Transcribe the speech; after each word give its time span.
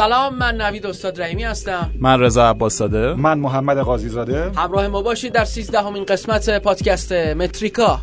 سلام 0.00 0.34
من 0.34 0.56
نوید 0.56 0.86
استاد 0.86 1.20
رحیمی 1.20 1.44
هستم. 1.44 1.90
من 1.98 2.20
رضا 2.20 2.50
عباس 2.50 2.82
من 2.82 3.38
محمد 3.38 3.78
قاضی 3.78 4.08
زاده 4.08 4.52
همراه 4.56 4.88
ما 4.88 5.02
باشید 5.02 5.32
در 5.32 5.44
13 5.44 5.80
همین 5.80 6.04
قسمت 6.04 6.62
پادکست 6.62 7.12
متریکا. 7.12 8.00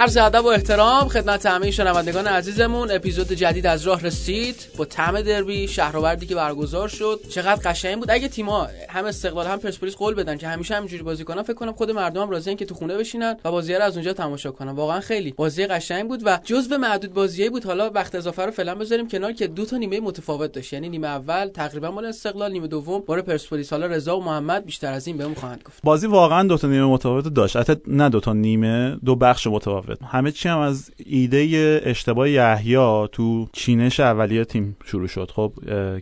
عرض 0.00 0.16
ادب 0.16 0.44
و 0.44 0.48
احترام 0.48 1.08
خدمت 1.08 1.46
همه 1.46 1.70
شنوندگان 1.70 2.26
عزیزمون. 2.26 2.90
اپیزود 2.90 3.32
جدید 3.32 3.66
از 3.66 3.82
راه 3.82 4.02
رسید. 4.02 4.56
با 4.76 4.84
طعم 4.84 5.20
دربی 5.22 5.68
شهروردی 5.68 6.26
که 6.26 6.34
برگزار 6.34 6.88
شد. 6.88 7.20
چقدر 7.30 7.70
قشنگ 7.70 7.98
بود. 7.98 8.10
اگه 8.10 8.28
تیم‌ها 8.28 8.68
هم 8.88 9.04
استقلال 9.04 9.46
هم 9.46 9.58
پرسپولیس 9.58 9.96
قول 9.96 10.14
بدن 10.14 10.36
که 10.36 10.48
همیشه 10.48 10.74
همینجوری 10.74 11.02
بازی 11.02 11.24
کنن 11.24 11.42
فکر 11.42 11.54
کنم 11.54 11.72
خود 11.72 11.90
مردم 11.90 12.22
هم 12.22 12.30
راضیان 12.30 12.56
که 12.56 12.64
تو 12.64 12.74
خونه 12.74 12.96
بشینن 12.96 13.36
و 13.44 13.50
بازی 13.50 13.74
رو 13.74 13.82
از 13.82 13.96
اونجا 13.96 14.12
تماشا 14.12 14.50
کنن. 14.50 14.70
واقعا 14.70 15.00
خیلی 15.00 15.32
بازی 15.32 15.66
قشنگ 15.66 16.08
بود 16.08 16.22
و 16.24 16.38
جزو 16.44 16.78
معدود 16.78 17.14
بازیایی 17.14 17.50
بود. 17.50 17.64
حالا 17.64 17.90
وقت 17.90 18.14
اضافه 18.14 18.44
رو 18.44 18.50
فعلا 18.50 18.74
بذاریم 18.74 19.08
کنار 19.08 19.32
که 19.32 19.46
دو 19.46 19.64
تا 19.64 19.76
نیمه 19.76 20.00
متفاوت 20.00 20.52
داشت. 20.52 20.72
یعنی 20.72 20.88
نیمه 20.88 21.08
اول 21.08 21.48
تقریبا 21.48 21.90
مال 21.90 22.04
استقلال 22.04 22.52
نیمه 22.52 22.66
دوم 22.66 23.02
بار 23.06 23.22
پرسپولیس. 23.22 23.72
حالا 23.72 23.86
رضا 23.86 24.18
و 24.18 24.24
محمد 24.24 24.64
بیشتر 24.64 24.92
از 24.92 25.06
این 25.06 25.16
بهمون 25.16 25.34
خواهند 25.34 25.62
گفت. 25.66 25.78
بازی 25.84 26.06
واقعا 26.06 26.42
دو 26.42 26.58
تا 26.58 26.68
نیمه 26.68 26.86
متفاوت 26.86 27.28
داشت. 27.28 27.56
نه 27.86 28.08
دو 28.08 28.20
تا 28.20 28.32
نیمه 28.32 28.96
دو 29.04 29.16
بخش 29.16 29.46
متفاوت. 29.46 29.87
همه 30.06 30.30
چی 30.30 30.48
هم 30.48 30.58
از 30.58 30.90
ایده 31.06 31.80
اشتباه 31.84 32.30
یحیی 32.30 33.08
تو 33.12 33.46
چینش 33.52 34.00
اولیه 34.00 34.44
تیم 34.44 34.76
شروع 34.84 35.06
شد. 35.06 35.30
خب 35.34 35.52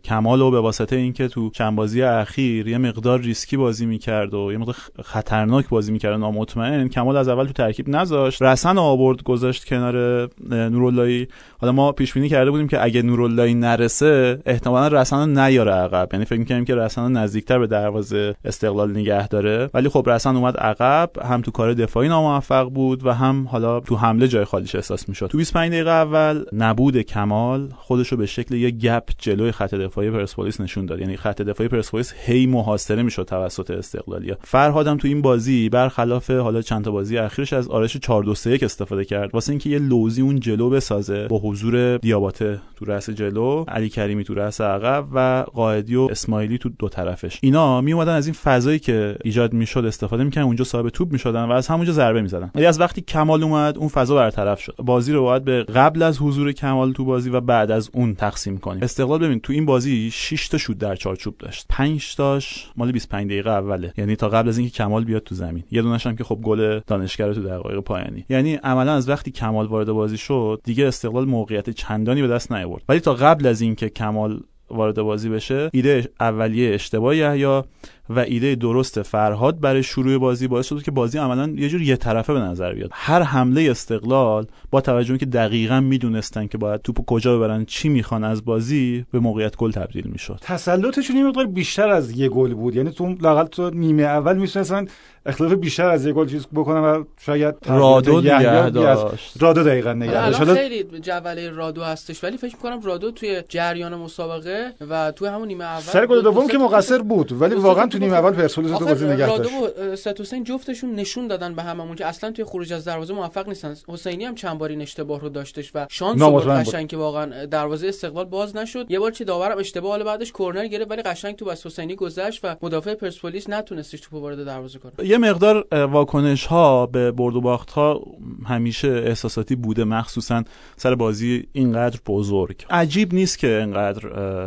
کمال 0.04 0.40
و 0.40 0.50
به 0.50 0.60
واسطه 0.60 0.96
اینکه 0.96 1.28
تو 1.28 1.50
چند 1.50 1.76
بازی 1.76 2.02
اخیر 2.02 2.68
یه 2.68 2.78
مقدار 2.78 3.20
ریسکی 3.20 3.56
بازی 3.56 3.87
می‌کرد 3.87 4.34
و 4.34 4.52
یه 4.52 4.59
مقدار 4.59 4.76
خطرناک 5.02 5.68
بازی 5.68 5.93
می‌کرد 5.93 6.20
نامطمئن 6.20 6.88
کمال 6.88 7.16
از 7.16 7.28
اول 7.28 7.45
تو 7.45 7.52
ترکیب 7.52 7.88
نذاشت. 7.88 8.43
رسن 8.43 8.78
آورد 8.78 9.23
گذاشت 9.23 9.65
کنار 9.65 10.28
نوراللهی. 10.50 11.28
حالا 11.59 11.73
ما 11.73 11.93
پیش 11.93 12.12
بینی 12.12 12.28
کرده 12.28 12.50
بودیم 12.50 12.68
که 12.68 12.84
اگه 12.84 13.02
نوراللهی 13.02 13.54
نرسه 13.54 14.43
احتمالا 14.46 14.88
رسن 15.00 15.38
نیاره 15.38 15.73
عقب. 15.73 16.09
یعنی 16.12 16.24
فکر 16.24 16.38
می‌کنیم 16.38 16.65
که 16.65 16.74
رسن 16.74 17.12
نزدیکتر 17.12 17.59
به 17.59 17.66
دروازه 17.66 18.34
استقلال 18.45 18.90
نگه 18.90 19.28
داره. 19.28 19.71
ولی 19.74 19.88
خب 19.88 20.04
رسن 20.06 20.37
اومد 20.37 20.56
عقب 20.56 21.10
هم 21.24 21.40
تو 21.40 21.50
کار 21.50 21.74
دفاعی 21.74 22.09
ناموفق 22.09 22.68
بود 22.68 23.06
و 23.06 23.12
هم 23.12 23.46
حالا 23.50 23.76
تو 23.85 23.96
حمله 23.96 24.29
جای 24.29 24.45
خالیش 24.45 24.74
احساس 24.74 25.09
می‌شد. 25.09 25.27
تو 25.27 25.38
25 25.38 25.73
دقیقه 25.73 25.91
اول 25.91 26.45
نبود 26.52 26.99
کمال 26.99 27.69
خودش 27.77 28.09
رو 28.09 28.16
به 28.16 28.27
شکل 28.27 28.55
یه 28.55 28.71
گپ 28.71 29.10
جلوی 29.18 29.52
خط 29.52 29.74
دفاعی 29.74 30.10
پرسپولیس 30.10 30.60
نشون 30.60 30.87
داد. 30.87 31.01
یعنی 31.01 31.16
خط 31.16 31.43
دفاعی 31.43 31.68
پرسپولیس 31.68 32.13
هی 32.27 32.46
محاصره 32.46 33.02
می‌شد 33.02 33.23
توسط 33.23 33.71
استقلالیا 33.71 34.38
فرهادم 34.41 34.96
تو 34.96 35.09
این 35.09 35.23
بازی 35.23 35.68
برخلاف 35.68 36.30
حالا 36.30 36.63
چند 36.63 36.85
تا 36.85 36.91
بازی 36.91 37.18
اخیرش 37.18 37.52
از 37.52 37.68
آرش 37.68 37.96
4 37.96 38.24
2 38.24 38.35
3 38.35 38.59
استفاده 38.63 39.05
کرد. 39.05 39.30
واسه 39.35 39.51
اینکه 39.51 39.71
یه 39.71 39.79
لوزی 39.79 40.23
اون 40.23 40.40
جلو 40.40 40.71
بسازه 40.71 41.27
با 41.29 41.38
حضور 41.38 41.96
دیاباته 41.96 42.61
تو 42.77 42.85
رأس 42.85 43.11
جلو 43.11 43.65
علی 43.68 43.88
کریمی 43.88 44.24
تو 44.24 44.35
رأس 44.35 44.61
عقب 44.61 45.07
و 45.13 45.45
قائدی 45.55 45.96
و 45.96 46.09
اسماعیلی 46.11 46.59
تو 46.59 46.68
دو 46.79 46.88
طرفش. 46.88 47.38
اینا 47.43 47.80
می 47.80 47.93
اومدن 47.93 48.13
از 48.13 48.27
این 48.27 48.35
فضایی 48.35 48.79
که 48.79 49.16
ایجاد 49.24 49.52
می‌شد 49.52 49.85
استفاده 49.85 50.24
می‌کنن 50.24 50.45
اونجا 50.45 50.65
صاحب 50.65 50.88
توپ 50.88 51.13
می‌شدن 51.13 51.45
و 51.45 51.52
از 51.52 51.66
همونجا 51.68 51.93
ضربه 51.93 52.23
می‌زدن. 52.23 52.51
ولی 52.55 52.66
از 52.66 52.80
وقتی 52.80 53.01
کمال 53.01 53.43
اومد 53.43 53.65
اون 53.74 53.88
فضا 53.88 54.14
برطرف 54.14 54.60
شد. 54.60 54.74
بازی 54.78 55.12
رو 55.12 55.22
باید 55.22 55.45
به 55.45 55.62
قبل 55.62 56.02
از 56.02 56.18
حضور 56.18 56.52
کمال 56.52 56.92
تو 56.92 57.04
بازی 57.04 57.30
و 57.30 57.40
بعد 57.40 57.70
از 57.70 57.90
اون 57.92 58.14
تقسیم 58.14 58.59
کنیم. 58.59 58.82
استقلال 58.82 59.18
ببین 59.18 59.40
تو 59.40 59.52
این 59.52 59.66
بازی 59.66 60.10
6 60.10 60.48
تا 60.48 60.59
شوت 60.59 60.78
در 60.78 60.95
چارچوب 60.95 61.34
داشت. 61.38 61.66
5 61.68 62.16
تاش 62.16 62.70
مال 62.76 62.92
25 62.92 63.26
دقیقه 63.26 63.50
اوله. 63.50 63.92
یعنی 63.98 64.16
تا 64.16 64.28
قبل 64.28 64.48
از 64.48 64.59
اینکه 64.59 64.72
کمال 64.72 65.04
بیاد 65.04 65.22
تو 65.22 65.34
زمین. 65.34 65.64
یه 65.70 65.82
دونش 65.82 66.06
هم 66.06 66.16
که 66.16 66.25
خب 66.25 66.38
گل 66.42 66.81
دانشگر 66.87 67.32
تو 67.32 67.42
دقایق 67.42 67.81
پایانی. 67.81 68.25
یعنی 68.28 68.55
عملا 68.55 68.93
از 68.93 69.09
وقتی 69.09 69.31
کمال 69.31 69.66
وارد 69.66 69.93
بازی 69.93 70.16
شد 70.16 70.60
دیگه 70.65 70.87
استقلال 70.87 71.25
موقعیت 71.25 71.71
چندانی 71.71 72.22
به 72.22 72.28
دست 72.28 72.53
نیاورد. 72.53 72.82
ولی 72.88 73.00
تا 73.00 73.15
قبل 73.15 73.47
از 73.47 73.60
اینکه 73.60 73.88
کمال 73.88 74.41
وارد 74.71 75.03
بازی 75.03 75.28
بشه 75.28 75.71
ایده 75.72 76.09
اولیه 76.21 76.75
اشتباه 76.75 77.16
یحیی 77.16 77.62
و 78.11 78.19
ایده 78.19 78.55
درست 78.55 79.03
فرهاد 79.03 79.61
برای 79.61 79.83
شروع 79.83 80.19
بازی 80.19 80.49
باعث 80.49 80.67
شد 80.67 80.83
که 80.83 80.91
بازی 80.91 81.19
عملا 81.19 81.53
یه 81.56 81.69
جور 81.69 81.83
یه 81.83 81.97
طرفه 81.97 82.33
به 82.33 82.41
نظر 82.41 82.75
بیاد. 82.75 82.91
هر 82.93 83.22
حمله 83.22 83.71
استقلال 83.71 84.47
با 84.71 84.81
توجه 84.81 85.19
که 85.19 85.27
دقیقا 85.27 85.81
می‌دونستن 85.81 86.47
که 86.47 86.59
باید 86.59 86.83
توپو 86.83 87.05
کجا 87.05 87.37
ببرن 87.37 87.65
چی 87.65 87.89
می‌خوان 87.89 88.25
از 88.25 88.44
بازی 88.44 89.05
به 89.12 89.19
موقعیت 89.19 89.56
گل 89.56 89.71
تبدیل 89.71 90.06
می‌شد. 90.06 90.39
تسلطشون 90.41 91.17
یه 91.17 91.25
مقدار 91.25 91.47
بیشتر 91.47 91.89
از 91.89 92.11
یه 92.11 92.28
گل 92.28 92.55
بود. 92.55 92.77
یعنی 92.77 92.91
تو 92.91 93.15
لاقل 93.21 93.44
تو 93.44 93.71
نیمه 93.71 94.03
اول 94.03 94.37
می‌تونستن 94.37 94.87
اختلاف 95.27 95.53
بیشتر 95.53 95.88
از 95.88 96.06
یه 96.06 96.12
گل 96.12 96.27
چیز 96.27 96.47
بکنن 96.55 96.81
و 96.81 97.05
شاید 97.21 97.55
رادو 97.67 98.21
نگه 98.21 98.71
داشت. 98.71 99.43
رادو 99.43 99.62
دقیقا 99.62 99.93
نگه 99.93 100.12
داشت. 100.12 100.38
حالا 100.38 100.55
خیلی 100.55 100.84
جوله 101.00 101.50
رادو 101.50 101.83
هستش 101.83 102.25
ولی 102.25 102.37
فکر 102.37 102.56
می‌کنم 102.56 102.81
رادو 102.83 103.11
توی 103.11 103.43
جریان 103.49 103.94
مسابقه 103.94 104.73
و 104.91 105.12
تو 105.12 105.27
همون 105.27 105.49
نیمه 105.49 105.65
اول 105.65 105.81
سر 105.81 106.06
گل 106.06 106.23
دوم 106.23 106.49
که 106.49 106.59
مقصر 106.59 106.99
بود 106.99 107.43
ولی 107.43 107.55
واقعا 107.55 107.87
تو 107.99 108.05
نیمه 108.05 108.17
اول 108.17 108.33
پرسپولیس 108.33 108.79
تو 108.79 108.84
بازی 108.84 109.07
نگه 109.07 109.27
داشت. 109.27 109.53
رادو 109.53 109.93
و 109.93 109.97
سید 109.97 110.21
حسین 110.21 110.45
جفتشون 110.45 110.95
نشون 110.95 111.27
دادن 111.27 111.55
به 111.55 111.62
هممون 111.62 111.97
که 111.97 112.07
اصلا 112.07 112.31
توی 112.31 112.45
خروج 112.45 112.73
از 112.73 112.84
دروازه 112.84 113.15
موفق 113.15 113.49
نیستن. 113.49 113.75
حسینی 113.89 114.25
هم 114.25 114.34
چند 114.34 114.59
باری 114.59 114.83
اشتباه 114.83 115.21
رو 115.21 115.29
داشتش 115.29 115.71
و 115.75 115.87
شانس 115.91 116.23
بود 116.23 116.47
قشنگ 116.47 116.89
که 116.89 116.97
واقعا 116.97 117.47
دروازه 117.47 117.89
استقلال 117.89 118.25
باز 118.25 118.56
نشد. 118.56 118.91
یه 118.91 118.99
بار 118.99 119.11
چه 119.11 119.25
داورم 119.25 119.59
اشتباه 119.59 119.91
حالا 119.91 120.05
بعدش 120.05 120.33
کرنر 120.33 120.67
گرفت 120.67 120.91
ولی 120.91 121.03
قشنگ 121.03 121.37
تو 121.37 121.45
پس 121.44 121.67
حسینی 121.67 121.95
گذشت 121.95 122.41
و 122.45 122.56
مدافع 122.62 122.95
پرسپولیس 122.95 123.49
نتونستش 123.49 124.01
توپو 124.01 124.21
وارد 124.21 124.45
دروازه 124.45 124.79
کنه. 124.79 125.09
یه 125.09 125.19
مقدار 125.19 125.67
واکنش 125.73 126.47
ها 126.47 126.87
به 126.87 127.12
برد 127.12 127.37
و 127.37 127.41
باخت 127.41 127.71
ها 127.71 128.01
همیشه 128.47 128.89
احساساتی 128.89 129.56
بوده 129.56 129.85
مخصوصا 129.85 130.45
سر 130.77 130.95
بازی 130.95 131.49
اینقدر 131.53 131.99
بزرگ. 132.06 132.65
عجیب 132.71 133.15
نیست 133.15 133.39
که 133.39 133.49
اینقدر 133.49 134.06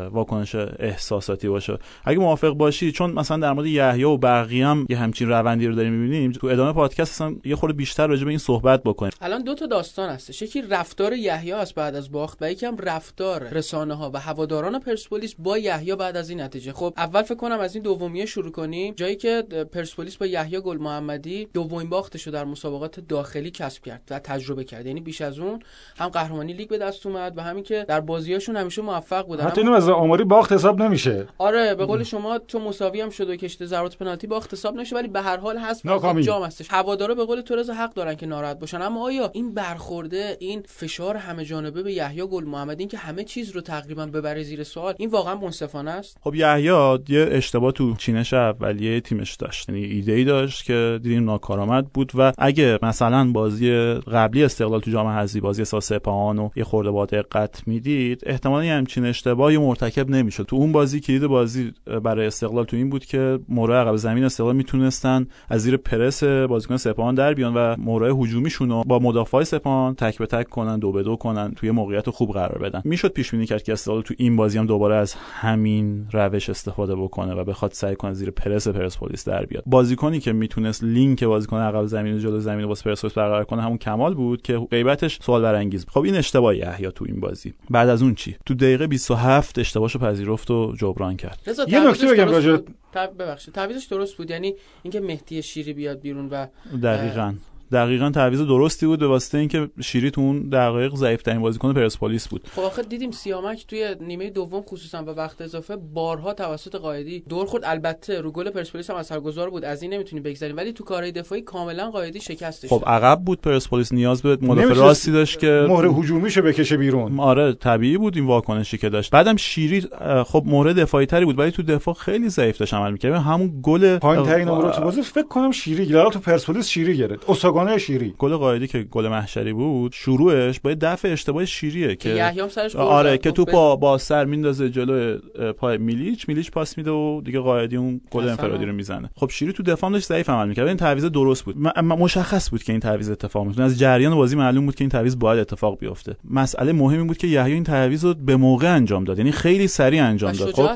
واکنش 0.09 0.55
احساساتی 0.79 1.47
باشه. 1.47 1.77
اگه 2.05 2.19
موافق 2.19 2.49
باشی 2.49 2.91
چون 2.91 3.11
مثلا 3.11 3.38
در 3.39 3.53
مورد 3.53 3.67
یحیی 3.67 4.03
و 4.03 4.17
بقیه 4.17 4.67
هم 4.67 4.85
یه 4.89 4.97
همچین 4.97 5.29
روندی 5.29 5.67
رو 5.67 5.75
داریم 5.75 5.93
می‌بینیم. 5.93 6.31
تو 6.31 6.47
ادامه 6.47 6.73
پادکست 6.73 7.11
اصلا 7.11 7.35
یه 7.45 7.55
خورده 7.55 7.75
بیشتر 7.75 8.07
راجع 8.07 8.23
به 8.23 8.29
این 8.29 8.39
صحبت 8.39 8.83
بکنیم. 8.83 9.11
الان 9.21 9.43
دو 9.43 9.55
تا 9.55 9.65
داستان 9.65 10.09
هست 10.09 10.41
یکی 10.41 10.61
رفتار 10.61 11.13
یحیی 11.13 11.51
است 11.51 11.75
بعد 11.75 11.95
از 11.95 12.11
باخت 12.11 12.37
و 12.41 12.51
یکی 12.51 12.65
هم 12.65 12.77
رفتار 12.77 13.43
رسانه 13.43 13.93
ها 13.93 14.11
و 14.13 14.19
هواداران 14.19 14.79
پرسپولیس 14.79 15.35
با 15.39 15.57
یحیی 15.57 15.95
بعد 15.95 16.17
از 16.17 16.29
این 16.29 16.41
نتیجه. 16.41 16.73
خب 16.73 16.93
اول 16.97 17.21
فکر 17.21 17.35
کنم 17.35 17.59
از 17.59 17.75
این 17.75 17.83
دومیه 17.83 18.25
شروع 18.25 18.51
کنیم. 18.51 18.93
جایی 18.93 19.15
که 19.15 19.43
پرسپولیس 19.73 20.17
با 20.17 20.25
یحیی 20.25 20.59
گل 20.59 20.77
محمدی 20.77 21.47
دومین 21.53 21.89
باختش 21.89 22.23
رو 22.23 22.33
در 22.33 22.45
مسابقات 22.45 22.99
داخلی 22.99 23.51
کسب 23.51 23.83
کرد 23.83 24.01
و 24.09 24.19
تجربه 24.19 24.63
کرد. 24.63 24.85
یعنی 24.85 25.01
بیش 25.01 25.21
از 25.21 25.39
اون 25.39 25.59
هم 25.97 26.07
قهرمانی 26.07 26.53
لیگ 26.53 26.69
به 26.69 26.77
دست 26.77 27.05
اومد 27.05 27.37
و 27.37 27.41
همین 27.41 27.63
که 27.63 27.85
در 27.87 28.01
بازیاشون 28.01 28.55
همیشه 28.55 28.81
موفق 28.81 29.27
بودن. 29.27 29.43
حتی 29.43 29.61
اینو 29.61 29.73
از 29.73 29.89
آماری 29.89 30.23
باخت 30.23 30.51
حساب 30.51 30.81
نمیشه. 30.81 31.27
آره 31.37 31.75
به 31.75 31.85
قول 31.85 32.03
شما 32.03 32.37
تو 32.37 32.59
مساوی 32.59 33.01
هم 33.01 33.09
شده 33.09 33.28
و 33.29 33.35
کشته 33.35 33.65
ضربات 33.65 33.97
پنالتی 33.97 34.27
باخت 34.27 34.53
حساب 34.53 34.75
نشه 34.75 34.95
ولی 34.95 35.07
به 35.07 35.21
هر 35.21 35.37
حال 35.37 35.57
هست. 35.57 35.87
جام 36.21 36.43
هستش. 36.43 36.67
هوادارا 36.69 37.15
به 37.15 37.25
قول 37.25 37.41
تو 37.41 37.55
رضا 37.55 37.73
حق 37.73 37.93
دارن 37.93 38.15
که 38.15 38.25
ناراحت 38.25 38.59
باشن. 38.59 38.81
اما 38.81 39.05
آیا 39.05 39.31
این 39.33 39.53
برخورده 39.53 40.37
این 40.39 40.63
فشار 40.67 41.17
همه 41.17 41.45
جانبه 41.45 41.83
به 41.83 41.93
یحیی 41.93 42.27
گل 42.27 42.43
محمدی 42.43 42.85
که 42.85 42.97
همه 42.97 43.23
چیز 43.23 43.51
رو 43.51 43.61
تقریبا 43.61 44.05
ببره 44.05 44.43
زیر 44.43 44.63
سوال 44.63 44.93
این 44.97 45.09
واقعا 45.09 45.35
منصفانه 45.35 45.91
است؟ 45.91 46.17
خب 46.21 46.35
یحیی 46.35 46.65
یه 47.09 47.27
اشتباه 47.31 47.71
تو 47.71 47.95
چینش 47.95 48.33
اولیه 48.33 49.01
تیمش 49.01 49.35
داشت. 49.35 49.69
یعنی 49.69 49.83
ایده 49.83 50.11
ای 50.11 50.23
داشت 50.23 50.65
که 50.65 50.99
دیدیم 51.03 51.25
ناکارآمد 51.25 51.87
بود 51.93 52.11
و 52.15 52.31
اگه 52.37 52.79
مثلا 52.81 53.31
بازی 53.31 53.93
قبلی 53.93 54.43
استقلال 54.43 54.79
تو 54.79 54.91
جام 54.91 55.07
حذفی 55.07 55.39
بازی 55.39 55.61
اساس 55.61 55.85
سپاهان 55.85 56.39
و 56.39 56.49
یه 56.55 56.63
خورده 56.63 56.91
با 56.91 57.05
دقت 57.05 57.67
می‌دید 57.67 58.21
احتمالاً 58.25 58.65
همچین 58.65 59.05
اشتباهی 59.05 59.57
مرتکب 59.57 60.09
نمی‌شد. 60.09 60.43
تو 60.43 60.55
اون 60.55 60.71
بازی 60.71 60.99
کلید 60.99 61.25
بازی 61.27 61.73
برای 62.03 62.27
استقلال 62.27 62.65
تو 62.65 62.77
این 62.77 62.89
بود 62.89 63.05
که 63.05 63.18
مورد 63.49 63.73
عقب 63.73 63.95
زمین 63.95 64.23
استقلال 64.23 64.55
می‌تونستن 64.55 65.27
از 65.49 65.61
زیر 65.61 65.77
پرس 65.77 66.23
بازیکن 66.23 66.77
سپاهان 66.77 67.15
در 67.15 67.33
بیان 67.33 67.53
و 67.53 67.75
مورد 67.77 68.15
هجومیشون 68.19 68.69
رو 68.69 68.83
با 68.83 68.99
مدافع 68.99 69.43
سپاهان 69.43 69.95
تک 69.95 70.17
به 70.17 70.25
تک 70.25 70.49
کنن 70.49 70.79
دو 70.79 70.91
به 70.91 71.03
دو 71.03 71.15
کنن 71.15 71.53
توی 71.55 71.71
موقعیت 71.71 72.09
خوب 72.09 72.31
قرار 72.31 72.57
بدن. 72.57 72.81
می‌شد 72.85 73.11
پیش 73.11 73.31
بینی 73.31 73.45
کرد 73.45 73.63
که 73.63 73.73
استقلال 73.73 74.01
تو 74.01 74.13
این 74.17 74.35
بازی 74.35 74.57
هم 74.57 74.65
دوباره 74.65 74.95
از 74.95 75.13
همین 75.13 76.07
روش 76.11 76.49
استفاده 76.49 76.95
بکنه 76.95 77.33
و 77.33 77.43
بخواد 77.43 77.71
سعی 77.71 77.95
کنه 77.95 78.13
زیر 78.13 78.31
پرس 78.31 78.67
پرسپولیس 78.67 79.27
در 79.27 79.45
بیاد. 79.45 79.63
بازیکنی 79.65 80.19
که 80.19 80.33
می‌تونست 80.33 80.83
لینک 80.83 81.23
بازیکن 81.23 81.57
عقب 81.57 81.85
زمین 81.85 82.15
و 82.15 82.19
جلو 82.19 82.39
زمین 82.39 82.65
واسه 82.65 82.83
پرسپولیس 82.83 83.17
برقرار 83.17 83.43
کنه 83.43 83.61
همون 83.61 83.77
کمال 83.77 84.13
بود 84.13 84.41
که 84.41 84.57
غیبتش 84.71 85.19
سوال 85.21 85.41
برانگیز 85.41 85.85
خب 85.89 86.01
این 86.01 86.15
اشتباه 86.15 86.57
یحیی 86.57 86.91
تو 86.91 87.05
این 87.07 87.19
بازی. 87.19 87.53
بعد 87.69 87.89
از 87.89 88.01
اون 88.01 88.15
چی؟ 88.15 88.35
تو 88.45 88.53
دقیقه 88.53 88.87
27 88.87 89.59
اشتباهشو 89.59 89.99
پذیرفت 89.99 90.51
و 90.51 90.73
جبران 90.77 91.15
کرد. 91.15 91.39
یه 91.67 91.89
نکته 91.89 92.07
بگم 92.07 92.31
راجع 92.31 92.57
ببخشید 92.97 93.53
تعویضش 93.53 93.85
درست 93.85 94.17
بود 94.17 94.31
یعنی 94.31 94.55
اینکه 94.83 94.99
مهدی 94.99 95.41
شیری 95.41 95.73
بیاد 95.73 95.99
بیرون 95.99 96.29
و 96.29 96.47
دقیقاً. 96.83 97.33
دقیقا 97.71 98.09
تعویض 98.09 98.41
درستی 98.41 98.85
بود 98.85 98.99
به 98.99 99.07
واسطه 99.07 99.37
اینکه 99.37 99.69
شیری 99.81 100.11
تو 100.11 100.21
اون 100.21 100.49
دقایق 100.49 100.95
ضعیف 100.95 101.21
ترین 101.21 101.41
بازیکن 101.41 101.73
پرسپولیس 101.73 102.27
بود. 102.27 102.41
خب 102.55 102.61
آخه 102.61 102.81
دیدیم 102.81 103.11
سیامک 103.11 103.67
توی 103.67 103.95
نیمه 104.01 104.29
دوم 104.29 104.61
خصوصا 104.61 105.03
و 105.03 105.09
وقت 105.09 105.41
اضافه 105.41 105.75
بارها 105.75 106.33
توسط 106.33 106.75
قایدی 106.75 107.23
دور 107.29 107.45
خورد. 107.45 107.63
البته 107.65 108.21
رو 108.21 108.31
گل 108.31 108.49
پرسپولیس 108.49 108.89
هم 108.89 108.95
اثرگذار 108.95 109.49
بود 109.49 109.65
از 109.65 109.81
این 109.81 109.93
نمی‌تونی 109.93 110.21
بگذریم. 110.21 110.57
ولی 110.57 110.73
تو 110.73 110.83
کارهای 110.83 111.11
دفاعی 111.11 111.41
کاملا 111.41 111.91
قایدی 111.91 112.21
شکستش 112.21 112.69
خب 112.69 112.83
عقب 112.87 113.21
بود 113.25 113.41
پرسپولیس 113.41 113.93
نیاز 113.93 114.21
به 114.21 114.37
مدافع 114.41 114.73
راستی 114.73 115.11
داشت 115.11 115.39
که 115.39 115.65
مهره 115.69 115.93
هجومیشو 115.93 116.41
بکشه 116.41 116.77
بیرون. 116.77 117.19
آره 117.19 117.53
طبیعی 117.53 117.97
بود 117.97 118.15
این 118.15 118.25
واکنشی 118.25 118.77
که 118.77 118.89
داشت. 118.89 119.11
بعدم 119.11 119.35
شیری 119.35 119.87
خب 120.25 120.43
مهره 120.45 120.73
دفاعی 120.73 121.05
تری 121.05 121.25
بود 121.25 121.39
ولی 121.39 121.51
تو 121.51 121.63
دفاع 121.63 121.93
خیلی 121.93 122.29
ضعیف 122.29 122.57
داشت 122.57 122.73
عمل 122.73 122.91
می‌کرد. 122.91 123.13
همون 123.13 123.59
گل 123.63 123.97
پایین 123.97 124.25
ترین 124.25 124.47
نمره 124.47 124.71
تو 124.71 124.81
بازی 124.81 125.01
فکر 125.01 125.27
کنم 125.27 125.51
شیری 125.51 125.85
گرفت 125.85 126.13
تو 126.13 126.19
پرسپولیس 126.19 126.67
شیری 126.67 126.97
گرفت. 126.97 127.29
اساگانه 127.59 127.77
شیری. 127.77 128.13
گل 128.17 128.35
قایدی 128.35 128.67
که 128.67 128.83
گل 128.83 129.07
محشری 129.07 129.53
بود 129.53 129.91
شروعش 129.91 130.59
با 130.59 130.73
دفع 130.73 131.07
اشتباه 131.07 131.45
شیریه 131.45 131.95
که 131.95 132.09
یحیی 132.09 132.49
سرش 132.49 132.75
آره 132.75 133.17
که 133.17 133.31
تو 133.31 133.45
با 133.45 133.75
با 133.75 133.97
سر 133.97 134.25
میندازه 134.25 134.69
جلو 134.69 135.17
پای 135.57 135.77
میلیچ 135.77 136.27
میلیچ 136.27 136.51
پاس 136.51 136.77
میده 136.77 136.91
و 136.91 137.21
دیگه 137.21 137.39
قایدی 137.39 137.75
اون 137.75 138.01
گل 138.11 138.29
انفرادی 138.29 138.65
رو 138.65 138.73
می‌زنه. 138.73 139.09
خب 139.15 139.29
شیری 139.29 139.53
تو 139.53 139.63
دفاع 139.63 139.91
داشت 139.91 140.07
ضعیف 140.07 140.29
عمل 140.29 140.47
می‌کرد. 140.47 140.67
این 140.67 140.77
تعویض 140.77 141.05
درست 141.05 141.43
بود. 141.43 141.57
مشخص 141.83 142.49
بود 142.49 142.63
که 142.63 142.71
این 142.73 142.79
تعویض 142.79 143.09
اتفاق 143.09 143.45
میفته 143.45 143.63
از 143.63 143.79
جریان 143.79 144.15
بازی 144.15 144.35
معلوم 144.35 144.65
بود 144.65 144.75
که 144.75 144.83
این 144.83 144.89
تعویض 144.89 145.15
باید 145.15 145.39
اتفاق 145.39 145.79
بیفته. 145.79 146.15
مسئله 146.29 146.73
مهمی 146.73 147.03
بود 147.03 147.17
که 147.17 147.27
یحیی 147.27 147.53
این 147.53 147.63
تعویض 147.63 148.05
رو 148.05 148.13
به 148.13 148.35
موقع 148.35 148.75
انجام 148.75 149.03
داد. 149.03 149.17
یعنی 149.17 149.31
خیلی 149.31 149.67
سریع 149.67 150.03
انجام 150.03 150.31
داد. 150.31 150.51
خب 150.51 150.69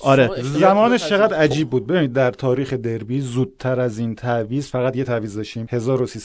آره. 0.00 0.30
زمانش 0.42 1.08
چقدر 1.08 1.36
عجیب 1.36 1.70
بود. 1.70 1.86
ببینید 1.86 2.12
در 2.12 2.30
تاریخ 2.30 2.72
دربی 2.72 3.20
زودتر 3.20 3.80
از 3.80 3.98
این 3.98 4.14
تعویض 4.14 4.70
فقط 4.70 4.96
یه 4.96 5.04
تعویض 5.04 5.36
داشتیم. 5.36 5.66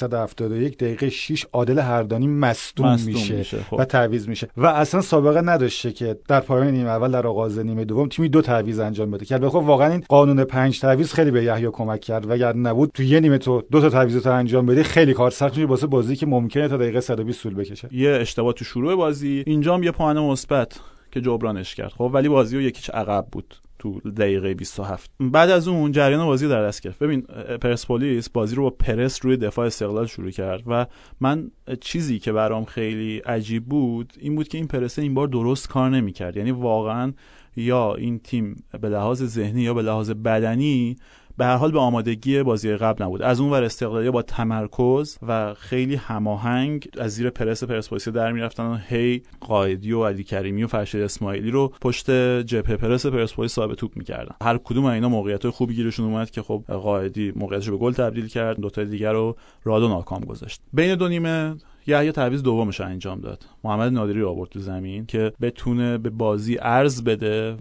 1371 0.04 0.78
دقیقه 0.78 1.10
6 1.10 1.46
عادل 1.54 1.80
هردانی 1.80 2.28
مصدوم 2.28 2.98
میشه, 3.06 3.36
میشه 3.36 3.58
خب. 3.58 3.80
و 3.80 3.86
تعویض 3.86 4.28
میشه. 4.28 4.48
و 4.58 4.66
اصلا 4.66 5.02
سابقه 5.02 5.42
نداشته 5.42 5.92
که 5.92 6.18
در 6.28 6.40
پایان 6.40 6.68
نیمه 6.68 6.90
اول 6.90 7.12
در 7.12 7.28
آغاز 7.28 7.60
نیمه 7.60 7.86
دوم 7.86 8.08
تیمی 8.08 8.30
دو 8.30 8.42
تعویض 8.42 8.80
انجام 8.80 9.12
بده. 9.12 9.26
که 9.26 9.40
خب 9.40 9.56
واقعا 9.56 9.92
این 9.92 10.04
قانون 10.10 10.44
پنج 10.44 10.80
تعویض 10.80 11.14
خیلی 11.14 11.32
به 11.32 11.44
یحیی 11.44 11.70
کمک 11.72 12.02
کرد. 12.02 12.30
وگر 12.30 12.56
نبود 12.56 12.92
تو 12.94 13.04
یه 13.04 13.20
نیمه 13.20 13.38
تو 13.38 13.64
دو 13.72 13.82
تا 13.82 13.90
تعویض 13.90 14.18
تو 14.18 14.32
انجام 14.32 14.66
بدی 14.66 14.84
خیلی 14.84 15.14
کار 15.14 15.32
سخت 15.32 15.58
میشه 15.58 15.68
واسه 15.68 15.88
بازی 15.88 16.16
که 16.16 16.26
ممکنه 16.26 16.68
تا 16.68 16.78
دقیقه 16.78 17.00
120 17.00 17.44
طول 17.44 17.56
بکشه. 17.56 17.90
یه 17.92 18.10
اشتباه 18.10 18.54
تو 18.54 18.66
شروع 18.66 18.96
بازی 18.96 19.44
اینجا 19.48 19.74
هم 19.74 19.84
یه 19.84 19.92
پوان 19.92 20.20
مثبت 20.20 20.80
که 21.12 21.22
جبرانش 21.22 21.76
کرد. 21.76 21.92
خب 21.98 22.12
ولی 22.14 22.30
بازی 22.30 22.56
رو 22.56 22.62
یکیش 22.62 22.90
عقب 22.90 23.28
بود. 23.32 23.56
تو 23.84 24.00
دقیقه 24.00 24.54
27 24.54 25.12
بعد 25.20 25.50
از 25.50 25.68
اون 25.68 25.92
جریان 25.92 26.26
بازی 26.26 26.48
در 26.48 26.64
دست 26.64 26.82
گرفت. 26.82 27.00
ببین 27.00 27.22
پرسپولیس 27.62 28.30
بازی 28.30 28.56
رو 28.56 28.64
با 28.64 28.70
پرس 28.70 29.26
روی 29.26 29.38
دفاع 29.38 29.66
استقلال 29.66 30.06
شروع 30.06 30.32
کرد 30.32 30.64
و 30.68 30.86
من 31.20 31.52
چیزی 31.82 32.20
که 32.20 32.32
برام 32.32 32.66
خیلی 32.66 33.18
عجیب 33.18 33.66
بود 33.66 34.14
این 34.20 34.36
بود 34.36 34.48
که 34.48 34.58
این 34.58 34.68
پرسه 34.68 35.02
این 35.02 35.14
بار 35.14 35.28
درست 35.28 35.70
کار 35.70 35.90
نمی‌کرد. 35.90 36.38
یعنی 36.38 36.52
واقعا 36.52 37.14
یا 37.56 37.96
این 37.96 38.20
تیم 38.20 38.64
به 38.82 38.90
لحاظ 38.90 39.24
ذهنی 39.24 39.62
یا 39.62 39.74
به 39.74 39.82
لحاظ 39.82 40.12
بدنی 40.12 40.96
به 41.38 41.46
هر 41.46 41.56
حال 41.56 41.72
به 41.72 41.80
آمادگی 41.80 42.44
بازی 42.44 42.76
قبل 42.76 43.04
نبود. 43.04 43.22
از 43.22 43.40
اون 43.40 43.52
ور 43.52 43.64
استقلالی 43.64 44.12
با 44.12 44.22
تمرکز 44.22 45.18
و 45.28 45.54
خیلی 45.54 45.96
هماهنگ 45.96 46.88
از 46.98 47.12
زیر 47.12 47.30
پرس 47.30 47.64
پرسپولیس 47.64 48.08
در 48.08 48.32
می‌رفتن 48.32 48.64
و 48.64 48.78
هی 48.88 49.22
قائدی 49.40 49.92
و 49.92 50.06
علی 50.06 50.24
کریمی 50.24 50.64
و 50.64 50.68
فرشید 50.68 51.02
اسماعیلی 51.02 51.52
رو 51.52 51.74
پشت 51.82 52.12
جبهه 52.42 52.78
پرس 52.78 53.06
پرسپولیس 53.06 53.54
صاحب 53.54 53.74
توپ 53.74 53.98
می‌کردن. 53.98 54.36
هر 54.42 54.58
کدوم 54.58 54.86
اینا 54.86 55.10
موقعیت 55.10 55.50
خوبی 55.50 55.76
گیرشون 55.76 56.06
اومد 56.06 56.32
که 56.32 56.42
خب 56.42 56.64
قائدی 56.68 57.34
موقعیتش 57.36 57.70
به 57.70 57.78
گل 57.78 57.94
تبدیل 57.94 58.28
کرد. 58.28 58.60
دو 58.60 58.70
تا 58.70 58.84
دیگر 58.84 59.14
رو 59.14 59.36
رادو 59.64 59.88
ناکام 59.88 60.22
گذاشت. 60.22 60.62
بین 60.74 60.96
دو 60.96 61.08
نیمه 61.08 61.56
یحیی 61.88 62.12
تعویض 62.12 62.44
دومش 62.44 62.82
انجام 62.82 63.22
داد. 63.22 63.46
محمد 63.64 63.94
نادری 63.94 64.22
رو 64.22 64.30
آورد 64.30 64.50
تو 64.50 64.60
زمین 64.60 65.06
که 65.06 65.34
بتونه 65.42 65.98
به 65.98 66.10
بازی 66.10 66.58
ارز 66.62 67.04
بده. 67.04 67.54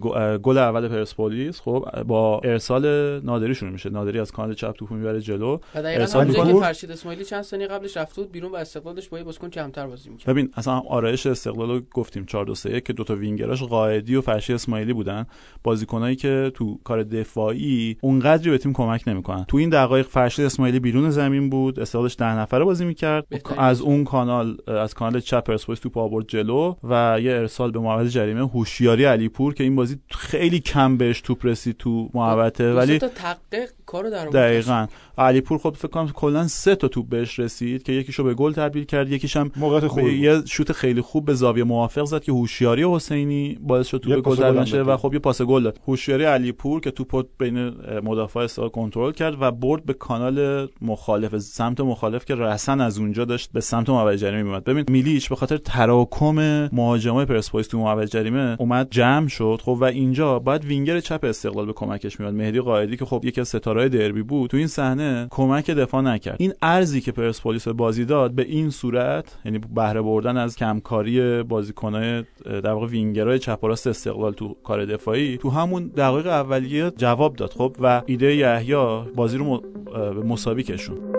گل 0.43 0.57
اول 0.57 0.87
پرسپولیس 0.87 1.61
خب 1.61 2.03
با 2.07 2.41
ارسال 2.43 2.85
نادری 3.19 3.55
شروع 3.55 3.71
میشه. 3.71 3.89
نادری 3.89 4.19
از 4.19 4.31
کانال 4.31 4.53
چپ 4.53 4.71
توپو 4.71 4.95
می‌بره 4.95 5.21
جلو. 5.21 5.57
ارسال 5.75 6.33
که 6.33 6.59
فرشید 6.59 6.91
اسماعیلی 6.91 7.25
چند 7.25 7.41
ثانیه 7.41 7.67
قبلش 7.67 7.97
رفت 7.97 8.15
بود 8.15 8.31
بیرون 8.31 8.51
و 8.51 8.55
استقلالش 8.55 9.09
با 9.09 9.17
یه 9.17 9.23
بازیکن 9.23 9.49
کمتر 9.49 9.87
بازی 9.87 10.09
می‌کرد. 10.09 10.29
ببین 10.29 10.49
اصلا 10.53 10.79
آرایش 10.79 11.25
استقلال 11.25 11.69
رو 11.69 11.81
گفتیم. 11.93 12.25
4 12.25 12.45
2 12.45 12.55
3 12.55 12.81
که 12.81 12.93
دو 12.93 13.03
تا 13.03 13.15
وینگراش 13.15 13.63
قائدی 13.63 14.15
و 14.15 14.21
فرشید 14.21 14.55
اسماعیلی 14.55 14.93
بودن. 14.93 15.25
بازیکنایی 15.63 16.15
که 16.15 16.51
تو 16.53 16.79
کار 16.83 17.03
دفاعی 17.03 17.97
اونقدری 18.01 18.49
به 18.49 18.57
تیم 18.57 18.73
کمک 18.73 19.03
نمی‌کنن. 19.07 19.45
تو 19.47 19.57
این 19.57 19.69
دقایق 19.69 20.05
فرشید 20.05 20.45
اسماعیلی 20.45 20.79
بیرون 20.79 21.09
زمین 21.09 21.49
بود. 21.49 21.79
استقلالش 21.79 22.15
10 22.19 22.39
نفره 22.39 22.63
بازی 22.63 22.85
می‌کرد. 22.85 23.27
از 23.57 23.81
اون 23.81 24.03
کانال 24.13 24.57
از 24.67 24.93
کانال 24.93 25.19
چپ 25.19 25.43
پرسپولیس 25.43 25.79
توپ 25.79 25.97
آورد 25.97 26.27
جلو 26.27 26.75
و 26.83 27.17
یه 27.21 27.31
ارسال 27.31 27.71
به 27.71 27.79
محوطه 27.79 28.09
جریمه 28.09 28.47
هوشیاری 28.47 29.05
علیپور 29.05 29.53
که 29.53 29.63
این 29.63 29.75
بازی 29.75 29.99
خیلی 30.09 30.59
کم 30.59 30.97
بهش 30.97 31.21
توپ 31.21 31.45
رسید 31.45 31.77
تو 31.77 32.09
محوطه. 32.13 32.73
ولی 32.73 32.99
تحقیق 32.99 33.69
کارو 33.93 34.09
در 34.09 34.25
دقیقاً. 34.25 34.87
علیپور 35.17 35.57
خب 35.57 35.75
فکر 35.77 35.87
کنم 35.87 36.09
کلا 36.09 36.47
سه 36.47 36.75
تا 36.75 36.87
توپ 36.87 37.09
بهش 37.09 37.39
رسید 37.39 37.83
که 37.83 37.91
یکیشو 37.91 38.23
به 38.23 38.33
گل 38.33 38.53
تبدیل 38.53 38.83
کرد 38.83 39.11
یکیش 39.11 39.37
هم 39.37 39.51
موقعیت 39.55 39.87
خوب 39.87 40.07
یه 40.07 40.41
شوت 40.45 40.71
خیلی 40.71 41.01
خوب 41.01 41.25
به 41.25 41.33
زاویه 41.33 41.63
موافق 41.63 42.03
زد 42.05 42.21
که 42.21 42.31
هوشیاری 42.31 42.83
حسینی 42.83 43.57
باعث 43.61 43.87
شد 43.87 43.97
توپ 43.97 44.19
گل 44.19 44.59
نشه 44.59 44.81
و 44.81 44.97
خب 44.97 45.13
یه 45.13 45.19
پاس 45.19 45.41
گل 45.41 45.63
داد. 45.63 45.79
هوشیاری 45.87 46.23
علیپور 46.23 46.81
که 46.81 46.91
توپ 46.91 47.25
بین 47.39 47.73
مدافع 48.03 48.39
استقلال 48.39 48.69
کنترل 48.69 49.11
کرد 49.11 49.37
و 49.41 49.51
برد 49.51 49.85
به 49.85 49.93
کانال 49.93 50.67
مخالف 50.81 51.37
سمت 51.37 51.81
مخالف 51.81 52.25
که 52.25 52.35
رسن 52.35 52.81
از 52.81 52.99
اونجا 52.99 53.25
داشت 53.25 53.49
به 53.53 53.61
سمت 53.61 53.89
محوطه 53.89 54.17
جریمه 54.17 54.43
میومد 54.43 54.63
ببین 54.63 54.85
میلیچ 54.89 55.29
به 55.29 55.35
خاطر 55.35 55.57
تراکم 55.57 56.69
مهاجمای 56.71 57.25
پرسپولیس 57.25 57.67
تو 57.67 57.77
محوطه 57.77 58.07
جریمه 58.07 58.55
اومد 58.59 58.87
جمع 58.91 59.27
شد 59.27 59.59
خب 59.63 59.77
و 59.81 59.83
اینجا 59.83 60.39
بعد 60.39 60.65
وینگر 60.65 60.99
چپ 60.99 61.19
استقلال 61.23 61.65
به 61.65 61.73
کمکش 61.73 62.19
میاد 62.19 62.33
مهدی 62.33 62.59
قائدی 62.59 62.97
که 62.97 63.05
خب 63.05 63.21
یکی 63.25 63.41
از 63.41 63.47
ستارهای 63.83 64.07
دربی 64.07 64.23
بود 64.23 64.49
تو 64.49 64.57
این 64.57 64.67
صحنه 64.67 65.27
کمک 65.29 65.69
دفاع 65.69 66.01
نکرد. 66.01 66.35
این 66.39 66.53
ارزی 66.61 67.01
که 67.01 67.11
پرسپولیس 67.11 67.67
بازی 67.67 68.05
داد 68.05 68.31
به 68.31 68.43
این 68.43 68.69
صورت 68.69 69.37
یعنی 69.45 69.59
بهره 69.75 70.01
بردن 70.01 70.37
از 70.37 70.55
کمکاری 70.55 71.43
بازیکنای 71.43 72.23
در 72.45 72.71
واقع 72.71 72.87
وینگرای 72.87 73.39
چپ 73.39 73.59
و 73.63 73.67
راست 73.67 73.87
استقلال 73.87 74.33
تو 74.33 74.55
کار 74.63 74.85
دفاعی 74.85 75.37
تو 75.37 75.49
همون 75.49 75.87
دقایق 75.87 76.27
اولیه 76.27 76.91
جواب 76.97 77.35
داد 77.35 77.51
خب 77.51 77.75
و 77.79 78.01
ایده 78.05 78.35
یحیی 78.35 79.03
بازی 79.15 79.37
رو 79.37 79.63
به 79.93 80.23
مساوی 80.23 80.63
کشون 80.63 81.12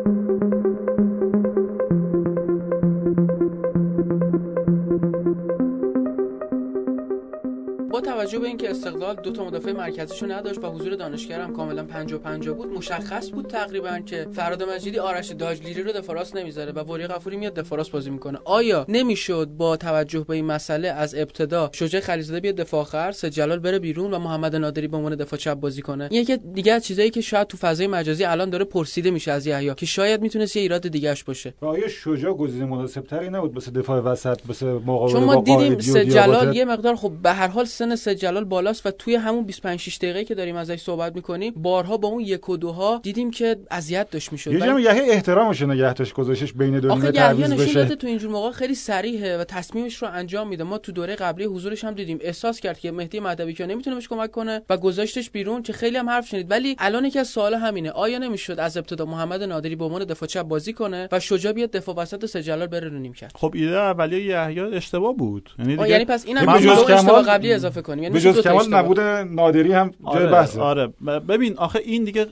توجه 8.35 8.43
به 8.43 8.49
اینکه 8.49 8.71
استقلال 8.71 9.15
دو 9.15 9.33
تا 9.33 9.45
مدافع 9.45 9.73
مرکزیشو 9.73 10.27
نداشت 10.27 10.65
و 10.65 10.67
حضور 10.67 10.95
دانشگر 10.95 11.41
هم 11.41 11.53
کاملا 11.53 11.85
50 11.85 12.19
50 12.21 12.55
بود 12.55 12.69
مشخص 12.69 13.31
بود 13.31 13.47
تقریبا 13.47 13.99
که 14.07 14.27
فراد 14.33 14.63
مجیدی 14.63 14.99
آرش 14.99 15.31
داجلیری 15.31 15.83
رو 15.83 15.93
دفراس 15.93 16.37
نمی‌ذاره 16.37 16.73
و 16.73 16.79
وری 16.79 17.07
غفوری 17.07 17.37
میاد 17.37 17.55
دفراس 17.55 17.91
بازی 17.91 18.11
می‌کنه. 18.11 18.39
آیا 18.45 18.87
نمی‌شد 18.89 19.49
با 19.57 19.77
توجه 19.77 20.21
به 20.21 20.35
این 20.35 20.45
مسئله 20.45 20.89
از 20.89 21.15
ابتدا 21.15 21.71
شجاع 21.73 22.01
خلیزاده 22.01 22.41
بیاد 22.41 22.55
دفاع 22.55 22.81
آخر 22.81 23.13
جلال 23.13 23.59
بره 23.59 23.79
بیرون 23.79 24.15
و 24.15 24.19
محمد 24.19 24.57
نادری 24.57 24.89
به 24.89 24.97
عنوان 24.97 25.15
دفاع 25.15 25.39
چپ 25.39 25.55
بازی 25.55 25.83
کنه؟ 25.83 26.09
یکی 26.13 26.37
دیگه 26.37 26.81
چیزایی 26.81 27.11
که 27.11 27.21
شاید 27.21 27.47
تو 27.47 27.57
فضای 27.57 27.87
مجازی 27.87 28.25
الان 28.25 28.51
داره 28.51 28.65
پرسیده 28.65 29.11
میشه 29.11 29.33
از 29.33 29.47
یحیی 29.47 29.75
که 29.75 29.87
شاید 29.87 30.23
می‌تونست 30.23 30.57
یه 30.57 30.63
ایراد 30.63 30.89
دیگهش 30.89 31.25
باشه. 31.25 31.55
آیا 31.61 31.89
شجاع 31.89 32.33
گزینه 32.33 32.65
مناسب 32.65 33.01
تری 33.01 33.29
نبود 33.29 33.55
واسه 33.55 33.71
دفاع 33.71 34.01
وسط 34.01 34.41
واسه 34.49 34.67
مقابله 34.67 35.13
چون 35.13 35.25
ما 35.25 35.35
دیدیم 35.35 35.75
جلال 35.75 36.57
یه 36.57 36.65
مقدار 36.65 36.97
خب 36.97 37.13
به 37.23 37.33
هر 37.33 37.49
حال 37.49 37.65
سن 37.65 37.97
جلال 38.25 38.45
بالاست 38.45 38.87
و 38.87 38.91
توی 38.91 39.15
همون 39.15 39.45
25 39.45 39.81
6 39.81 39.97
دقیقه 39.97 40.25
که 40.25 40.35
داریم 40.35 40.57
ازش 40.57 40.81
صحبت 40.81 41.15
می‌کنیم 41.15 41.53
بارها 41.57 41.97
با 41.97 42.09
اون 42.09 42.21
یک 42.21 42.49
و 42.49 42.57
دوها 42.57 43.01
دیدیم 43.03 43.31
که 43.31 43.57
اذیت 43.71 44.11
داشت 44.11 44.33
می‌شد. 44.33 44.53
یه 44.53 44.61
جمع 44.61 44.81
یه 44.81 44.91
احترامش 44.91 45.63
نگهتش 45.63 46.13
گذاشتش 46.13 46.53
بین 46.53 46.81
دو 46.81 46.95
نیمه 46.95 47.13
تعویض 47.13 47.53
بشه. 47.53 47.73
داده 47.73 47.97
تو 47.97 48.07
اینجور 48.07 48.31
موقع 48.31 48.51
خیلی 48.51 48.75
سریحه 48.75 49.39
و 49.39 49.45
تصمیمش 49.45 49.97
رو 49.97 50.09
انجام 50.13 50.49
میده. 50.49 50.65
ما 50.65 50.79
تو 50.79 50.93
دوره 50.93 51.15
قبلی 51.15 51.45
حضورش 51.45 51.85
هم 51.85 51.95
دیدیم. 51.95 52.19
احساس 52.21 52.61
کرد 52.61 52.79
که 52.79 52.93
مهدی 52.93 53.21
مهدوی 53.21 53.53
که 53.53 53.67
نمی‌تونه 53.67 53.97
بهش 53.97 54.09
کمک 54.09 54.31
کنه 54.31 54.63
و 54.71 54.77
گذاشتش 54.77 55.31
بیرون 55.31 55.63
که 55.63 55.73
خیلی 55.73 55.97
هم 55.97 56.11
حرف 56.11 56.29
شنید. 56.29 56.51
ولی 56.51 56.77
الان 56.79 57.11
که 57.11 57.25
سوال 57.25 57.55
همینه. 57.55 57.91
آیا 57.91 58.19
نمی‌شد 58.19 58.61
از 58.61 58.77
ابتدا 58.77 59.05
محمد 59.05 59.43
نادری 59.43 59.77
به 59.77 59.85
عنوان 59.85 60.05
دفاع 60.05 60.29
چپ 60.29 60.43
بازی 60.43 60.73
کنه 60.73 61.09
و 61.13 61.21
شجاع 61.21 61.53
بیاد 61.53 61.71
دفاع 61.71 61.95
وسط 61.97 62.27
سجلال 62.27 62.67
بره 62.67 62.89
رو 62.89 62.99
نیم 62.99 63.13
کرد؟ 63.13 63.33
خب 63.35 63.53
ایده 63.55 63.79
اولیه 63.79 64.25
یحیی 64.25 64.61
اشتباه 64.61 65.17
بود. 65.17 65.51
یعنی 65.59 65.77
دیگه 65.77 65.89
یعنی 65.89 66.05
پس 66.05 66.27
اینم 66.27 66.49
اشتباه 66.49 67.23
قبلی 67.23 67.53
اضافه 67.53 67.83
کنیم. 67.83 68.14
یعنی 68.17 68.43
کمال 68.43 68.75
نبود 68.75 69.01
نادری 69.01 69.73
هم 69.73 69.91
جای 69.91 70.23
آره 70.23 70.27
بحثه. 70.27 70.61
آره. 70.61 70.87
ببین 71.29 71.59
آخه 71.59 71.79
این 71.79 72.05
دیگه 72.05 72.27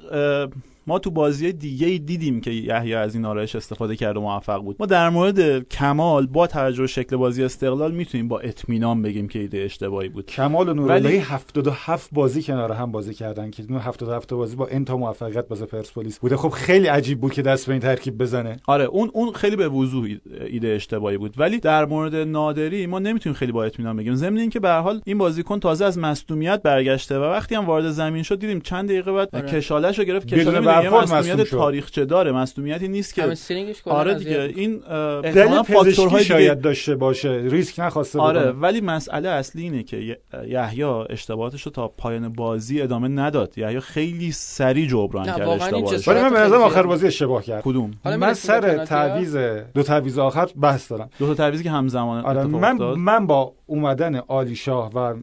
ما 0.86 0.98
تو 0.98 1.10
بازی 1.10 1.52
دیگه 1.52 1.98
دیدیم 1.98 2.40
که 2.40 2.50
یحیی 2.50 2.94
از 2.94 3.14
این 3.14 3.24
آرایش 3.24 3.56
استفاده 3.56 3.96
کرد 3.96 4.16
و 4.16 4.20
موفق 4.20 4.62
بود. 4.62 4.76
ما 4.80 4.86
در 4.86 5.10
مورد 5.10 5.68
کمال 5.68 6.26
با 6.26 6.46
توجه 6.46 6.86
شکل 6.86 7.16
بازی 7.16 7.44
استقلال 7.44 7.92
می‌تونیم 7.92 8.28
با 8.28 8.40
اطمینان 8.40 9.02
بگیم 9.02 9.28
که 9.28 9.38
ایده 9.38 9.58
اشتباهی 9.58 10.08
بود. 10.08 10.26
کمال 10.26 10.68
و 10.68 10.74
نوراللهی 10.74 11.16
ولی... 11.16 11.24
77 11.24 12.08
بازی 12.12 12.42
کنار 12.42 12.72
هم 12.72 12.92
بازی 12.92 13.14
کردن 13.14 13.50
که 13.50 13.64
اون 13.68 13.78
77 13.78 14.34
بازی 14.34 14.56
با 14.56 14.66
انتا 14.66 14.96
موفقیت 14.96 15.44
واسه 15.50 15.66
پرسپولیس 15.66 16.18
بوده. 16.18 16.36
خب 16.36 16.48
خیلی 16.48 16.86
عجیب 16.86 17.20
بود 17.20 17.32
که 17.32 17.42
دست 17.42 17.66
به 17.66 17.72
این 17.72 17.82
ترکیب 17.82 18.18
بزنه. 18.18 18.56
آره 18.66 18.84
اون 18.84 19.10
اون 19.12 19.32
خیلی 19.32 19.56
به 19.56 19.68
وضوح 19.68 20.08
ایده 20.46 20.68
اشتباهی 20.68 21.16
بود. 21.16 21.34
ولی 21.36 21.60
در 21.60 21.84
مورد 21.84 22.14
نادری 22.14 22.86
ما 22.86 22.98
نمی‌تونیم 22.98 23.34
خیلی 23.34 23.52
با 23.52 23.64
اطمینان 23.64 23.96
بگیم. 23.96 24.14
ضمن 24.14 24.38
اینکه 24.38 24.60
به 24.60 24.68
هر 24.68 24.80
حال 24.80 25.00
این 25.04 25.18
بازیکن 25.18 25.60
تازه 25.60 25.84
از 25.84 25.98
مصدومیت 25.98 26.62
برگشته 26.62 27.18
و 27.18 27.22
وقتی 27.22 27.54
هم 27.54 27.66
وارد 27.66 27.90
زمین 27.90 28.22
شد 28.22 28.38
دیدیم 28.38 28.60
چند 28.60 28.88
دقیقه 28.88 29.12
بعد 29.12 29.28
آره. 29.32 29.48
کشالش 29.48 29.98
رو 29.98 30.04
گرفت. 30.04 30.26
کشاله 30.26 30.60
مصدومیت 30.80 31.50
تاریخچه 31.50 32.04
داره. 32.04 32.32
مصدومیتی 32.32 32.88
نیست 32.88 33.14
که 33.14 33.34
آره 33.84 34.14
دیگه. 34.14 34.52
این 34.56 34.78
دلیل 35.20 35.62
فاکتورهای 35.62 36.24
شاید 36.24 36.60
داشته 36.60 36.94
باشه. 36.94 37.42
ریسک 37.44 37.80
نخواسته 37.80 38.20
آره 38.20 38.50
ولی 38.50 38.80
مسئله 38.80 39.28
اصلی 39.28 39.62
اینه 39.62 39.82
که 39.82 40.18
یحیی 40.48 40.82
اشتباهاتش 40.82 41.62
رو 41.62 41.72
تا 41.72 41.88
پایان 41.88 42.28
بازی 42.28 42.82
ادامه 42.82 43.08
نداد. 43.08 43.58
یحیی 43.58 43.80
خیلی 43.80 44.32
سریع 44.32 44.86
جبران 44.86 45.26
کرد 45.26 45.40
اشتباهش. 45.40 46.08
ولی 46.08 46.20
من 46.20 46.32
به 46.32 46.38
نظرم 46.38 46.60
آخر 46.60 46.82
بازی 46.82 47.06
اشتباه 47.06 47.42
کرد. 47.42 47.62
کدوم؟ 47.62 47.90
من 48.04 48.34
سر 48.34 48.84
تعویض 48.84 49.36
دو 49.74 49.82
تعویض 49.82 50.18
آخر 50.18 50.48
بحث 50.60 50.90
دارم. 50.90 51.10
دو 51.18 51.26
تا 51.26 51.34
تعویضی 51.34 51.62
که 51.62 51.70
همزمان 51.70 52.24
آره 52.24 52.44
من 52.44 52.76
من 52.94 53.26
با 53.26 53.52
اومدن 53.66 54.16
آلی 54.28 54.56
شاه 54.56 54.90
و 54.94 55.14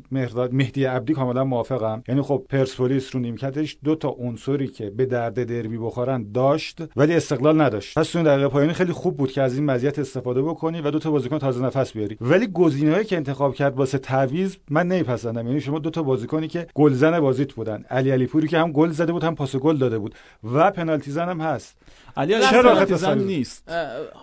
مهدی 0.52 0.86
عبدی 0.86 1.14
کاملا 1.14 1.44
موافقم. 1.44 2.04
یعنی 2.08 2.22
خب 2.22 2.46
پرسپولیس 2.50 3.16
رو 3.16 3.22
نیمکتش 3.22 3.78
دو 3.84 3.96
تا 3.96 4.16
عنصری 4.20 4.68
که 4.68 4.90
به 4.90 5.06
درد 5.06 5.39
دربی 5.46 5.78
بخورن 5.78 6.32
داشت 6.32 6.78
ولی 6.96 7.16
استقلال 7.16 7.62
نداشت. 7.62 8.00
پس 8.00 8.16
اون 8.16 8.26
دقیقه 8.26 8.48
پایانی 8.48 8.74
خیلی 8.74 8.94
خوب 8.94 9.18
بود 9.18 9.32
که 9.32 9.42
از 9.42 9.56
این 9.56 9.66
مزیت 9.66 10.00
استفاده 10.00 10.42
بکنی 10.42 10.82
و 10.82 10.92
دو 10.92 11.00
تا 11.00 11.12
بازیکن 11.12 11.38
تازه 11.38 11.66
نفس 11.66 11.94
بیاری. 11.94 12.18
ولی 12.22 12.48
گزینه‌ای 12.48 13.06
که 13.06 13.16
انتخاب 13.16 13.56
کرد 13.56 13.76
واسه 13.76 13.98
تعویض 13.98 14.56
من 14.70 14.88
نمیپسندم. 14.88 15.48
یعنی 15.48 15.62
شما 15.62 15.80
دو 15.80 15.90
تا 15.90 16.04
بازیکنی 16.04 16.48
که 16.48 16.68
گلزن 16.74 17.20
بازیت 17.20 17.54
بودن. 17.54 17.86
علی 17.90 18.12
علی 18.12 18.26
پوری 18.26 18.48
که 18.48 18.58
هم 18.58 18.72
گل 18.72 18.90
زده 18.90 19.12
بود 19.12 19.24
هم 19.24 19.36
پاس 19.36 19.56
گل 19.56 19.78
داده 19.78 20.00
بود. 20.00 20.16
و 20.54 20.72
پنالتی 20.72 21.12
زن 21.12 21.30
هم 21.30 21.42
هست. 21.42 21.78
علی 22.18 22.34
علی 22.34 22.96
زن 22.96 23.18
نیست. 23.18 23.72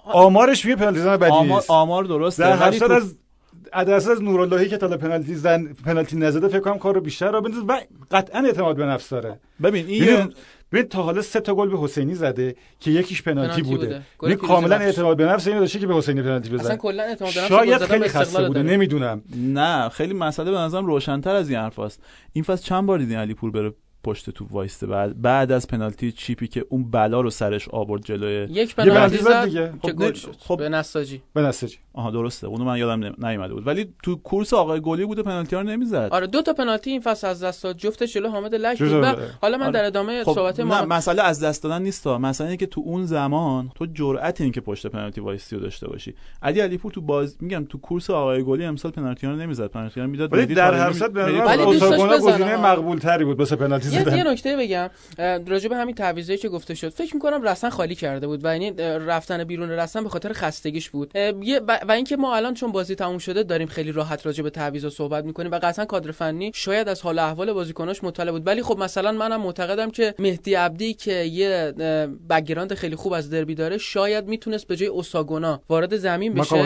آمارش 0.05 0.65
میگه 0.65 0.77
پنالتی 0.77 1.01
زن 1.01 1.17
بدی 1.17 1.31
آمار, 1.31 1.63
آمار 1.69 2.05
درسته 2.05 2.43
در 2.43 2.57
هر 2.57 2.93
از 2.93 3.17
عدس 3.73 4.09
از 4.09 4.23
نوراللهی 4.23 4.69
که 4.69 4.77
تا 4.77 4.89
پنالتی 4.89 5.35
زن 5.35 5.65
پنالتی 5.85 6.17
نزده 6.17 6.49
فکر 6.49 6.61
کنم 6.61 6.79
کارو 6.79 7.01
بیشتر 7.01 7.31
رو 7.31 7.41
بندازه. 7.41 7.65
و 7.67 7.81
قطعا 8.11 8.41
اعتماد 8.41 8.77
به 8.77 8.87
نفس 8.87 9.09
داره. 9.09 9.41
ببین 9.63 9.87
این 9.87 10.33
ببین 10.73 10.89
تا 10.89 11.03
حالا 11.03 11.23
سه 11.23 11.41
تا 11.41 11.55
گل 11.55 11.69
به 11.69 11.79
حسینی 11.79 12.15
زده 12.15 12.57
که 12.81 12.91
یکیش 12.91 13.23
پنالتی, 13.23 13.63
بوده, 13.63 14.03
بوده. 14.19 14.31
این 14.31 14.37
کاملا 14.37 14.77
اعتماد 14.77 15.17
به 15.17 15.25
نفس 15.25 15.47
اینو 15.47 15.61
داشته 15.61 15.79
که 15.79 15.87
به 15.87 15.95
حسینی 15.95 16.23
پنالتی 16.23 16.51
بزنه. 16.51 16.65
اصلا 16.65 16.77
کلا 16.77 17.03
اعتماد 17.03 17.35
به 17.35 17.41
نفس 17.41 17.49
شاید 17.49 17.79
خیلی 17.79 18.09
خسته 18.09 18.47
بوده. 18.47 18.63
نمی‌دونم. 18.63 19.23
نه 19.37 19.89
خیلی 19.89 20.15
مسئله 20.15 20.51
به 20.51 20.57
نظرم 20.57 20.87
روشن‌تر 20.87 21.35
از 21.35 21.51
این 21.51 21.59
حرفاست. 21.59 22.03
این 22.33 22.45
فصل 22.45 22.65
چند 22.65 22.87
بار 22.87 22.99
دیدین 22.99 23.19
علیپور 23.19 23.51
بره 23.51 23.73
پشت 24.07 24.31
تو 24.31 24.47
وایسته. 24.51 24.87
بعد 24.87 25.23
بعد 25.23 25.53
از 25.53 25.67
پنالتی 25.67 26.13
چیپی 26.13 26.49
که 26.49 26.65
اون 26.69 26.91
بلا 26.91 27.21
رو 27.21 27.31
سرش 27.31 27.69
آورد 27.69 28.05
جلوی 28.05 28.47
یک 28.51 28.75
پنالتی 28.75 29.17
زد 29.17 29.45
دیگه. 29.45 29.73
که 29.83 29.89
خب 29.89 29.97
گل 29.97 30.13
شد. 30.13 30.37
خب 30.39 30.59
به 30.59 30.69
نساجی. 30.69 31.23
به 31.35 31.43
نساجی. 31.43 31.77
آها 31.93 32.11
درسته. 32.11 32.47
اونو 32.47 32.65
من 32.65 32.79
یادم 32.79 33.27
نیومده 33.27 33.55
بود. 33.55 33.67
ولی 33.67 33.95
تو 34.03 34.17
کورس 34.17 34.55
آقای 34.55 34.81
گلی 34.81 35.05
بوده 35.05 35.23
پنالتی 35.23 35.57
ها 35.57 35.63
رو 35.63 35.69
نمی‌زد. 35.69 36.09
آره 36.13 36.27
دو 36.27 36.43
تا 36.43 36.53
پنالتی 36.53 36.91
این 36.91 37.01
فصل 37.01 37.27
از 37.27 37.45
دست 37.45 37.63
داد. 37.63 37.77
جفتش 37.77 38.15
جلو 38.15 38.29
حامد 38.29 38.55
لک 38.55 38.79
بود. 38.79 39.05
حالا 39.43 39.59
من 39.59 39.63
آره. 39.63 39.73
در 39.73 39.85
ادامه 39.85 40.25
خب 40.25 40.33
صحبت 40.33 40.61
ما 40.61 40.85
مسئله 40.85 41.23
از 41.23 41.45
دست 41.45 41.63
دادن 41.63 41.83
نیست 41.83 42.07
مسئله 42.07 42.47
اینه 42.49 42.57
که 42.57 42.67
تو 42.67 42.83
اون 42.85 43.05
زمان 43.05 43.71
تو 43.75 43.87
جرأت 43.87 44.41
این 44.41 44.53
که 44.53 44.61
پشت 44.61 44.87
پنالتی 44.87 45.21
وایسی 45.21 45.57
رو 45.57 45.63
داشته 45.63 45.89
باشی. 45.89 46.15
علی 46.43 46.61
علیپور 46.61 46.93
تو 46.93 47.01
باز 47.01 47.37
میگم 47.41 47.65
تو 47.65 47.79
کورس 47.79 48.11
آقای 48.11 48.43
گلی 48.43 48.65
امسال 48.65 48.93
پنالتی 48.93 49.27
ها 49.27 49.33
رو 49.33 49.39
نمی‌زد. 49.39 49.67
پنالتی 49.67 50.01
ها 50.01 50.07
می‌داد 50.07 50.33
ولی 50.33 50.55
در 50.55 50.75
هر 50.75 50.93
صورت 50.93 51.13
به 51.13 51.23
نظر 51.23 52.19
گزینه 52.19 52.57
مقبول 52.57 52.99
تری 52.99 53.25
بود. 53.25 53.39
واسه 53.39 53.57
پنالتی 53.57 53.96
یه 53.97 54.25
نکته 54.25 54.57
بگم. 54.57 54.91
راجع 55.47 55.69
به 55.69 55.77
همین 55.77 55.95
تعویضی 55.95 56.37
که 56.37 56.49
گفته 56.49 56.75
شد 56.75 56.89
فکر 56.89 57.15
می‌کنم 57.15 57.43
رسما 57.43 57.69
خالی 57.69 57.95
کرده 57.95 58.27
بود 58.27 58.41
و 58.45 58.53
یعنی 58.53 58.71
رفتن 59.07 59.45
بیرون 59.45 59.71
رسن 59.71 60.03
به 60.03 60.09
خاطر 60.09 60.33
خستگیش 60.33 60.91
بود. 60.91 61.13
و 61.89 61.93
اینکه 61.93 62.17
ما 62.17 62.37
الان 62.37 62.55
چون 62.55 62.73
بازی 62.73 62.95
تموم 62.95 63.19
شده 63.19 63.43
داریم 63.43 63.69
خیلی 63.69 63.93
راحت 63.93 64.27
راجع 64.27 64.43
به 64.43 64.51
تعویض 64.51 64.87
صحبت 64.87 65.25
می‌کنیم 65.25 65.51
و 65.51 65.59
قطعا 65.63 65.85
کادر 65.85 66.11
فنی 66.11 66.53
شاید 66.55 66.89
از 66.89 67.03
حال 67.03 67.19
احوال 67.19 67.53
بازیکناش 67.53 68.05
مطلع 68.05 68.31
بود. 68.31 68.47
ولی 68.47 68.63
خب 68.63 68.79
مثلا 68.79 69.13
منم 69.13 69.41
معتقدم 69.41 69.91
که 69.91 70.15
مهدی 70.19 70.55
عبدی 70.55 70.95
که 70.95 71.13
یه 71.13 71.73
بکگراند 72.31 72.75
خیلی 72.75 72.97
خوب 72.97 73.13
از 73.13 73.31
دربی 73.31 73.55
داره 73.55 73.79
شاید 73.79 74.29
می‌تونست 74.29 74.67
به 74.67 74.77
جای 74.77 74.89
اوساگونا 74.89 75.63
وارد 75.69 75.97
زمین 75.97 76.35
بشه. 76.35 76.57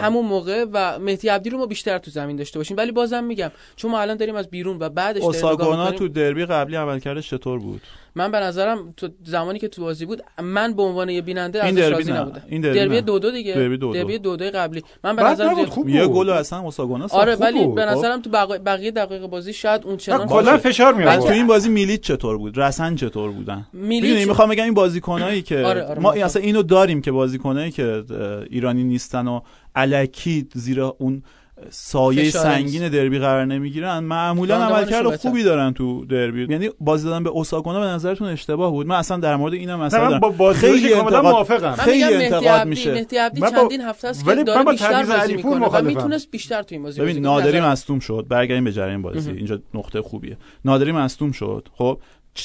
همون 0.00 0.24
موقع 0.24 0.64
و 0.72 0.98
مهدی 0.98 1.28
عبدی 1.28 1.50
رو 1.50 1.58
ما 1.58 1.66
بیشتر 1.66 1.98
تو 1.98 2.10
زمین 2.10 2.36
داشته 2.36 2.58
باشیم. 2.58 2.76
ولی 2.76 2.92
بازم 2.92 3.24
میگم 3.24 3.50
چون 3.76 3.90
ما 3.90 4.00
الان 4.00 4.16
داریم 4.16 4.34
از 4.34 4.50
بیرون 4.50 4.76
و 4.80 4.88
بعدش 4.88 5.22
اوساگونا 5.22 5.90
تو 5.90 6.08
دربی 6.08 6.46
قبلی 6.46 6.75
عملکردش 6.76 7.30
چطور 7.30 7.58
بود؟ 7.58 7.80
من 8.14 8.32
به 8.32 8.40
نظرم 8.40 8.94
تو 8.96 9.08
زمانی 9.24 9.58
که 9.58 9.68
تو 9.68 9.82
بازی 9.82 10.06
بود 10.06 10.22
من 10.42 10.74
به 10.74 10.82
عنوان 10.82 11.08
یه 11.08 11.22
بیننده 11.22 11.64
از 11.64 11.78
راضی 11.78 12.12
نبودم. 12.12 12.42
این 12.48 12.60
دربی 12.60 13.00
دو 13.00 13.18
دو 13.18 13.30
دیگه. 13.30 13.54
دربی 13.54 13.76
دو, 13.76 13.92
دربی 13.92 14.18
دو, 14.18 14.36
دو 14.36 14.50
قبلی. 14.54 14.82
من 15.04 15.16
به 15.16 15.22
نظرم 15.22 15.64
خوب 15.64 15.88
یه 15.88 16.06
گل 16.06 16.30
اصلا 16.30 16.62
مساگونه 16.62 17.06
آره 17.10 17.34
ولی 17.34 17.66
به 17.66 17.86
خب. 17.86 17.88
نظرم 17.88 18.22
تو 18.22 18.30
بقیه 18.58 18.90
دقیقه 18.90 19.26
بازی 19.26 19.52
شاید 19.52 19.84
اون 19.84 19.96
چنان 19.96 20.26
کلا 20.26 20.58
فشار 20.58 20.94
میاد 20.94 21.20
تو 21.20 21.26
این 21.26 21.46
بازی 21.46 21.68
میلیت 21.68 22.00
چطور 22.00 22.38
بود؟ 22.38 22.58
رسن 22.58 22.94
چطور 22.94 23.30
بودن؟ 23.30 23.66
می‌دونی 23.72 24.24
می‌خوام 24.24 24.48
بگم 24.48 24.64
این 24.64 24.74
بازیکنایی 24.74 25.42
که 25.42 25.58
آره 25.58 25.82
آره 25.82 26.00
ما 26.00 26.12
اصلا 26.12 26.42
اینو 26.42 26.62
داریم 26.62 27.00
که 27.00 27.12
بازیکنایی 27.12 27.70
که 27.70 28.04
ایرانی 28.50 28.84
نیستن 28.84 29.28
و 29.28 29.40
الکی 29.74 30.48
زیر 30.54 30.80
اون 30.80 31.22
سایه 31.70 32.30
سنگین 32.30 32.88
دربی 32.88 33.18
قرار 33.18 33.44
نمی‌گیرن. 33.44 33.98
معمولا 33.98 34.64
عملکرد 34.64 35.16
خوبی 35.16 35.42
دارن 35.42 35.72
تو 35.72 36.04
دربی. 36.04 36.46
یعنی 36.50 36.70
بازی 36.80 37.04
دادن 37.04 37.24
به 37.24 37.30
اوساگونا 37.30 37.80
به 37.80 37.86
نظرتون 37.86 38.28
اشتباه 38.28 38.70
بود؟ 38.70 38.86
من 38.86 38.96
اصلا 38.96 39.16
در 39.16 39.36
مورد 39.36 39.54
اینم 39.54 39.80
مثلا 39.80 40.18
با 40.18 40.52
خیلی 40.52 40.94
انتقاد 40.94 41.26
موافقم. 41.26 41.72
خیلی 41.72 42.04
انتقاد 42.04 42.66
میشه. 42.66 42.92
مهدی 42.92 43.16
عبدی 43.16 43.40
چندین 43.40 43.80
هفته 43.80 44.08
است 44.08 44.24
که 44.24 44.44
داره 44.44 44.64
بیشتر 44.64 45.04
بازی 45.04 45.34
می‌کنه. 45.34 45.66
و 45.66 45.82
می‌تونست 45.82 46.30
بیشتر 46.30 46.62
تو 46.62 46.74
این 46.74 46.82
بازی 46.82 47.00
ببین 47.00 47.18
نادری 47.18 47.60
مصدوم 47.60 47.98
شد. 47.98 48.26
برگردیم 48.28 48.64
به 48.64 48.72
جریان 48.72 49.02
بازی. 49.02 49.30
اینجا 49.30 49.58
نقطه 49.74 50.02
خوبیه. 50.02 50.36
نادری 50.64 50.92
مصدوم 50.92 51.32
شد. 51.32 51.68
خب 51.74 52.00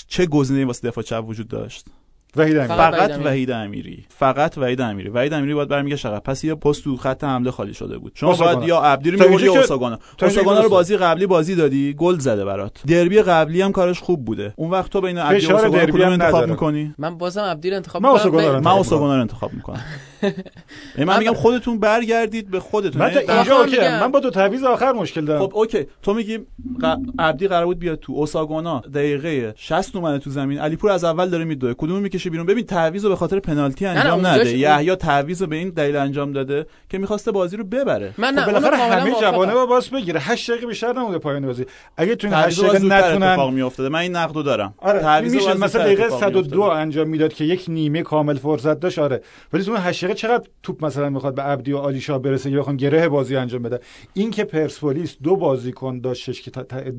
چه 0.08 0.26
گزینه‌ای 0.26 0.66
واسه 0.66 0.88
دفاع 0.88 1.04
چپ 1.04 1.24
وجود 1.28 1.48
داشت؟ 1.48 1.86
وحید 2.36 2.58
امیری. 2.58 2.78
فقط 2.78 3.20
وحید 3.26 3.52
امیری. 3.52 4.06
فقط 4.10 4.58
وحید 4.58 4.82
امیری. 4.82 5.10
وحید 5.10 5.34
امیری 5.34 5.54
باید 5.54 5.70
برمیگشت 5.70 5.96
عقب 5.96 6.24
پس 6.24 6.44
یه 6.44 6.56
پست 6.56 6.84
تو 6.84 6.98
خط 6.98 7.24
حمله 7.24 7.52
خالی 7.52 7.74
شده 7.74 7.98
بود. 7.98 8.12
شما 8.16 8.34
باید 8.34 8.64
یا 8.64 8.80
عبدی 8.80 9.12
رو 9.12 9.24
میبردی 9.24 9.46
یا 9.46 9.52
اوساگانا. 9.52 10.00
اوساگانا 10.22 10.62
رو 10.62 10.70
بازی 10.70 10.98
قبلی 10.98 11.26
بازی 11.26 11.56
دادی 11.56 11.94
گل 11.94 12.20
زده 12.20 12.46
برات. 12.46 12.78
دربی 12.88 13.22
قبلی 13.22 13.62
هم 13.62 13.72
کارش 13.72 14.00
خوب 14.00 14.26
بوده. 14.26 14.54
اون 14.56 14.70
وقت 14.70 14.92
تو 14.92 15.02
بین 15.02 15.18
عبدی 15.18 15.46
و 15.46 15.52
اوساگانا 15.52 15.86
کدوم 15.86 16.10
انتخاب 16.10 16.50
می‌کنی؟ 16.50 16.94
من 16.98 17.18
بازم 17.18 17.42
عبدی 17.42 17.70
رو 17.70 17.76
انتخاب 17.76 18.02
می‌کنم. 18.02 18.60
من 18.60 18.72
اوساگانا 18.72 19.16
رو 19.16 19.22
انتخاب 19.22 19.54
می‌کنم. 19.54 19.82
من 20.98 21.20
میگم 21.20 21.34
خودتون 21.34 21.80
برگردید 21.80 22.52
به 22.52 22.60
خودتون. 22.60 23.02
من 23.02 23.18
اینجا 23.18 23.58
OK 23.58 23.80
من 23.80 24.12
با 24.12 24.20
دو 24.20 24.30
تعویض 24.30 24.64
آخر 24.64 24.92
مشکل 24.92 25.26
دارم. 25.26 25.48
خب 25.48 25.52
OK. 25.56 25.88
تو 26.02 26.14
میگی 26.14 26.40
عبدی 27.20 27.48
قرار 27.48 27.66
بود 27.66 27.80
بیاد 27.80 28.00
تو 28.00 28.14
اوساگونا. 28.14 28.80
دقیقه 28.94 29.54
60 29.58 29.96
اومده 29.96 30.20
تو 30.20 30.30
زمین. 30.30 30.60
علیپور 30.60 30.92
از 30.92 31.04
اول 31.04 31.30
داره 31.30 31.44
میدوه. 31.44 31.74
کدوم 31.74 32.00
می‌کشه 32.00 32.30
بیرون؟ 32.30 32.46
ببین 32.46 32.66
تعویض 32.66 33.04
رو 33.04 33.10
به 33.10 33.16
خاطر 33.16 33.40
پنالتی 33.40 33.86
انجام 33.86 34.26
نده. 34.26 34.58
یحیی 34.58 34.96
تعویض 34.96 35.44
به 35.44 35.56
این 35.56 35.70
دلیل 35.70 35.96
انجام 35.96 36.32
داده 36.32 36.66
که 36.90 36.98
می‌خواسته 36.98 37.32
بازی 37.32 37.58
رو 37.58 37.64
ببره. 37.64 38.14
من 38.18 38.34
نه 38.34 38.42
خب 38.42 38.52
بالاخره 38.52 38.78
همه 38.78 39.14
جوانه 39.22 39.54
با 39.54 39.66
باس 39.66 39.90
بگیره. 39.90 40.20
8 40.20 40.52
دقیقه 40.52 40.68
بیشتر 40.68 40.94
نموده 40.94 41.18
پایان 41.18 41.46
بازی. 41.46 41.66
اگه 41.98 42.16
تو 42.16 42.28
این 42.28 42.36
8 42.36 42.64
دقیقه 42.64 42.86
نتونن 42.86 43.24
اتفاق 43.24 43.52
میافتاده. 43.54 43.90
من 43.90 44.00
این 44.00 44.16
نقدو 44.16 44.44
دارم. 44.44 44.74
آره. 44.78 45.00
تعویض 45.00 45.48
مثلا 45.48 45.84
دقیقه 45.84 46.10
102 46.10 46.62
انجام 46.62 47.08
می‌داد 47.08 47.34
که 47.34 47.44
یک 47.44 47.66
نیمه 47.68 48.02
کامل 48.02 48.36
فرصت 48.36 48.80
داشت. 48.80 49.00
آره. 49.00 49.22
ولی 49.54 49.64
تو 49.64 49.76
8 49.76 50.11
دقیقه 50.12 50.28
چقدر 50.28 50.50
توپ 50.64 50.86
مثلا 50.86 51.10
می‌خواد 51.10 51.36
به 51.36 51.42
عبدی 51.42 51.74
و 51.74 51.78
آلیشا 51.78 52.20
برسه 52.20 52.52
یا 52.52 52.60
بخوام 52.60 52.78
گره 52.78 53.10
بازی 53.10 53.36
انجام 53.36 53.62
بده. 53.62 53.80
این 54.14 54.32
که 54.32 54.44
پرسپولیس 54.44 55.18
دو 55.24 55.36
بازیکن 55.36 56.00
داشتش 56.00 56.42
که 56.42 56.52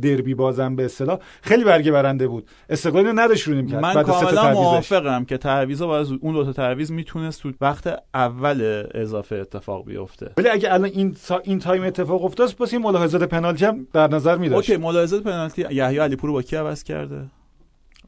دربی 0.02 0.35
بازم 0.35 0.76
به 0.76 0.85
اصطلاح 0.85 1.19
خیلی 1.42 1.64
برگه 1.64 1.92
برنده 1.92 2.28
بود. 2.28 2.49
استقلال 2.69 3.21
نداشت 3.21 3.49
رو 3.49 3.62
کرد. 3.62 3.81
من 3.81 4.02
کاملا 4.02 4.52
موافقم 4.52 5.25
که 5.25 5.38
تعویض 5.38 5.83
باز 5.83 6.12
اون 6.12 6.35
دو 6.35 6.45
تا 6.45 6.52
تعویض 6.52 6.90
می‌تونست 6.90 7.42
تو 7.42 7.52
وقت 7.61 8.02
اول 8.14 8.87
اضافه 8.95 9.37
اتفاق 9.37 9.87
بیفته. 9.87 10.31
ولی 10.37 10.49
اگه 10.49 10.73
الان 10.73 10.90
این 10.90 11.16
این 11.45 11.59
تایم 11.59 11.83
اتفاق 11.83 12.25
افتاد 12.25 12.52
پس 12.52 12.73
این 12.73 12.83
ملاحظات 12.83 13.23
پنالتی 13.23 13.64
هم 13.64 13.87
در 13.92 14.09
نظر 14.09 14.37
می 14.37 14.49
اوکی 14.49 14.76
ملاحظات 14.76 15.23
پنالتی 15.23 15.62
یحیی 15.71 15.99
علیپور 15.99 16.33
با 16.33 16.42
کی 16.42 16.57
عوض 16.57 16.83
کرده؟ 16.83 17.25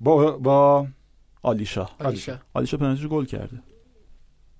با 0.00 0.38
با 0.38 0.86
آلیشا 1.42 1.88
آلیشا 2.00 2.38
آلیشا 2.54 2.76
پنالتی 2.76 3.08
گل 3.08 3.24
کرده. 3.24 3.58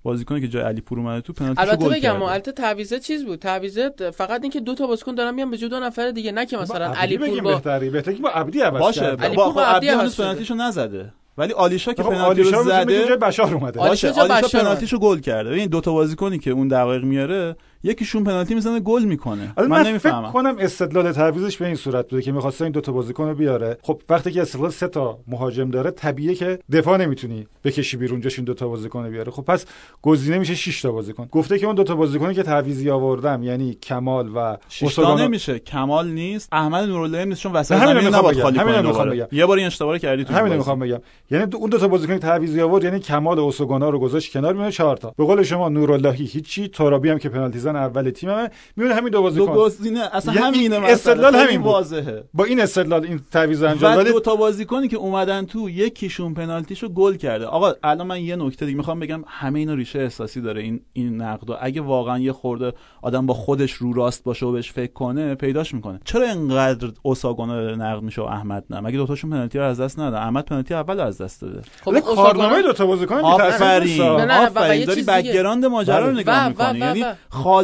بازیکنی 0.05 0.41
که 0.41 0.47
جای 0.47 0.63
علی 0.63 0.81
پور 0.81 0.99
اومده 0.99 1.21
تو 1.21 1.33
پنالتی 1.33 1.61
البته 1.61 1.89
بگم 1.89 2.21
البته 2.23 2.51
تعویضه 2.51 2.99
چیز 2.99 3.25
بود؟ 3.25 3.39
تعویضه 3.39 3.91
فقط 4.13 4.41
اینکه 4.41 4.59
دو 4.59 4.75
تا 4.75 4.87
بازیکن 4.87 5.15
دارن 5.15 5.33
میان 5.33 5.51
به 5.51 5.57
جای 5.57 5.69
دو 5.69 5.79
نفر 5.79 6.11
دیگه 6.11 6.31
نه 6.31 6.45
که 6.45 6.57
مثلا 6.57 6.93
علی 6.93 7.17
پور 7.17 7.41
با 7.41 7.53
بهتری 7.53 7.89
بهتری 7.89 8.15
با 8.15 8.29
عبدی 8.29 8.61
عوض 8.61 8.79
باشه. 8.79 9.15
با, 9.15 9.29
با, 9.29 9.49
با 9.49 9.61
عبدی 9.61 9.87
هنوز 9.87 10.17
پنالتیشو 10.17 10.53
نزده. 10.53 11.13
ولی 11.37 11.53
آلیشا 11.53 11.93
که 11.93 12.03
پنالتی 12.03 12.43
رو 12.43 12.63
زده 12.63 13.15
بشار 13.15 13.53
اومده. 13.53 13.79
باشه 13.79 14.11
آلیشا 14.11 14.59
پنالتیشو 14.59 14.99
گل 14.99 15.19
کرده. 15.19 15.49
ببین 15.49 15.67
دو 15.67 15.81
تا 15.81 15.93
بازیکنی 15.93 16.39
که 16.39 16.51
اون 16.51 16.67
دقایق 16.67 17.03
میاره 17.03 17.55
یکیشون 17.85 18.23
پنالتی 18.23 18.55
می‌زنه 18.55 18.79
گل 18.79 19.03
می‌کنه. 19.03 19.53
من, 19.57 19.67
من 19.67 19.87
نمی‌فهمم. 19.87 20.21
فکر 20.21 20.31
کنم 20.31 20.55
استدلال 20.59 21.11
تعویضش 21.11 21.57
به 21.57 21.65
این 21.65 21.75
صورت 21.75 22.09
بوده 22.09 22.21
که 22.21 22.31
می‌خواسته 22.31 22.63
این 22.63 22.71
دو 22.71 22.81
تا 22.81 22.91
بازیکن 22.91 23.27
رو 23.27 23.35
بیاره. 23.35 23.77
خب 23.81 24.01
وقتی 24.09 24.31
که 24.31 24.41
استقلال 24.41 24.69
سه 24.69 24.87
تا 24.87 25.19
مهاجم 25.27 25.69
داره 25.69 25.91
طبیعیه 25.91 26.35
که 26.35 26.59
دفاع 26.71 26.97
نمی‌تونی 26.97 27.47
بکشی 27.63 27.97
بیرون 27.97 28.21
جاش 28.21 28.39
این 28.39 28.45
دو 28.45 28.53
تا 28.53 28.67
بازیکن 28.67 29.09
بیاره. 29.09 29.31
خب 29.31 29.41
پس 29.41 29.65
گزینه 30.01 30.37
میشه 30.37 30.55
6 30.55 30.81
تا 30.81 30.91
بازیکن. 30.91 31.27
گفته 31.31 31.59
که 31.59 31.65
اون 31.65 31.75
دو 31.75 31.83
تا 31.83 31.95
بازیکنی 31.95 32.33
که 32.33 32.43
تعویضی 32.43 32.89
آوردم 32.89 33.43
یعنی 33.43 33.73
کمال 33.73 34.29
و 34.35 34.57
اوساگانو 34.81 35.23
نمیشه. 35.23 35.59
کمال 35.59 36.07
نیست 36.07 36.49
احمد 36.51 36.89
نورالله 36.89 37.25
نیست 37.25 37.41
چون 37.41 37.51
وسط 37.51 37.77
زمین 37.77 38.15
نباید 38.15 38.41
خالی 38.41 38.59
کنه 38.59 39.27
یه 39.31 39.45
بار 39.45 39.57
این 39.57 39.67
اشتباه 39.67 39.99
کردی 39.99 40.23
تو 40.23 40.33
همین 40.33 40.53
می‌خوام 40.53 40.79
بگم. 40.79 40.99
یعنی 41.31 41.45
اون 41.55 41.69
دو 41.69 41.77
تا 41.77 41.87
بازیکن 41.87 42.17
تعویضی 42.17 42.61
آورد 42.61 42.83
یعنی 42.83 42.99
کمال 42.99 43.39
و 43.39 43.41
اوساگانا 43.41 43.89
رو 43.89 43.99
گذاشت 43.99 44.33
کنار 44.33 44.53
میونه 44.53 44.71
4 44.71 44.97
تا. 44.97 45.13
به 45.17 45.25
قول 45.25 45.43
شما 45.43 45.69
نوراللهی 45.69 46.25
هیچی 46.25 46.67
ترابی 46.67 47.09
هم 47.09 47.19
که 47.19 47.29
پنالتی 47.29 47.59
زن 47.75 47.81
اول 47.81 48.09
تیمه 48.09 48.49
میونه 48.75 48.95
همین 48.95 49.11
دو 49.11 49.21
بازیکن. 49.21 49.45
دو 49.45 49.51
گزینه 49.51 49.99
اصلا 50.13 50.33
یعنی 50.33 50.45
همینه 50.45 50.75
استدلال 50.75 51.35
همین 51.35 51.61
واضحه. 51.61 52.23
با 52.33 52.43
این 52.43 52.61
استدلال 52.61 53.05
این 53.05 53.19
تعویض 53.31 53.63
انجام 53.63 53.95
داد 53.95 54.07
دو 54.07 54.19
تا 54.19 54.35
بازیکنی 54.35 54.87
که 54.87 54.97
اومدن 54.97 55.45
تو 55.45 55.69
یکیشون 55.69 56.33
پنالتیشو 56.33 56.89
گل 56.89 57.15
کرده. 57.15 57.45
آقا 57.45 57.73
الان 57.83 58.07
من 58.07 58.21
یه 58.21 58.35
نکته 58.35 58.65
دیگه 58.65 58.77
می‌خوام 58.77 58.99
بگم. 58.99 59.23
همه 59.27 59.59
اینا 59.59 59.73
ریشه 59.73 59.99
احساسی 59.99 60.41
داره 60.41 60.61
این 60.61 60.81
این 60.93 61.21
نقد 61.21 61.57
اگه 61.61 61.81
واقعا 61.81 62.19
یه 62.19 62.31
خورده 62.31 62.73
آدم 63.01 63.25
با 63.25 63.33
خودش 63.33 63.71
رو 63.71 63.93
راست 63.93 64.23
باشه 64.23 64.45
و 64.45 64.51
بهش 64.51 64.71
فکر 64.71 64.93
کنه 64.93 65.35
پیداش 65.35 65.73
می‌کنه. 65.73 65.99
چرا 66.05 66.25
اینقدر 66.25 66.87
اوساگونا 67.01 67.75
نقد 67.75 68.03
میشه 68.03 68.21
و 68.21 68.25
احمد 68.25 68.63
نه؟ 68.69 68.79
مگه 68.79 68.97
دو 68.97 69.07
تاشون 69.07 69.29
پنالتی 69.29 69.57
رو 69.57 69.65
از 69.65 69.79
دست 69.79 69.99
ندادن؟ 69.99 70.17
احمد 70.17 70.45
پنالتی 70.45 70.73
اول 70.73 70.99
از 70.99 71.21
دست 71.21 71.41
داده. 71.41 71.61
خب 71.85 71.99
کارنامه 71.99 72.61
دو 72.61 72.73
تا 72.73 72.85
بازیکن 72.85 73.15
آفرین. 73.15 74.01
آفرین. 74.01 74.85
داری 74.85 75.03
background 75.03 75.65
ماجرا 75.65 75.99
رو 75.99 76.11
بله. 76.11 76.19
نگاه 76.19 76.47
می‌کنی. 76.47 76.79
یعنی 76.79 77.05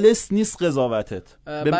خالص 0.01 0.31
نیست 0.31 0.63
قضاوتت. 0.63 1.23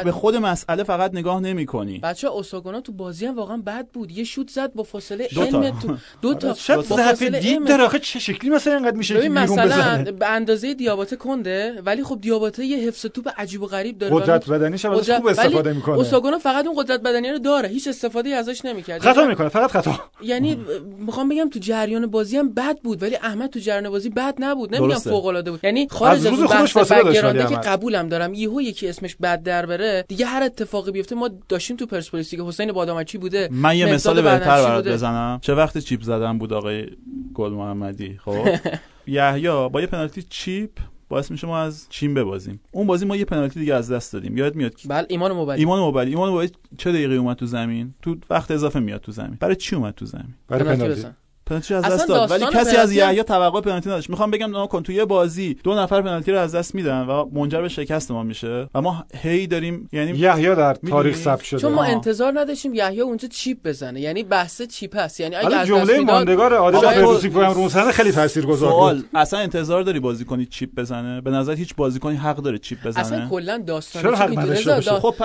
به 0.03 0.11
خود 0.11 0.35
مسئله 0.35 0.83
فقط 0.83 1.13
نگاه 1.13 1.39
نمی‌کنی. 1.39 1.99
بچه 1.99 2.27
اوساگونا 2.27 2.81
تو 2.81 2.91
بازی 2.91 3.25
هم 3.25 3.35
واقعا 3.35 3.57
بد 3.57 3.87
بود. 3.93 4.11
یه 4.11 4.23
شوت 4.23 4.49
زد 4.49 4.73
با 4.73 4.83
فاصله 4.83 5.27
علم 5.37 5.79
تو 5.79 5.97
دو 6.21 6.33
تا. 6.33 6.53
شاید 6.53 6.81
ضعف 6.81 7.23
دید 7.23 7.63
در 7.63 7.81
آخه 7.81 7.99
چه 7.99 8.19
شکلی 8.19 8.49
مثلا 8.49 8.73
اینقدر 8.73 8.97
میشه 8.97 9.21
که 9.21 9.29
مثلا 9.29 10.11
به 10.19 10.27
اندازه 10.27 10.73
دیاباته 10.73 11.15
کنده 11.15 11.81
ولی 11.85 12.03
خب 12.03 12.21
دیاباته 12.21 12.65
یه 12.65 12.77
حفظ 12.77 13.05
توپ 13.05 13.29
عجیب 13.37 13.61
و 13.61 13.65
غریب 13.65 13.97
داره. 13.97 14.15
قدرت 14.15 14.49
بدنیش 14.49 14.85
هم 14.85 14.93
خوب 14.99 15.27
استفاده 15.27 15.73
می‌کنه. 15.73 15.95
اوساگونا 15.95 16.37
فقط 16.37 16.67
اون 16.67 16.75
قدرت 16.83 17.01
بدنی 17.01 17.31
رو 17.31 17.39
داره. 17.39 17.69
هیچ 17.69 17.87
استفاده 17.87 18.29
ازش 18.29 18.65
نمی‌کرد 18.65 19.01
خطا 19.01 19.25
می‌کنه 19.25 19.49
فقط 19.49 19.71
خطا. 19.71 19.99
یعنی 20.23 20.57
می‌خوام 20.97 21.29
بگم 21.29 21.49
تو 21.49 21.59
جریان 21.59 22.07
بازی 22.07 22.37
هم 22.37 22.53
بد 22.53 22.77
بود 22.83 23.03
ولی 23.03 23.15
احمد 23.15 23.49
تو 23.49 23.59
جریان 23.59 23.89
بازی 23.89 24.09
بد 24.09 24.35
نبود. 24.39 24.75
نمیگم 24.75 24.99
فوق 24.99 25.25
العاده 25.25 25.51
بود. 25.51 25.59
یعنی 25.63 25.87
خارج 25.87 26.27
از 26.27 26.39
بحث 26.39 26.73
که 27.49 27.55
قبولم 27.55 28.00
دارم. 28.10 28.34
یهو 28.34 28.62
یکی 28.62 28.89
اسمش 28.89 29.15
بد 29.15 29.43
در 29.43 29.65
بره. 29.65 30.05
دیگه 30.08 30.25
هر 30.25 30.43
اتفاقی 30.43 30.91
بیفته 30.91 31.15
ما 31.15 31.29
داشتیم 31.50 31.77
تو 31.77 31.86
پرسپولیس 31.86 32.31
که 32.36 32.43
حسین 32.43 32.72
بادامچی 32.72 33.17
بوده. 33.17 33.50
من 33.51 33.77
یه 33.77 33.93
مثال 33.93 34.22
بهتر 34.22 34.63
برات 34.63 34.88
بزنم. 34.88 35.39
چه 35.41 35.53
وقت 35.53 35.77
چیپ 35.77 36.01
زدن 36.01 36.38
بود 36.38 36.53
آقای 36.53 36.88
گل 37.34 37.51
محمدی 37.51 38.20
خب؟ 38.25 38.48
یحیی 39.08 39.70
با 39.70 39.81
یه 39.81 39.88
پنالتی 39.88 40.24
چیپ 40.24 40.72
باعث 41.10 41.31
میشه 41.31 41.48
ما 41.48 41.60
از 41.60 41.88
چین 41.89 42.13
ببازیم. 42.13 42.62
اون 42.72 42.88
بازی 42.88 43.05
ما 43.05 43.15
یه 43.15 43.25
پنالتی 43.25 43.60
دیگه 43.60 43.74
از 43.74 43.91
دست 43.91 44.13
دادیم. 44.13 44.38
یاد 44.38 44.55
میاد 44.55 44.74
بله 44.86 45.05
ایمان 45.10 45.31
موبایل 45.31 45.60
ایمان 45.60 45.79
موبایل 45.79 46.10
ایمان 46.10 46.29
موبایل 46.29 46.50
چه 46.77 46.91
دقیقه 46.91 47.13
اومد 47.13 47.38
تو 47.38 47.46
زمین؟ 47.46 47.93
تو 48.01 48.15
وقت 48.29 48.51
اضافه 48.51 48.79
میاد 48.79 49.01
تو 49.01 49.12
زمین. 49.12 49.38
برای 49.39 49.55
چی 49.55 49.75
اومد 49.75 49.93
تو 49.93 50.05
زمین؟ 50.05 50.36
برای 50.48 50.75
پنالتی 50.75 51.08
پنالتی 51.51 51.74
از 51.74 51.84
دست 51.84 52.08
داد. 52.08 52.31
ولی 52.31 52.46
کسی 52.46 52.75
از 52.75 52.91
یحیی 52.91 53.24
توقع 53.24 53.62
پنالتی 53.62 53.89
نداشت. 53.89 54.10
می‌خوام 54.10 54.31
بگم 54.31 54.58
نه 54.58 54.67
کن 54.67 54.84
تو 54.84 54.91
یه 54.91 55.05
بازی 55.05 55.53
دو 55.63 55.75
نفر 55.75 56.01
پنالتی 56.01 56.31
رو 56.31 56.39
از 56.39 56.55
دست 56.55 56.75
میدن 56.75 57.01
و 57.01 57.29
منجر 57.34 57.62
به 57.62 57.70
شکست 57.70 58.12
ما 58.12 58.24
میشه 58.24 58.70
و 58.75 58.81
ما 58.81 59.05
هی 59.22 59.48
داریم 59.48 59.89
یعنی 59.91 60.20
یحیی 60.20 60.55
در 60.55 60.74
تاریخ 60.74 61.15
ثبت 61.15 61.43
شده. 61.43 61.60
چون 61.60 61.74
ما 61.74 61.84
انتظار 61.84 62.39
نداشتیم 62.39 62.74
یحیی 62.74 63.01
اونجا 63.01 63.27
چیپ 63.27 63.58
بزنه. 63.63 64.01
یعنی 64.01 64.24
بحث 64.24 64.62
چیپ 64.62 64.98
هست. 64.98 65.20
یعنی 65.20 65.36
اگه 65.36 65.55
از 65.55 65.67
جمله 65.67 66.00
ماندگار 66.00 66.53
عادل 66.53 66.79
فردوسی 66.79 67.27
هم 67.27 67.51
روزانه 67.51 67.91
خیلی 67.91 68.12
تاثیرگذار 68.12 68.93
بود. 68.93 69.10
اصلا 69.13 69.39
انتظار 69.39 69.84
داری 69.84 70.00
بازیکنی 70.00 70.46
چیپ 70.46 70.70
بزنه؟ 70.75 71.22
به 71.22 71.31
نظر 71.31 71.55
هیچ 71.55 71.75
بازیکنی 71.75 72.15
حق 72.15 72.38
داره 72.38 72.58
چیپ 72.58 72.77
بزنه؟ 72.86 73.05
اصلا 73.05 73.27
کلا 73.29 73.63
داستان 73.67 74.15
چیپ 74.55 75.00
خب 75.00 75.15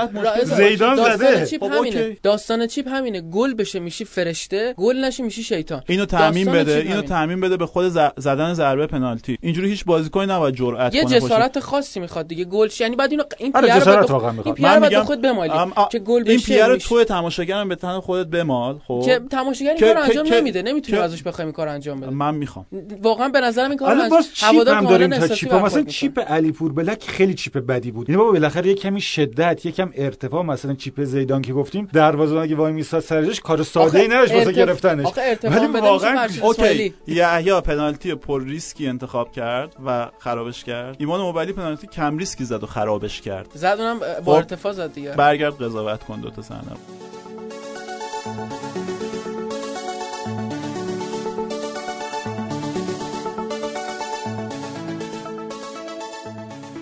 زیدان 0.44 1.16
زده. 1.16 1.46
چیپ 1.46 1.64
همینه. 1.64 2.16
داستان 2.22 2.66
چیپ 2.66 2.88
همینه. 2.88 3.20
گل 3.20 3.54
بشه 3.54 3.80
میشی 3.80 4.04
فرشته 4.04 4.74
گل 4.76 4.96
نشه 4.96 5.22
میشی 5.22 5.42
شیطان. 5.42 5.82
اینو 5.88 6.06
تعمین 6.18 6.52
بده 6.52 6.76
اینو 6.76 7.02
تعمین 7.02 7.40
بده 7.40 7.56
به 7.56 7.66
خود 7.66 7.88
زدن 8.16 8.54
ضربه 8.54 8.86
پنالتی. 8.86 9.38
اینجوری 9.40 9.68
هیچ 9.68 9.84
بازیکنی 9.84 10.26
نباید 10.26 10.54
جرأت 10.54 10.92
کنه 10.92 11.02
یه 11.02 11.20
جسارت 11.20 11.60
خاصی 11.60 12.00
می‌خواد 12.00 12.28
دیگه 12.28 12.44
گل 12.44 12.68
یعنی 12.80 12.96
بعد 12.96 13.10
اینو 13.10 13.22
این 13.38 13.52
آره، 13.54 13.80
پیار 13.80 14.06
رو 14.06 14.42
این 14.44 14.54
پیار 14.54 14.80
بعد 14.80 15.02
خود 15.02 15.22
بمالی. 15.22 15.52
که 15.90 15.98
گل 15.98 16.22
بشه. 16.22 16.30
این 16.30 16.40
پیار 16.40 16.76
تو 16.76 17.04
تماشاگرم 17.04 17.68
به 17.68 17.74
تن 17.74 18.00
خودت 18.00 18.26
بمال 18.26 18.78
خب؟ 18.86 19.02
که 19.04 19.20
تماشاگر 19.30 19.70
این 19.70 19.80
کارو 19.80 20.00
انجام 20.00 20.26
نمیده 20.26 20.62
نمی‌تونی 20.62 20.98
ازش 20.98 21.22
بخوای 21.22 21.44
این 21.44 21.52
کارو 21.52 21.70
انجام 21.70 22.00
بده. 22.00 22.10
من 22.10 22.34
می‌خوام. 22.34 22.66
واقعا 23.02 23.28
به 23.28 23.40
نظرم 23.40 23.70
این 23.70 23.78
کارو 23.78 24.00
هوادار 24.36 24.80
داریم 24.80 25.18
تا 25.18 25.28
چیپ. 25.28 25.54
مثلا 25.54 25.82
چیپ 25.82 26.18
علیپور 26.18 26.72
بلک 26.72 27.04
خیلی 27.08 27.34
چیپ 27.34 27.58
بدی 27.58 27.90
بود. 27.90 28.08
یعنی 28.08 28.18
بابا 28.18 28.32
بالاخره 28.32 28.68
یه 28.68 28.74
کمی 28.74 29.00
شدت 29.00 29.66
یه 29.66 29.72
کم 29.72 29.90
ارتفاع 29.94 30.44
مثلا 30.44 30.74
چیپ 30.74 31.04
زیدان 31.04 31.42
که 31.42 31.52
گفتیم 31.52 31.88
دروازه 31.92 32.36
اگه 32.36 32.56
وای 32.56 32.72
میساد 32.72 33.02
سرجش 33.02 33.40
کار 33.40 33.62
ساده 33.62 33.98
ای 33.98 34.08
نداشت 34.08 34.34
واسه 34.34 34.52
گرفتنش. 34.52 35.06
ولی 35.44 35.66
واقعا 36.04 36.28
OK 36.42 36.94
یحیی 37.06 37.60
پنالتی 37.60 38.14
پر 38.14 38.42
ریسکی 38.42 38.88
انتخاب 38.88 39.32
کرد 39.32 39.76
و 39.86 40.08
خرابش 40.18 40.64
کرد. 40.64 40.96
ایمان 40.98 41.20
مبعلی 41.20 41.52
پنالتی 41.52 41.86
کم 41.86 42.18
ریسکی 42.18 42.44
زد 42.44 42.62
و 42.62 42.66
خرابش 42.66 43.20
کرد. 43.20 43.46
زد 43.54 43.76
اونم 43.78 43.98
با 43.98 44.06
خب، 44.22 44.30
ارتفاع 44.30 44.72
زد 44.72 44.92
دیگه. 44.92 45.12
برگرد 45.12 45.62
قضاوت 45.62 46.04
کن 46.04 46.20
دو 46.20 46.30
تا 46.30 46.42
صحنه. 46.42 46.76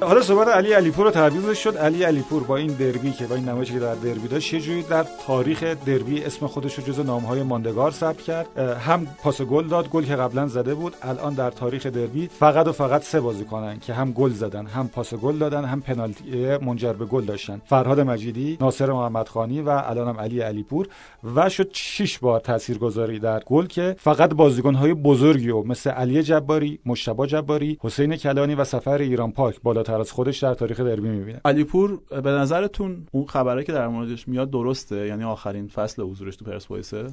حالا 0.06 0.22
صحبت 0.22 0.48
علی 0.48 0.72
علیپور 0.72 1.12
رو 1.28 1.54
شد. 1.54 1.76
علی 1.76 2.02
علیپور 2.02 2.42
با 2.44 2.56
این 2.56 2.72
دربی 2.72 3.12
که 3.12 3.26
با 3.26 3.34
این 3.34 3.48
نمایشی 3.48 3.72
که 3.72 3.78
در 3.78 3.94
دربی 3.94 4.28
داشت 4.28 4.54
یه 4.54 4.60
جوری 4.60 4.82
در 4.82 5.06
تاریخ 5.26 5.62
دربی 5.62 6.24
اسم 6.24 6.46
خودش 6.46 6.74
رو 6.74 6.84
جزو 6.84 7.02
نامهای 7.02 7.42
ماندگار 7.42 7.90
ثبت 7.90 8.22
کرد. 8.22 8.58
هم 8.58 9.06
پاس 9.22 9.42
گل 9.42 9.68
داد 9.68 9.88
گل 9.88 10.04
که 10.04 10.16
قبلا 10.16 10.46
زده 10.46 10.74
بود 10.74 10.94
الان 11.02 11.34
در 11.34 11.50
تاریخ 11.50 11.86
دربی 11.86 12.28
فقط 12.38 12.66
و 12.66 12.72
فقط 12.72 13.02
سه 13.02 13.20
بازیکنن 13.20 13.78
که 13.78 13.94
هم 13.94 14.12
گل 14.12 14.30
زدن 14.30 14.66
هم 14.66 14.88
پاس 14.88 15.14
گل 15.14 15.38
دادن 15.38 15.64
هم 15.64 15.80
پنالتی 15.80 16.56
منجر 16.56 16.92
به 16.92 17.04
گل 17.04 17.24
داشتن. 17.24 17.60
فرهاد 17.66 18.00
مجیدی 18.00 18.58
ناصر 18.60 18.92
محمدخانی 18.92 19.60
و 19.60 19.68
الان 19.68 20.08
هم 20.08 20.20
علی 20.20 20.40
علیپور. 20.40 20.88
و 21.34 21.48
شد 21.48 21.68
6 21.72 22.18
بار 22.18 22.40
تاثیرگذاری 22.40 23.18
در 23.18 23.42
گل 23.46 23.66
که 23.66 23.96
فقط 23.98 24.34
بازیکن‌های 24.34 24.94
بزرگی 24.94 25.50
و 25.50 25.62
مثل 25.62 25.90
علی 25.90 26.22
جباری، 26.22 26.78
مشتبا 26.86 27.26
جباری، 27.26 27.78
حسین 27.80 28.16
کلانی 28.16 28.54
و 28.54 28.64
سفر 28.64 28.98
ایران 28.98 29.32
پاک 29.32 29.60
بالاتر 29.62 29.93
از 30.00 30.12
خودش 30.12 30.38
در 30.38 30.54
تاریخ 30.54 30.80
دربی 30.80 31.08
می‌بینه. 31.08 31.40
علیپور 31.44 32.00
به 32.10 32.30
نظرتون 32.30 33.06
اون 33.12 33.26
خبره 33.26 33.64
که 33.64 33.72
در 33.72 33.88
موردش 33.88 34.28
میاد 34.28 34.50
درسته؟ 34.50 35.06
یعنی 35.06 35.24
آخرین 35.24 35.68
فصل 35.68 36.02
حضورش 36.02 36.36
تو 36.36 36.44
پرسپولیسه 36.44 37.06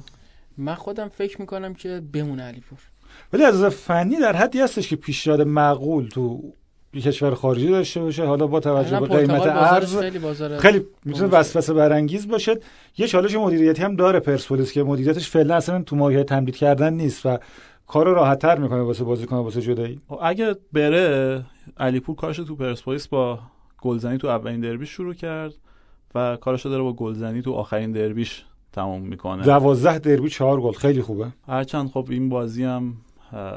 من 0.58 0.74
خودم 0.74 1.08
فکر 1.08 1.40
می‌کنم 1.40 1.74
که 1.74 2.02
بمونه 2.12 2.42
علیپور. 2.42 2.78
ولی 3.32 3.44
از 3.44 3.64
فنی 3.64 4.16
در 4.16 4.36
حدی 4.36 4.60
هستش 4.60 4.88
که 4.88 4.96
پیشنهاد 4.96 5.40
معقول 5.40 6.08
تو 6.08 6.52
کشور 6.94 7.34
خارجی 7.34 7.68
داشته 7.68 8.00
باشه. 8.00 8.24
حالا 8.24 8.46
با 8.46 8.60
توجه 8.60 9.00
به 9.00 9.06
قیمت 9.06 9.46
ارز 9.46 9.98
خیلی, 9.98 10.20
خیلی 10.58 10.86
می‌تونه 11.04 11.28
وسوسه 11.28 11.72
برانگیز 11.72 12.28
باشه. 12.28 12.60
یه 12.98 13.06
چالش 13.06 13.34
مدیریتی 13.34 13.82
هم 13.82 13.96
داره 13.96 14.20
پرسپولیس 14.20 14.72
که 14.72 14.82
مدیریتش 14.82 15.30
فعلا 15.30 15.54
اصلا 15.56 15.82
تو 15.82 15.96
ماهیت 15.96 16.26
تمدید 16.26 16.56
کردن 16.56 16.94
نیست 16.94 17.26
و 17.26 17.38
کار 17.86 18.06
راحت 18.06 18.38
تر 18.38 18.58
می‌کنه 18.58 18.82
واسه 18.82 19.04
بازیکن 19.04 19.36
واسه 19.36 19.60
جدایی. 19.60 20.00
خب 20.08 20.18
اگه 20.22 20.56
بره 20.72 21.44
علیپور 21.76 22.16
کارش 22.16 22.36
تو 22.36 22.56
پرسپولیس 22.56 23.08
با 23.08 23.38
گلزنی 23.80 24.18
تو 24.18 24.28
اولین 24.28 24.60
دربیش 24.60 24.90
شروع 24.90 25.14
کرد 25.14 25.54
و 26.14 26.36
کارش 26.36 26.66
داره 26.66 26.82
با 26.82 26.92
گلزنی 26.92 27.42
تو 27.42 27.52
آخرین 27.52 27.92
دربیش 27.92 28.44
تمام 28.72 29.02
می‌کنه. 29.02 29.44
دوازده 29.44 29.98
دربی 29.98 30.28
چهار 30.28 30.60
گل. 30.60 30.72
خیلی 30.72 31.02
خوبه. 31.02 31.32
هرچند 31.48 31.88
خب 31.88 32.06
این 32.10 32.28
بازی 32.28 32.64
هم 32.64 32.94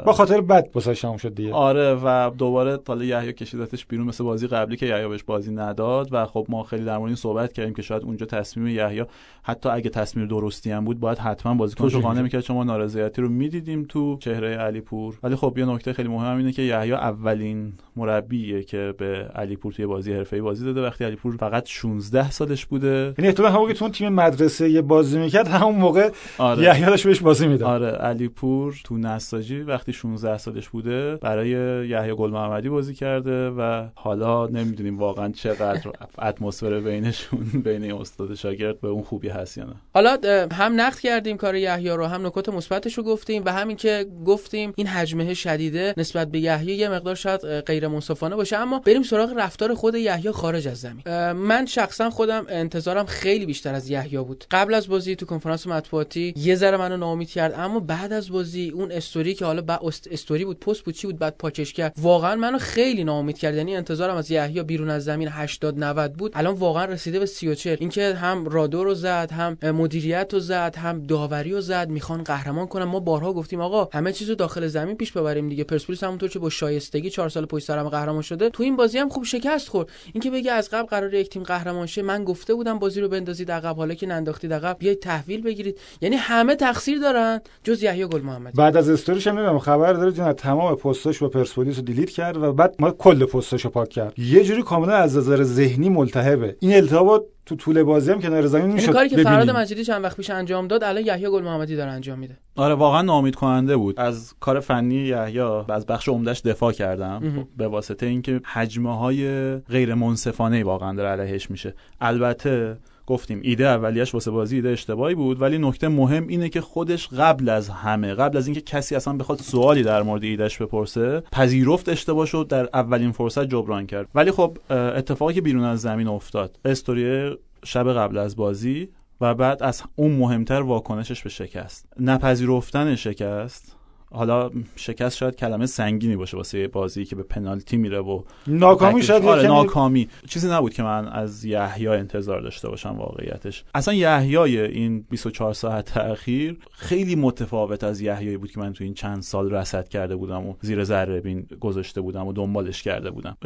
با 0.06 0.14
خاطر 0.14 0.42
بد 0.42 0.70
واسه 0.76 0.94
شد 0.94 1.36
دیگه. 1.36 1.54
آره 1.54 1.94
و 2.04 2.32
دوباره 2.38 2.80
حالا 2.88 3.04
یحیی 3.04 3.34
کشیدتش 3.34 3.86
بیرون 3.86 4.08
مثل 4.08 4.24
بازی 4.24 4.48
قبلی 4.48 4.78
که 4.78 4.86
یحیی 4.86 5.08
بهش 5.08 5.24
بازی 5.24 5.52
نداد 5.52 6.08
و 6.12 6.26
خب 6.26 6.46
ما 6.50 6.64
خیلی 6.64 6.86
در 6.86 6.98
مورد 6.98 7.08
این 7.08 7.16
صحبت 7.16 7.54
کردیم 7.54 7.74
که 7.74 7.82
شاید 7.82 8.04
اونجا 8.04 8.26
تصمیم 8.26 8.68
یحیی 8.68 9.06
حتی 9.44 9.70
اگه 9.70 9.90
تصمیم 9.90 10.28
درستی 10.28 10.72
هم 10.72 10.86
بود 10.86 11.00
باید 11.00 11.18
حتما 11.18 11.54
بازیکنش 11.54 11.94
رو 11.94 12.02
قانع 12.02 12.22
می‌کرد. 12.22 12.42
چون 12.42 12.56
ما 12.56 12.64
نارضایتی 12.64 13.22
رو 13.22 13.30
می‌دیدیم 13.30 13.86
تو 13.90 14.18
چهره 14.18 14.56
علیپور. 14.56 15.20
ولی 15.24 15.36
خب 15.36 15.58
یه 15.58 15.66
نکته 15.66 15.94
خیلی 15.94 16.10
مهم 16.10 16.38
اینه 16.38 16.52
که 16.52 16.62
یحیی 16.62 16.94
اولین 16.94 17.74
مربیه 17.96 18.64
که 18.64 18.94
به 18.98 19.30
علیپور 19.36 19.74
توی 19.74 19.86
بازی 19.86 20.14
حرفه‌ای 20.14 20.42
بازی 20.42 20.66
داده. 20.66 20.84
وقتی 20.84 21.04
علیپور 21.04 21.38
فقط 21.38 21.64
16 21.68 22.32
سالش 22.32 22.66
بوده. 22.66 23.14
یعنی 23.18 23.28
احتمال 23.28 23.52
همون 23.52 23.68
که 23.68 23.74
تو 23.74 23.90
تیم 23.90 24.10
مدرسه 24.10 24.70
یه 24.70 24.82
بازی 24.82 25.20
می‌کرد 25.20 25.48
همون 25.48 25.76
موقع 25.76 26.10
آره. 26.38 26.64
یحیی 26.64 26.86
داشت 26.86 27.08
بهش 27.08 27.20
بازی 27.20 27.48
می‌داد. 27.48 27.70
آره 27.70 27.88
علیپور 27.88 28.82
تو 28.84 28.98
نساجی 28.98 29.65
وقتی 29.66 29.94
16 29.94 30.38
سالش 30.38 30.70
بوده 30.70 31.16
برای 31.16 31.50
یحیی 31.88 32.14
گل 32.14 32.30
محمدی 32.30 32.70
بازی 32.70 32.94
کرده 32.94 33.50
و 33.50 33.88
حالا 33.96 34.48
نمی‌دونیم 34.48 35.00
واقعا 35.00 35.32
چقدر 35.32 35.92
اتمسفر 36.22 36.80
بینشون 36.80 37.44
بین 37.64 37.92
استاد 37.92 38.36
شاگرد 38.36 38.82
به 38.82 38.88
اون 38.88 39.04
خوبی 39.04 39.30
هست 39.30 39.58
یا 39.58 39.64
نه. 39.64 39.76
حالا 39.94 40.18
هم 40.52 40.82
نقد 40.82 41.00
کردیم 41.00 41.38
کار 41.38 41.56
یحیی 41.56 41.90
رو 41.90 42.06
هم 42.06 42.26
نکات 42.26 42.50
مثبتش 42.50 42.94
رو 42.98 43.04
گفتیم 43.04 43.44
و 43.46 43.54
همین 43.54 43.78
که 43.78 44.06
گفتیم 44.26 44.74
این 44.76 44.88
حجمه 44.88 45.34
شدیده 45.34 45.94
نسبت 45.98 46.32
به 46.32 46.40
یحیی 46.40 46.76
یه 46.76 46.90
مقدار 46.90 47.16
شاید 47.16 47.42
غیر 47.46 47.88
منصفانه 47.88 48.36
باشه 48.36 48.58
اما 48.58 48.80
بریم 48.80 49.04
سراغ 49.04 49.34
رفتار 49.38 49.74
خود 49.74 49.96
یحیی 49.96 50.32
خارج 50.32 50.68
از 50.68 50.78
زمین. 50.80 51.32
من 51.32 51.66
شخصا 51.66 52.10
خودم 52.10 52.46
انتظارم 52.50 53.06
خیلی 53.06 53.46
بیشتر 53.46 53.74
از 53.74 53.90
یحیی 53.90 54.18
بود. 54.18 54.46
قبل 54.52 54.74
از 54.74 54.88
بازی 54.88 55.16
تو 55.16 55.26
کنفرانس 55.26 55.68
مطبوعاتی 55.68 56.34
یه 56.38 56.56
ذره 56.56 56.78
منو 56.78 56.98
ناامید 56.98 57.30
کرد 57.30 57.54
اما 57.58 57.80
بعد 57.80 58.14
از 58.14 58.32
بازی 58.32 58.70
اون 58.70 58.92
استوری 58.92 59.34
که 59.34 59.46
حالا 59.56 59.80
با 59.82 59.92
استوری 60.12 60.46
بود 60.46 60.60
پست 60.60 60.82
بود 60.82 60.94
چی 60.94 61.08
بود؟ 61.08 61.20
بعد 61.20 61.36
پاکش 61.40 61.74
کرد. 61.74 61.94
واقعا 61.98 62.36
منو 62.36 62.58
خیلی 62.58 63.04
ناامید 63.04 63.38
کرد. 63.38 63.56
یعنی 63.56 63.76
انتظارم 63.76 64.16
از 64.16 64.32
یحیی 64.32 64.64
بیرون 64.64 64.90
از 64.90 65.04
زمین 65.04 65.28
80 65.32 65.80
90 65.80 66.14
بود. 66.14 66.32
الان 66.36 66.56
واقعا 66.56 66.86
رسیده 66.86 67.20
به 67.20 67.26
34 67.26 67.78
اینکه 67.80 68.14
هم 68.14 68.46
رادو 68.46 68.84
رو 68.84 68.94
زد 68.94 69.32
هم 69.32 69.58
مدیریت 69.72 70.30
رو 70.34 70.40
زد 70.40 70.76
هم 70.78 71.04
داوری 71.04 71.52
رو 71.52 71.62
زد 71.62 71.90
می‌خوان 71.90 72.24
قهرمان 72.24 72.68
کنن. 72.68 72.84
ما 72.84 73.00
بارها 73.00 73.34
گفتیم 73.34 73.62
آقا 73.62 73.90
همه 73.94 74.12
چیزو 74.12 74.36
داخل 74.36 74.68
زمین 74.68 74.96
پیش 74.96 75.12
ببریم 75.12 75.50
دیگه. 75.50 75.64
پرسپولیس 75.64 76.04
همونطور 76.04 76.30
که 76.30 76.40
با 76.40 76.50
شایستگی 76.50 77.10
4 77.10 77.30
سال 77.30 77.46
پشت 77.46 77.72
قهرمان 77.72 78.22
شده 78.22 78.50
تو 78.50 78.64
این 78.64 78.76
بازی 78.76 78.98
هم 78.98 79.10
خوب 79.10 79.24
شکست 79.24 79.70
خورد. 79.70 79.90
اینکه 80.14 80.32
بگه 80.32 80.52
از 80.52 80.70
قبل 80.70 80.88
قرار 80.88 81.14
یک 81.14 81.30
تیم 81.30 81.44
قهرمان 81.44 81.88
شه 81.88 82.02
من 82.02 82.24
گفته 82.24 82.54
بودم 82.54 82.80
بازی 82.80 83.02
رو 83.02 83.10
بندازید 83.10 83.52
عقب. 83.52 83.76
حالا 83.76 83.94
که 83.94 84.08
ننداختید 84.08 84.54
عقب 84.54 84.76
بیاید 84.80 85.00
تحویل 85.00 85.42
بگیرید. 85.42 85.80
یعنی 86.02 86.16
همه 86.16 86.56
تقصیر 86.56 87.00
دارن 87.00 87.42
جز 87.64 87.84
یحیی 87.84 88.06
گل 88.06 88.22
محمد. 88.22 88.54
بعد 88.56 88.78
از 88.78 88.90
استوریش 88.90 89.28
خبر 89.60 89.94
داره 89.94 90.12
جون 90.12 90.34
تمام 90.34 90.76
پستاش 90.76 91.20
با 91.20 91.30
پرسپولیس 91.30 91.76
رو 91.76 91.82
دیلیت 91.82 92.10
کرد 92.10 92.38
و 92.38 92.54
بعد 92.54 92.76
ما 92.80 92.92
کل 92.92 93.26
پستاشو 93.26 93.70
پاک 93.70 93.90
کرد. 93.90 94.20
یه 94.20 94.44
جوری 94.44 94.62
کاملا 94.62 94.94
از 94.94 95.18
نظر 95.18 95.44
ذهنی 95.44 95.90
ملتهبه. 95.90 96.56
این 96.60 96.76
التهابات 96.76 97.24
تو 97.46 97.56
طول 97.56 97.84
بازی 97.84 98.12
هم 98.12 98.22
کنار 98.22 98.46
زمین 98.46 98.72
می‌شد 98.72 98.94
کاری 98.94 99.10
که 99.10 99.24
فراد 99.24 99.50
مجیدی 99.50 99.84
چند 99.84 100.04
وقت 100.04 100.18
پیش 100.18 100.30
انجام 100.30 100.68
داد 100.68 100.84
الان 100.84 101.06
یحیی 101.06 101.30
گل 101.30 101.44
محمدی 101.44 101.76
داره 101.76 101.92
انجام 101.92 102.20
میده. 102.20 102.38
آره 102.56 102.74
واقعا 102.74 103.02
نامید 103.02 103.36
کننده 103.36 103.78
بود. 103.78 104.00
از 104.00 104.34
کار 104.40 104.60
فنی 104.60 104.96
یحیی 104.96 105.40
از 105.70 105.86
بخش 105.86 106.10
عمدهش 106.10 106.42
دفاع 106.42 106.72
کردم. 106.72 107.48
به 107.58 107.68
واسطه 107.68 108.06
اینکه 108.06 108.42
حجمه 108.46 108.98
های 108.98 109.56
غیر 109.58 109.94
منصفانه 109.94 110.64
واقعا 110.64 110.94
داره 110.94 111.10
علیهش 111.10 111.52
میشه. 111.52 111.74
البته 112.02 112.78
گفتیم 113.08 113.40
ایده 113.44 113.68
اولیش 113.68 114.14
واسه 114.14 114.32
بازی 114.32 114.56
ایده 114.56 114.70
اشتباهی 114.70 115.16
بود 115.16 115.42
ولی 115.42 115.58
نکته 115.58 115.88
مهم 115.88 116.28
اینه 116.28 116.50
که 116.50 116.62
خودش 116.62 117.08
قبل 117.08 117.50
از 117.50 117.70
همه 117.70 118.14
قبل 118.14 118.38
از 118.38 118.48
اینکه 118.48 118.62
کسی 118.62 118.96
اصلا 118.96 119.14
بخواد 119.14 119.40
سوالی 119.40 119.84
در 119.84 120.04
مورد 120.04 120.24
ایدهش 120.24 120.62
بپرسه 120.62 121.24
پذیرفت 121.32 121.90
اشتباه 121.90 122.26
شد 122.26 122.48
در 122.50 122.70
اولین 122.74 123.12
فرصت 123.12 123.44
جبران 123.44 123.88
کرد. 123.88 124.08
ولی 124.16 124.32
خب 124.32 124.58
اتفاقی 124.70 125.34
که 125.34 125.42
بیرون 125.42 125.64
از 125.64 125.82
زمین 125.82 126.08
افتاد 126.08 126.60
استوری 126.66 127.36
شب 127.66 127.94
قبل 127.94 128.18
از 128.18 128.36
بازی 128.36 128.90
و 129.22 129.36
بعد 129.36 129.64
از 129.64 129.84
اون 129.96 130.12
مهمتر 130.12 130.62
واکنشش 130.62 131.24
به 131.24 131.30
شکست. 131.30 131.88
نپذیرفتن 132.00 132.96
شکست 132.96 133.75
حالا 134.16 134.50
شکست 134.76 135.18
شاید 135.18 135.36
کلمه 135.36 135.66
سنگینی 135.66 136.16
باشه 136.16 136.38
واسه 136.38 136.68
بازی 136.68 137.06
که 137.06 137.16
به 137.16 137.24
پنالتی 137.24 137.78
میره 137.78 138.00
و 138.00 138.22
ناکامی 138.48 139.04
شاید 139.04 139.26
آره 139.26 139.48
ناکامی. 139.48 140.08
چیزی 140.30 140.50
نبود 140.50 140.74
که 140.74 140.84
من 140.84 141.08
از 141.08 141.46
یحیی 141.46 141.88
انتظار 141.88 142.42
داشته 142.42 142.70
باشم 142.70 142.90
واقعیتش. 142.90 143.64
اصلا 143.74 143.94
یحیی 143.94 144.60
این 144.60 145.06
24 145.10 145.54
ساعت 145.54 145.98
اخیر 145.98 146.58
خیلی 146.72 147.16
متفاوت 147.16 147.84
از 147.84 148.02
یحیی 148.02 148.38
بود 148.38 148.52
که 148.52 148.60
من 148.60 148.74
تو 148.74 148.84
این 148.84 148.94
چند 148.94 149.22
سال 149.22 149.52
رصد 149.52 149.88
کرده 149.88 150.16
بودم 150.16 150.46
و 150.46 150.54
زیر 150.62 150.84
ذره 150.84 151.20
بین 151.20 151.48
گذاشته 151.60 152.02
بودم 152.02 152.28
و 152.28 152.34
دنبالش 152.34 152.84
کرده 152.84 153.12
بودم. 153.12 153.38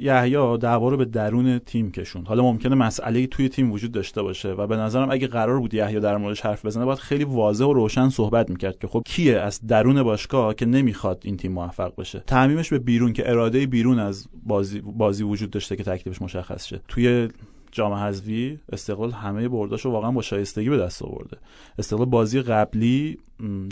یحیی 0.00 0.58
دعوا 0.58 0.88
رو 0.88 0.96
به 0.96 1.04
درون 1.04 1.58
تیم 1.58 1.90
کشون 1.90 2.26
حالا 2.26 2.42
ممکنه 2.42 2.74
مسئله 2.74 3.26
توی 3.26 3.48
تیم 3.48 3.72
وجود 3.72 3.92
داشته 3.92 4.22
باشه 4.22 4.48
و 4.48 4.66
به 4.66 4.76
نظرم 4.76 5.10
اگه 5.10 5.26
قرار 5.26 5.60
بود 5.60 5.74
یحیی 5.74 6.00
در 6.00 6.16
موردش 6.16 6.40
حرف 6.40 6.66
بزنه 6.66 6.84
باید 6.84 6.98
خیلی 6.98 7.24
واضح 7.24 7.64
و 7.64 7.72
روشن 7.72 8.08
صحبت 8.08 8.50
می‌کرد 8.50 8.78
که 8.78 8.86
خب 8.86 9.02
کیه 9.06 9.38
از 9.38 9.66
درون 9.66 10.02
باشگاه 10.08 10.54
که 10.54 10.66
نمی‌خواد 10.66 11.22
این 11.24 11.36
تیم 11.36 11.52
موفق 11.52 11.92
بشه. 11.98 12.22
تعمیمش 12.26 12.68
به 12.70 12.78
بیرون 12.78 13.12
که 13.12 13.30
اراده 13.30 13.66
بیرون 13.66 13.98
از 13.98 14.28
بازی 14.46 14.80
بازی 14.80 15.22
وجود 15.22 15.50
داشته 15.50 15.76
که 15.76 15.84
تکلیفش 15.84 16.22
مشخص 16.22 16.66
شه. 16.66 16.80
توی 16.88 17.28
جام 17.72 17.92
حذفی 17.92 18.58
استقلال 18.72 19.10
همه 19.12 19.48
برداشو 19.48 19.90
واقعا 19.90 20.10
با 20.10 20.22
شایستگی 20.22 20.68
به 20.68 20.76
دست 20.76 21.02
آورده. 21.02 21.36
استقلال 21.78 22.06
بازی 22.06 22.42
قبلی 22.42 23.18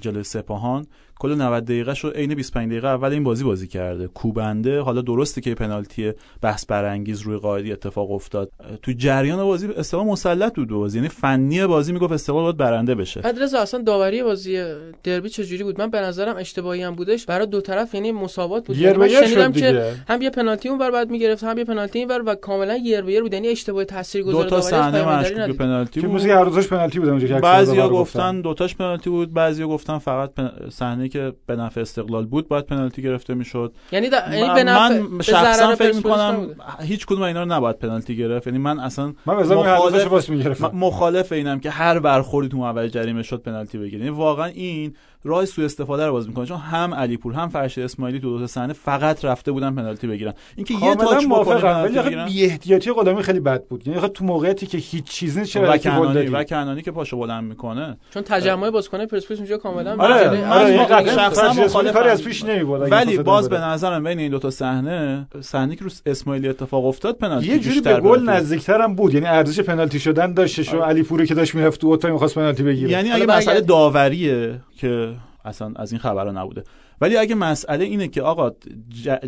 جلوی 0.00 0.22
سپاهان 0.22 0.86
کل 1.18 1.34
90 1.34 1.64
دقیقه 1.64 1.94
شو 1.94 2.08
عین 2.08 2.34
25 2.34 2.70
دقیقه 2.70 2.88
اول 2.88 3.12
این 3.12 3.24
بازی 3.24 3.44
بازی 3.44 3.68
کرده. 3.68 4.06
کوبنده. 4.06 4.80
حالا 4.80 5.00
درسته 5.00 5.40
که 5.40 5.54
پنالتی 5.54 6.12
بحث 6.42 6.66
برانگیز 6.66 7.20
روی 7.20 7.36
قائدی 7.36 7.72
اتفاق 7.72 8.10
افتاد. 8.10 8.50
تو 8.82 8.92
جریان 8.92 9.44
بازی 9.44 9.68
استقلال 9.76 10.06
مسلط 10.06 10.54
بود 10.54 10.68
بازی. 10.68 10.98
یعنی 10.98 11.08
فنی 11.08 11.66
بازی 11.66 11.92
می‌گفت 11.92 12.12
استقلال 12.12 12.42
باید 12.42 12.56
برنده 12.56 12.94
بشه. 12.94 13.20
بعد 13.20 13.42
رضا 13.42 13.58
اصلا 13.58 13.82
داوری 13.82 14.22
بازی 14.22 14.64
دربی 15.04 15.28
چجوری 15.28 15.64
بود؟ 15.64 15.80
من 15.80 15.90
به 15.90 16.00
نظرم 16.00 16.36
اشتباهی 16.36 16.82
هم 16.82 16.94
بودش. 16.94 17.26
برای 17.26 17.46
دو 17.46 17.60
طرف 17.60 17.94
یعنی 17.94 18.12
مساوات 18.12 18.66
بود. 18.66 18.78
یعنی 18.78 18.96
من 18.96 19.08
شنیدم 19.08 19.52
که 19.52 19.92
هم 20.08 20.22
یه 20.22 20.30
پنالتی 20.30 20.68
اون 20.68 20.78
بر 20.78 20.90
بعد 20.90 21.10
می‌گرفت 21.10 21.44
هم 21.44 21.58
یه 21.58 21.64
پنالتی 21.64 21.98
این 21.98 22.08
و 22.10 22.34
کاملا 22.34 22.76
یر 22.76 23.02
به 23.02 23.12
یر 23.12 23.22
بود. 23.22 23.32
یعنی 23.32 23.48
اشتباه 23.48 23.84
تاثیرگذار 23.84 24.42
دو 24.42 24.50
تا 24.50 24.60
صحنه 24.60 25.18
مشکوک 25.18 25.56
پنالتی 25.56 26.00
بود. 26.00 26.22
که 26.22 26.34
هر 26.34 26.44
دوتاش 26.44 26.68
پنالتی 26.68 27.00
بود 27.00 27.08
اونجا 27.08 27.38
بعضیا 27.38 27.88
گفتن 27.88 28.40
دو 28.40 28.54
تاش 28.54 28.76
پنالتی 28.76 29.10
بود 29.10 29.32
بعضیا 29.32 29.68
گفتن 29.68 29.98
فقط 29.98 30.30
صحنه 30.70 31.05
که 31.08 31.32
به 31.46 31.56
نفع 31.56 31.80
استقلال 31.80 32.26
بود 32.26 32.48
باید 32.48 32.66
پنالتی 32.66 33.02
گرفته 33.02 33.34
می‌شد. 33.34 33.74
یعنی 33.92 34.06
یعنی 34.32 34.54
به 34.54 34.64
نفع 34.64 34.98
من 34.98 35.20
شخصا 35.20 35.74
فکر 35.74 35.96
می‌کنم 35.96 36.48
هیچ 36.80 37.06
کدوم 37.06 37.22
اینا 37.22 37.42
رو 37.42 37.52
نباید 37.52 37.78
پنالتی 37.78 38.16
گرفت. 38.16 38.46
یعنی 38.46 38.58
من 38.58 38.78
اصلا 38.78 39.12
من 39.26 39.34
مخالف, 39.34 40.60
مخالف 40.74 41.32
اینم 41.32 41.60
که 41.60 41.70
هر 41.70 41.98
برخوردی 41.98 42.48
تو 42.48 42.56
محور 42.56 42.88
جریمه 42.88 43.22
شد 43.22 43.42
پنالتی 43.42 43.78
بگیرید. 43.78 44.00
یعنی 44.00 44.16
واقعا 44.16 44.46
این 44.46 44.94
راه 45.26 45.44
سوء 45.44 45.64
استفاده 45.64 46.06
رو 46.06 46.12
باز 46.12 46.28
می‌کنه. 46.28 46.46
چون 46.46 46.56
هم 46.56 46.94
علیپور 46.94 47.32
هم 47.32 47.48
فرشید 47.48 47.84
اسماعیلی 47.84 48.20
تو 48.20 48.30
دو 48.30 48.38
تا 48.38 48.46
صحنه 48.46 48.72
فقط 48.72 49.24
رفته 49.24 49.52
بودن 49.52 49.74
پنالتی 49.74 50.06
بگیرن. 50.06 50.32
اینکه 50.56 50.74
یه 50.74 50.94
تاچ 50.94 51.24
موافقم 51.24 51.82
ولی 51.82 52.16
بی 52.24 52.44
احتیاطی 52.44 52.90
قدمی 52.96 53.22
خیلی 53.22 53.40
بد 53.40 53.64
بود. 53.64 53.88
یعنی 53.88 54.08
تو 54.08 54.24
موقعیتی 54.24 54.66
که 54.66 54.78
هیچ 54.78 55.04
چیزی 55.04 55.40
نیست 55.40 55.52
چرا 55.52 55.78
کنانی 55.78 56.26
و 56.26 56.44
کنانی 56.44 56.82
که 56.82 56.90
پاشو 56.90 57.18
بلند 57.18 57.44
می‌کنه. 57.44 57.96
چون 58.14 58.22
تجمع 58.22 58.70
بازیکن 58.70 59.06
پرسپولیس 59.06 59.40
اونجا 59.40 59.58
کاملا 59.58 59.96
آره 59.98 60.48
آره 60.52 61.14
شخصا 61.14 61.52
مخالف 61.52 61.92
کاری 61.92 62.08
از 62.08 62.24
پیش 62.24 62.44
نمیبود 62.44 62.92
ولی 62.92 63.18
باز 63.18 63.48
به 63.48 63.58
نظرم 63.58 64.04
بین 64.04 64.18
این 64.18 64.30
دو 64.30 64.38
تا 64.38 64.50
صحنه 64.50 65.26
صحنه 65.40 65.76
که 65.76 65.84
رو 65.84 65.90
اسماعیلی 66.06 66.48
اتفاق 66.48 66.86
افتاد 66.86 67.16
پنالتی 67.16 67.48
یه 67.48 67.58
جوری 67.58 67.80
به 67.80 68.00
گل 68.00 68.30
نزدیکتر 68.30 68.80
هم 68.80 68.94
بود. 68.94 69.14
یعنی 69.14 69.26
ارزش 69.26 69.60
پنالتی 69.60 70.00
شدن 70.00 70.32
داشت 70.32 70.62
شو 70.62 70.80
علیپوری 70.80 71.26
که 71.26 71.34
داشت 71.34 71.54
می‌رفت 71.54 71.80
تو 71.80 71.86
اوتا 71.86 72.08
می‌خواست 72.08 72.34
پنالتی 72.34 72.62
بگیره. 72.62 72.90
یعنی 72.90 73.12
اگه 73.12 73.26
مسئله 73.26 73.60
داوریه 73.60 74.60
که 74.76 75.15
اصلا 75.46 75.72
از 75.76 75.92
این 75.92 76.00
خبرها 76.00 76.32
نبوده. 76.32 76.64
ولی 77.00 77.16
اگه 77.16 77.34
مسئله 77.34 77.84
اینه 77.84 78.08
که 78.08 78.22
آقا 78.22 78.50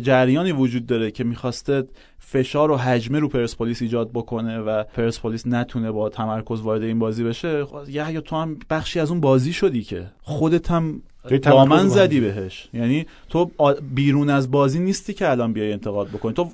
جریانی 0.01 0.51
وجود 0.51 0.85
داره 0.85 1.11
که 1.11 1.23
می‌خواسته 1.23 1.83
فشار 2.19 2.71
و 2.71 2.77
حجمه 2.77 3.19
رو 3.19 3.27
پرسپولیس 3.27 3.81
ایجاد 3.81 4.09
بکنه 4.13 4.59
و 4.59 4.83
پرسپولیس 4.83 5.47
نتونه 5.47 5.91
با 5.91 6.09
تمرکز 6.09 6.61
وارد 6.61 6.83
این 6.83 6.99
بازی 6.99 7.23
بشه 7.23 7.65
یا 7.87 8.21
تو 8.21 8.35
هم 8.35 8.57
بخشی 8.69 8.99
از 8.99 9.11
اون 9.11 9.19
بازی 9.19 9.53
شدی 9.53 9.83
که. 9.83 10.05
خودت 10.21 10.71
هم 10.71 11.01
دامن 11.43 11.87
زدی 11.87 12.19
بهش. 12.19 12.69
یعنی 12.73 13.05
تو 13.29 13.51
بیرون 13.95 14.29
از 14.29 14.51
بازی 14.51 14.79
نیستی 14.79 15.13
که 15.13 15.29
الان 15.29 15.53
بیای 15.53 15.73
انتقاد 15.73 16.07
بکنی. 16.07 16.33
تو 16.33 16.49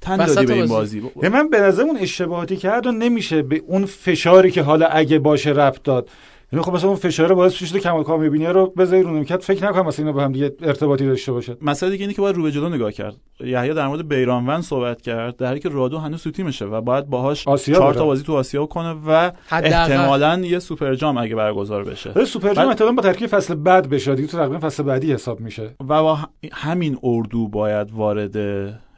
تن 0.00 0.16
دادی 0.16 0.46
به 0.46 0.54
این 0.54 0.66
بازی, 0.66 1.02
به 1.20 1.28
من 1.28 1.50
به 1.50 1.60
نظر 1.60 1.82
اون 1.82 1.96
اشتباهاتی 1.96 2.56
کرد 2.56 2.86
و 2.86 2.92
نمیشه 2.92 3.42
به 3.42 3.62
اون 3.66 3.86
فشاری 3.86 4.50
که 4.50 4.62
حالا 4.62 4.86
اگه 4.86 5.18
باشه 5.18 5.50
رفت 5.50 5.82
داد. 5.82 6.08
یعنی 6.54 6.64
خب 6.64 6.72
مثلا 6.72 6.88
اون 6.88 6.98
فشار 6.98 7.34
باعث 7.34 7.52
شده 7.52 7.80
کمال 7.80 8.02
کامیابینی 8.02 8.46
رو 8.46 8.66
بذاری 8.66 9.02
رو 9.02 9.10
نیمکت 9.10 9.42
فکر 9.42 9.68
نکنم 9.68 9.86
مثلا 9.86 10.04
اینا 10.04 10.16
با 10.16 10.24
هم 10.24 10.32
دیگه 10.32 10.52
ارتباطی 10.62 11.06
داشته 11.06 11.32
باشه 11.32 11.56
مسئله 11.62 11.90
دیگه 11.90 12.02
اینه 12.02 12.14
که 12.14 12.20
باید 12.20 12.36
رو 12.36 12.42
به 12.42 12.52
جلو 12.52 12.68
نگاه 12.68 12.92
کرد. 12.92 13.16
یحیی 13.40 13.74
در 13.74 13.86
مورد 13.86 14.08
بیرانون 14.08 14.60
صحبت 14.60 15.02
کرد 15.02 15.36
در 15.36 15.46
حالی 15.46 15.60
که 15.60 15.68
رادو 15.68 15.98
هنوز 15.98 16.22
تو 16.22 16.30
تیمشه 16.30 16.64
و 16.64 16.80
باید 16.80 17.06
باهاش 17.06 17.44
چهار 17.44 17.94
تا 17.94 18.04
بازی 18.04 18.22
تو 18.22 18.34
آسیا 18.34 18.66
کنه 18.66 18.96
و 19.06 19.30
احتمالاً 19.52 20.40
یه 20.44 20.58
سوپر 20.58 20.94
جام 20.94 21.18
اگه 21.18 21.34
برگزار 21.34 21.84
بشه. 21.84 22.24
سوپر 22.24 22.54
جام 22.54 22.68
احتمالاً 22.68 22.94
با 22.94 23.02
ترکیب 23.02 23.26
فصل 23.26 23.54
بعد 23.54 23.88
بشه 23.88 24.14
دیگه 24.14 24.28
تو 24.28 24.36
تقریبا 24.36 24.58
فصل 24.58 24.82
بعدی 24.82 25.12
حساب 25.12 25.40
میشه. 25.40 25.70
و 25.80 26.02
با 26.02 26.18
همین 26.52 26.98
اردو 27.02 27.48
باید 27.48 27.92
وارد 27.92 28.36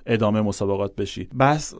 ادامه 0.06 0.40
مسابقات 0.40 0.94
بشی. 0.96 1.28
بس 1.38 1.74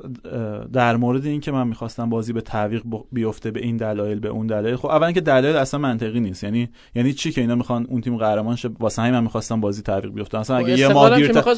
در 0.73 0.97
مورد 0.97 1.27
این 1.27 1.41
که 1.41 1.53
من 1.53 1.69
می‌خواستم 1.69 2.11
بازی 2.11 2.33
به 2.33 2.41
تعویق 2.41 2.83
بیفته 3.12 3.51
به 3.51 3.61
این 3.61 3.77
دلایل 3.77 4.21
به 4.21 4.29
اون 4.29 4.47
دلایل. 4.47 4.77
خب 4.77 4.87
اولا 4.87 5.12
که 5.12 5.21
دلایل 5.21 5.57
اصلا 5.57 5.81
منطقی 5.81 6.21
نیست. 6.21 6.45
یعنی 6.45 6.69
یعنی 6.95 7.12
چی 7.12 7.33
که 7.33 7.41
اینا 7.41 7.55
می‌خوان 7.55 7.87
اون 7.91 8.01
تیم 8.01 8.17
قهرمان 8.17 8.57
شه؟ 8.57 8.71
واسه 8.81 9.03
همین 9.03 9.15
من 9.15 9.23
می‌خواستم 9.23 9.61
بازی 9.61 9.83
تعویق 9.83 10.12
بیفته. 10.12 10.39
اصلا 10.39 10.57
اگه 10.57 10.79
یه 10.79 10.89
ماه 10.89 11.11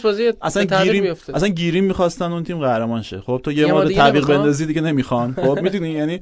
بازی 0.02 0.33
اصلا 0.42 0.64
گیریم 0.64 1.14
اصلا 1.35 1.48
گیریم 1.48 1.85
می‌خواستن 1.85 2.33
اون 2.33 2.42
تیم 2.42 2.59
قهرمان 2.59 3.02
شه. 3.02 3.20
خب 3.20 3.40
تو 3.44 3.52
یه, 3.52 3.59
یه 3.59 3.72
ماه 3.72 3.88
تعویق 3.88 4.26
بندازی 4.26 4.66
دیگه 4.66 4.81
نمی‌خوان. 4.81 5.33
خب 5.33 5.59
می‌دونی؟ 5.64 5.90
یعنی 5.90 6.20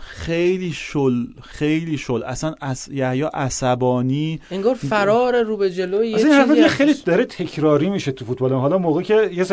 خیلی 0.00 0.72
شل 0.72 1.24
خیلی 1.42 1.98
شل. 1.98 2.22
اصلا 2.22 2.54
اس... 2.62 2.88
یا 2.92 3.28
عصبانی. 3.28 4.40
انگار 4.50 4.74
فرار 4.74 5.42
رو 5.42 5.56
به 5.56 5.70
جلو 5.70 6.04
یه 6.04 6.18
چیزی 6.18 6.68
خیلی 6.68 6.94
داره 7.04 7.24
تکراری 7.24 7.90
میشه 7.90 8.12
تو 8.12 8.24
فوتبال. 8.24 8.52
حالا 8.52 8.78
موقعی 8.78 9.04
که 9.04 9.30
یه 9.32 9.44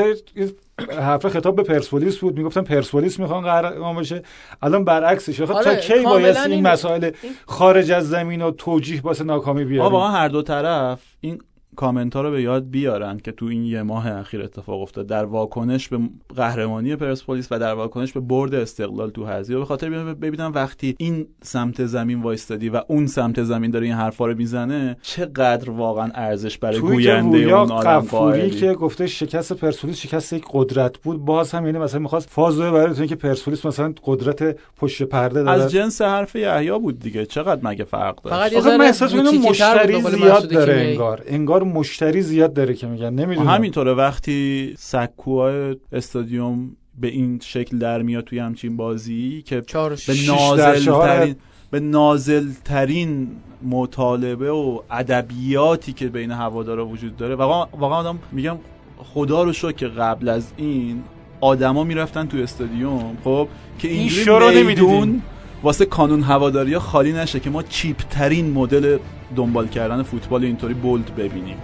حرف 0.89 1.27
خطاب 1.27 1.55
به 1.55 1.63
پرسپولیس 1.63 2.17
بود. 2.17 2.37
می‌گفتن 2.37 2.61
پرسپولیس 2.61 3.19
می‌خوان 3.19 3.43
قهرمان 3.43 3.95
بشه 3.95 4.23
الان 4.61 4.85
برعکسش. 4.85 5.41
آخه 5.41 5.53
آره، 5.53 5.63
تا 5.63 5.75
کی 5.75 6.03
باید 6.03 6.37
این 6.37 6.67
مسائل 6.67 7.11
خارج 7.45 7.91
از 7.91 8.09
زمین 8.09 8.41
و 8.41 8.51
توجیه 8.51 9.01
واسه 9.01 9.23
ناکامی 9.23 9.65
بیاریم 9.65 9.91
واقعا 9.91 10.11
هر 10.11 10.27
دو 10.27 10.41
طرف 10.41 10.99
این 11.21 11.41
کامنت 11.75 12.15
ها 12.15 12.21
رو 12.21 12.31
به 12.31 12.41
یاد 12.41 12.69
بیارن 12.69 13.17
که 13.17 13.31
تو 13.31 13.45
این 13.45 13.65
یه 13.65 13.81
ماه 13.81 14.11
اخیر 14.11 14.41
اتفاق 14.41 14.81
افتاد. 14.81 15.07
در 15.07 15.25
واکنش 15.25 15.87
به 15.87 15.99
قهرمانی 16.35 16.95
پرسپولیس 16.95 17.47
و 17.51 17.59
در 17.59 17.73
واکنش 17.73 18.13
به 18.13 18.19
برد 18.19 18.55
استقلال 18.55 19.09
تو 19.09 19.25
حذفی 19.25 19.55
به 19.55 19.65
خاطر 19.65 19.89
ببینم 20.13 20.51
وقتی 20.55 20.95
این 20.97 21.27
سمت 21.41 21.85
زمین 21.85 22.21
وایستادی 22.21 22.69
و 22.69 22.81
اون 22.87 23.07
سمت 23.07 23.43
زمین 23.43 23.71
داره 23.71 23.85
این 23.85 23.95
حرفا 23.95 24.25
رو 24.25 24.37
می‌زنه 24.37 24.97
چقدر 25.01 25.69
واقعا 25.69 26.11
ارزش 26.15 26.57
برای 26.57 26.79
گوینده 26.79 27.37
اون 27.37 27.71
آدم 27.71 28.49
که 28.49 28.73
گفته 28.73 29.07
شکست 29.07 29.53
پرسپولیس 29.53 29.97
شکست 29.97 30.33
یک 30.33 30.43
قدرت 30.53 30.97
بود. 30.97 31.25
باز 31.25 31.51
هم 31.51 31.65
یعنی 31.65 31.77
مثلا 31.77 31.99
می‌خواست 31.99 32.29
فاز 32.29 32.59
برای 32.59 33.07
که 33.07 33.15
پرسپولیس 33.15 33.65
مثلا 33.65 33.93
قدرت 34.03 34.57
پشت 34.77 35.03
پرده 35.03 35.43
داره. 35.43 35.63
از 35.63 35.71
جنس 35.71 36.01
حرف 36.01 36.35
یحیی 36.35 36.79
بود 36.79 36.99
دیگه. 36.99 37.25
چقدر 37.25 37.61
مگه 37.63 37.83
فرق 37.83 38.21
داره 38.21 38.35
فقط 38.35 38.51
یه 38.51 38.81
احساس 38.81 39.13
مشتری 39.13 40.01
زیاد 40.01 40.49
داره 40.49 40.73
انگار. 40.73 41.21
انگار 41.25 41.62
مشتری 41.63 42.21
زیاد 42.21 42.53
داره 42.53 42.73
که 42.73 42.87
میگن. 42.87 43.13
نمی‌دونم. 43.13 43.47
همینطوره 43.47 43.93
وقتی 43.93 44.73
سکوهای 44.77 45.75
استادیوم 45.91 46.75
به 47.01 47.07
این 47.07 47.39
شکل 47.43 47.77
در 47.77 48.01
میاد 48.01 48.23
توی 48.23 48.39
همچین 48.39 48.77
بازی 48.77 49.43
که 49.45 49.61
به 50.07 50.13
نازل 50.27 50.85
ترین 50.85 51.35
به 51.71 51.79
نازل 51.79 52.49
ترین 52.65 53.27
مطالبه 53.69 54.51
و 54.51 54.79
ادبیاتی 54.91 55.93
که 55.93 56.07
بین 56.07 56.31
هوادارا 56.31 56.87
وجود 56.87 57.17
داره. 57.17 57.35
واقعا 57.35 57.67
واقعا 57.79 57.97
آدم 57.97 58.19
میگم 58.31 58.57
خدا 58.97 59.43
رو 59.43 59.53
شکر 59.53 59.71
که 59.71 59.87
قبل 59.87 60.29
از 60.29 60.53
این 60.57 61.03
آدما 61.41 61.83
می‌رفتن 61.83 62.27
تو 62.27 62.37
استادیوم 62.37 63.17
خب 63.23 63.47
که 63.79 63.87
اینجوری 63.87 64.63
میدون 64.63 65.21
واسه 65.63 65.85
کانون 65.85 66.23
هواداری 66.23 66.77
خالی 66.77 67.13
نشه 67.13 67.39
که 67.39 67.49
ما 67.49 67.63
چیپ 67.63 67.97
ترین 68.09 68.51
مدل 68.51 68.97
دنبال 69.35 69.67
کردن 69.67 70.03
فوتبال 70.03 70.43
اینطوری 70.43 70.73
بولد 70.73 71.15
ببینیم. 71.15 71.57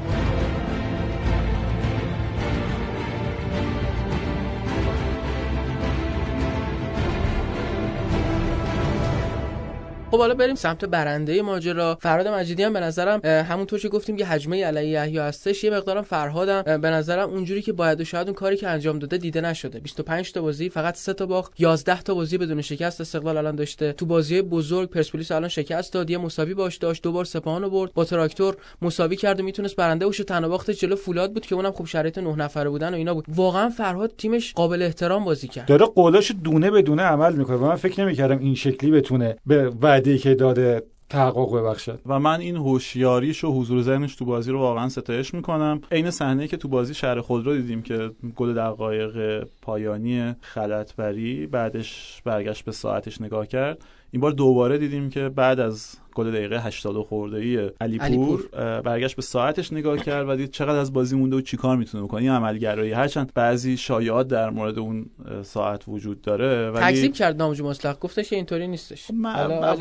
خب 10.12 10.18
حالا 10.18 10.34
بریم 10.34 10.56
سمت 10.56 10.86
برنده 10.86 11.42
ماجرا. 11.42 11.98
فرهاد 12.02 12.28
مجیدی 12.28 12.64
هم 12.64 12.74
به 12.74 12.80
نظرم 12.80 13.20
همونطور 13.26 13.80
که 13.80 13.90
گفتیم 13.90 14.18
یه 14.18 14.26
حجمه 14.26 14.66
علی 14.66 14.88
یحیی 14.88 15.18
هستش. 15.18 15.64
یه 15.64 15.72
مقدارم 15.72 16.02
فرهادم 16.02 16.62
به 16.62 16.90
نظرم 16.90 17.30
اونجوری 17.30 17.62
که 17.62 17.74
باید 17.74 18.02
و 18.02 18.04
شاید 18.04 18.28
اون 18.28 18.36
کاری 18.36 18.58
که 18.58 18.68
انجام 18.68 19.00
داده 19.00 19.18
دیده 19.18 19.42
نشده. 19.42 19.80
25 19.80 20.32
تا 20.32 20.42
بازی 20.42 20.70
فقط 20.70 20.96
3 20.96 21.14
تا 21.14 21.26
باخت. 21.26 21.54
11 21.60 22.02
تا 22.02 22.14
بازی 22.14 22.38
بدون 22.38 22.62
شکست 22.62 23.02
استقلال 23.02 23.38
الان 23.38 23.56
داشته. 23.56 23.94
تو 23.94 24.06
بازی 24.06 24.42
بزرگ 24.42 24.90
پرسپولیس 24.90 25.32
الان 25.32 25.50
شکست 25.50 25.94
داد. 25.94 26.10
یه 26.10 26.18
مساوی 26.18 26.54
باش 26.54 26.78
داشت. 26.78 27.04
دوبار 27.04 27.26
سپاهانو 27.26 27.70
برد. 27.70 27.94
با 27.94 28.06
تراکتور 28.06 28.58
مساوی 28.82 29.16
کرد 29.16 29.40
و 29.40 29.44
می‌تونست 29.44 29.76
برنده 29.76 30.08
بشه 30.08 30.24
تنها 30.24 30.50
باخت 30.50 30.72
جلو 30.72 30.96
فولاد 30.96 31.34
بود 31.34 31.46
که 31.46 31.56
اونم 31.56 31.72
خوب 31.72 31.88
شرایط 31.88 32.18
نه 32.18 32.36
نفره 32.36 32.70
بودن 32.70 32.94
و 32.94 32.98
اینا 32.98 33.14
بود. 33.14 33.26
واقعا 33.28 33.70
فرهاد 33.70 34.12
تیمش 34.18 34.54
قابل 34.54 34.82
احترام 34.82 35.26
بازی 35.26 35.48
کرد. 35.48 35.68
داره 35.68 35.86
قولاش 35.86 36.32
دونه 36.44 36.72
به 36.72 36.82
دونه 36.82 37.04
عمل 37.04 37.36
می‌کنه 37.36 37.58
و 37.58 37.66
من 37.66 37.76
فکر 37.76 38.02
نمی‌کردم 38.02 38.40
این 38.40 38.56
شکلی 38.56 38.92
بتونه 38.92 39.38
به 39.46 39.70
وعده 40.00 40.18
که 40.18 40.36
داده 40.36 40.84
تحقق 41.10 41.56
ببخشد 41.56 42.00
و 42.06 42.20
من 42.20 42.40
این 42.40 42.56
هوشیاریش 42.56 43.44
و 43.44 43.52
حضور 43.52 43.82
ذهنش 43.82 44.16
تو 44.16 44.26
بازی 44.26 44.52
رو 44.52 44.60
واقعا 44.60 44.90
ستایش 44.90 45.34
می‌کنم. 45.34 45.82
عین 45.92 46.12
صحنه 46.12 46.48
که 46.48 46.58
تو 46.58 46.68
بازی 46.68 46.94
شهر 46.94 47.22
خود 47.22 47.46
رو 47.46 47.56
دیدیم 47.56 47.82
که 47.82 48.12
گل 48.36 48.54
دقایق 48.54 49.44
پایانی 49.62 50.36
خلطبری 50.42 51.48
بعدش 51.48 52.22
برگشت 52.26 52.66
به 52.66 52.72
ساعتش 52.72 53.22
نگاه 53.22 53.48
کرد. 53.48 53.86
این 54.12 54.22
بار 54.22 54.32
دوباره 54.32 54.78
دیدیم 54.78 55.10
که 55.10 55.30
بعد 55.30 55.60
از 55.60 55.96
گل 56.20 56.32
دقیقه 56.32 56.60
80 56.60 57.06
خورده 57.06 57.38
ای 57.38 57.70
علیپور 57.82 58.48
برگشت 58.82 59.16
به 59.16 59.22
ساعتش 59.22 59.74
نگاه 59.74 59.98
کرد 59.98 60.30
و 60.30 60.36
دید 60.36 60.52
چقدر 60.52 60.80
از 60.80 60.94
بازی 60.94 61.16
مونده 61.16 61.36
و 61.36 61.42
چیکار 61.42 61.78
می‌تونه 61.78 62.04
بکنه. 62.04 62.22
این 62.22 62.32
عملگرایی. 62.32 62.92
هرچند 62.92 63.32
بعضی 63.36 63.78
شایعات 63.78 64.28
در 64.28 64.50
مورد 64.50 64.80
اون 64.80 65.06
ساعت 65.44 65.88
وجود 65.88 66.22
داره 66.22 66.72
ولی 66.72 66.86
تکذیب 66.86 67.14
کرد 67.14 67.38
نامجو 67.38 67.66
مطلق 67.68 68.00
گفتش 68.00 68.34
اینطوری 68.34 68.68
نیستش. 68.68 69.12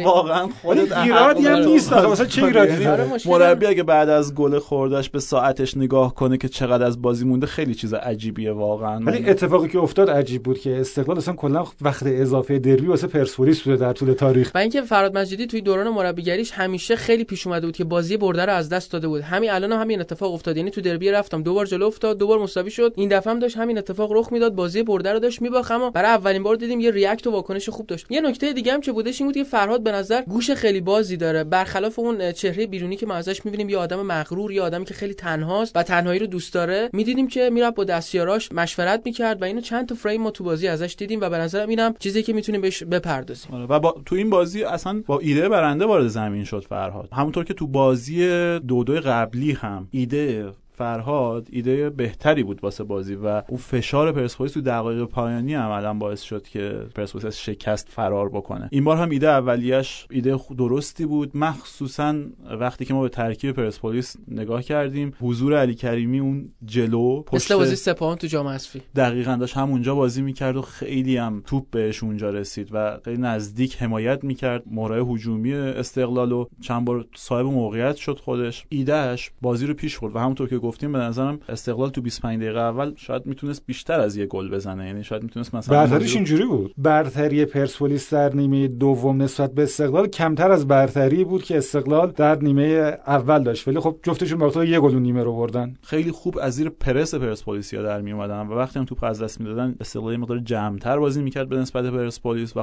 واقعا 0.05 0.49
خودت 0.63 0.99
ایرادی 0.99 1.47
هم 1.47 1.59
نیست 1.59 1.93
مثلا 1.93 2.27
چه 2.27 2.45
ایرادی؟ 2.45 2.73
یعنی 2.73 2.85
داره 2.85 3.09
مربی 3.27 3.67
اگه 3.67 3.83
بعد 3.83 4.09
از 4.09 4.35
گل 4.35 4.59
خوردش 4.59 5.11
به 5.11 5.21
ساعتش 5.21 5.77
نگاه 5.77 6.15
کنه 6.15 6.37
که 6.37 6.49
چقدر 6.49 6.85
از 6.85 7.03
بازی 7.03 7.25
مونده 7.25 7.47
خیلی 7.47 7.75
چیز 7.75 7.95
عجیبیه 7.95 8.53
واقعا. 8.53 9.01
ولی 9.05 9.31
اتفاقی 9.31 9.69
که 9.69 9.79
افتاد 9.79 10.11
عجیب 10.11 10.43
بود 10.43 10.59
که 10.59 10.81
استقلال 10.81 11.19
اصلا 11.19 11.35
کلا 11.35 11.65
وقت 11.81 12.03
اضافه 12.07 12.59
دربی 12.59 12.87
واسه 12.87 13.07
پرسپولیس 13.07 13.63
بوده 13.63 13.77
در 13.77 13.93
طول 13.93 14.13
تاریخ. 14.13 14.51
و 14.55 14.59
اینکه 14.59 14.83
فراد 14.83 15.19
مجیدی 15.19 15.47
توی 15.47 15.61
دوران 15.61 15.87
مربیگریش 16.29 16.51
همیشه 16.51 16.97
خیلی 16.97 17.25
پیش 17.25 17.47
اومده 17.47 17.67
بود 17.67 17.77
که 17.77 17.85
بازی 17.85 18.17
برده 18.17 18.45
رو 18.45 18.53
از 18.53 18.69
دست 18.69 18.93
داده 18.93 19.09
بود. 19.09 19.23
همین 19.23 19.51
الان 19.51 19.73
هم 19.73 19.81
همین 19.81 20.01
اتفاق 20.01 20.35
افتاد. 20.35 20.57
یعنی 20.57 20.71
تو 20.71 20.81
دربی 20.81 21.11
رفتم 21.11 21.43
دوبار 21.43 21.67
جلو 21.67 21.87
افتاد 21.87 22.19
دوبار 22.19 22.39
مساوی 22.39 22.71
شد. 22.71 22.93
این 22.97 23.09
دفعه 23.09 23.33
هم 23.33 23.39
داشت 23.39 23.57
همین 23.57 23.79
اتفاق 23.79 24.13
رخ 24.13 24.33
می‌داد. 24.33 24.55
بازی 24.55 24.83
برده 24.83 25.13
رو 25.13 25.19
داشت 25.19 25.43
میباخت 25.43 25.71
اما 25.71 25.91
برای 25.91 26.11
اولین 26.11 26.43
بار 26.43 26.57
دیدیم 26.57 26.81
یه 26.81 26.91
ریاکت 26.91 27.27
و 27.27 27.31
واکنش 27.31 27.69
خوب 27.69 27.87
داشت. 27.87 28.07
یه 28.11 28.21
نکته 28.21 28.53
دیگه 28.53 28.73
هم 28.73 28.81
که 28.81 28.93
بودش 28.93 29.21
این 29.21 29.29
بود 29.29 29.35
که 29.35 29.45
فرهاد 29.45 29.83
به 29.83 29.93
نظر 29.93 30.23
گوش 30.23 30.51
خیلی 30.51 30.81
بازی 30.81 31.17
داره. 31.17 31.45
برخلاف 31.45 31.99
اون 31.99 32.33
چهره 32.33 32.67
بیرونی 32.67 32.97
که 32.97 33.07
ما 33.07 33.15
ازش 33.15 33.45
می‌بینیم 33.45 33.69
یه 33.69 33.79
آدم 33.79 34.03
مغرور 34.03 34.53
یه 34.53 34.63
آدمی 34.63 34.85
که 34.85 34.95
خیلی 34.95 35.15
تنهاست 35.15 35.77
و 35.77 35.83
تنهایی 35.83 36.21
رو 36.21 36.27
دوست 36.27 36.55
داره 36.55 36.91
می‌دیدیم 36.93 37.29
که 37.29 37.51
می‌رفت 37.51 37.77
با 37.77 37.85
دستیاراش 37.85 38.53
مشورت 38.53 39.03
می‌کرد 39.05 39.43
و 39.43 39.45
اینو 39.45 39.61
چند 39.61 39.89
تا 39.89 39.95
فریم 39.95 40.23
ما 40.23 40.31
تو 40.31 40.45
بازی 40.45 40.69
ازش 40.69 40.95
دیدیم 40.99 41.21
و 41.21 41.31
به 41.31 41.39
نظر 41.39 41.67
اینم 41.67 41.95
چیزی 41.99 42.23
که 42.23 42.33
می‌تونیم 42.33 42.61
بهش 42.61 42.83
بپردازیم. 42.83 43.55
آره، 43.55 43.65
و 43.65 43.81
با 43.81 43.97
تو 44.07 44.15
این 44.15 44.31
بازی 44.31 44.65
اصلا 44.65 45.03
با 45.07 45.19
ایده 45.19 45.49
برنده 45.49 45.85
وارد 45.85 46.09
زمین 46.19 46.45
شد 46.45 46.65
فرهاد. 46.65 47.09
همونطور 47.13 47.45
که 47.45 47.55
تو 47.55 47.67
بازی 47.67 48.19
دو 48.59 48.85
دو 48.85 48.95
قبلی 48.95 49.53
هم 49.53 49.89
ایده 49.91 50.53
فرهاد 50.79 51.49
ایده 51.51 51.91
بهتری 51.91 52.43
بود 52.43 52.65
واسه 52.65 52.85
بازی 52.85 53.15
و 53.15 53.27
اون 53.27 53.59
فشار 53.59 54.13
پرسپولیس 54.13 54.53
تو 54.53 54.61
دقایق 54.61 55.05
پایانی 55.05 55.55
عملا 55.55 55.95
باعث 55.95 56.23
شد 56.23 56.43
که 56.43 56.87
پرسپولیس 56.95 57.27
از 57.27 57.41
شکست 57.41 57.89
فرار 57.89 58.29
بکنه. 58.29 58.69
این 58.73 58.85
بار 58.85 58.97
هم 58.97 59.11
ایده 59.11 59.29
اولیش 59.29 60.07
ایده 60.11 60.39
درستی 60.59 61.07
بود. 61.07 61.37
مخصوصا 61.37 62.15
وقتی 62.61 62.85
که 62.85 62.95
ما 62.95 63.03
به 63.03 63.09
ترکیب 63.09 63.53
پرسپولیس 63.53 64.17
نگاه 64.29 64.63
کردیم 64.63 65.13
حضور 65.21 65.59
علی 65.59 65.75
کریمی 65.75 66.19
اون 66.19 66.49
جلو 66.65 67.23
پشت 67.23 67.35
مثل 67.35 67.57
بازی 67.57 67.77
سپاهان 67.77 68.17
تو 68.17 68.27
جام 68.27 68.47
حذفی 68.47 68.83
دقیقاً 68.97 69.37
داشت 69.37 69.57
همونجا 69.57 69.95
بازی 69.95 70.23
می‌کرد 70.23 70.57
و 70.57 70.63
خیلی 70.63 71.17
هم 71.17 71.43
توپ 71.47 71.71
بهش 71.71 72.03
اونجا 72.03 72.31
رسید 72.31 72.69
و 72.73 72.99
خیلی 73.05 73.23
نزدیک 73.23 73.83
حمایت 73.83 74.25
می‌کرد. 74.25 74.63
مهره 74.71 75.05
هجومی 75.05 75.55
استقلال 75.55 76.33
و 76.33 76.47
چند 76.61 76.85
بار 76.85 77.05
صاحب 77.17 77.47
موقعیت 77.47 77.97
شد 77.97 78.19
خودش. 78.19 78.65
ایدهش 78.69 79.31
بازی 79.41 79.67
رو 79.67 79.75
پیش 79.75 79.99
برد 79.99 80.17
و 80.17 80.19
همونطور 80.19 80.49
که 80.49 80.59
گفتیم 80.69 80.93
به 80.93 80.99
نظرم 80.99 81.41
استقلال 81.49 81.91
تو 81.91 82.01
25 82.01 82.43
دقیقه 82.43 82.61
اول 82.61 82.93
شاید 82.97 83.27
می‌تونست 83.27 83.67
بیشتر 83.67 84.01
از 84.01 84.17
یه 84.17 84.27
گل 84.27 84.51
بزنه. 84.51 84.87
یعنی 84.87 85.05
شاید 85.05 85.23
می‌تونست 85.23 85.55
مثلا 85.55 85.79
برتریش 85.79 86.15
اینجوری 86.15 86.45
بود. 86.45 86.75
برتری 86.79 87.45
پرسپولیس 87.45 88.15
در 88.15 88.35
نیمه 88.35 88.69
دوم 88.69 89.23
نسبت 89.23 89.53
به 89.55 89.63
استقلال 89.63 90.07
کمتر 90.07 90.51
از 90.51 90.67
برتری 90.67 91.25
بود 91.25 91.43
که 91.43 91.59
استقلال 91.59 92.11
در 92.11 92.39
نیمه 92.39 92.99
اول 93.07 93.43
داشت. 93.43 93.69
ولی 93.69 93.81
خب 93.81 93.97
جفتشون 94.03 94.39
با 94.39 94.65
یه 94.65 94.81
گل 94.81 94.95
نیمه 94.95 95.23
رو 95.23 95.37
بردن. 95.37 95.77
خیلی 95.83 96.11
خوب 96.11 96.39
از 96.43 96.55
زیر 96.55 96.69
پرس 96.69 97.15
پرسپولیسیا 97.15 97.83
در 97.83 98.01
می 98.01 98.13
اومدن 98.13 98.47
و 98.47 98.55
وقتی 98.55 98.79
هم 98.79 98.85
توپ 98.85 99.05
از 99.05 99.23
دست 99.23 99.41
می‌دادن 99.41 99.75
استقلال 99.81 100.17
مقدار 100.17 100.39
جمعتر 100.39 100.99
بازی 100.99 101.23
می‌کرد 101.23 101.49
به 101.49 101.57
نسبت 101.57 101.85
پرسپولیس 101.85 102.57
و 102.57 102.63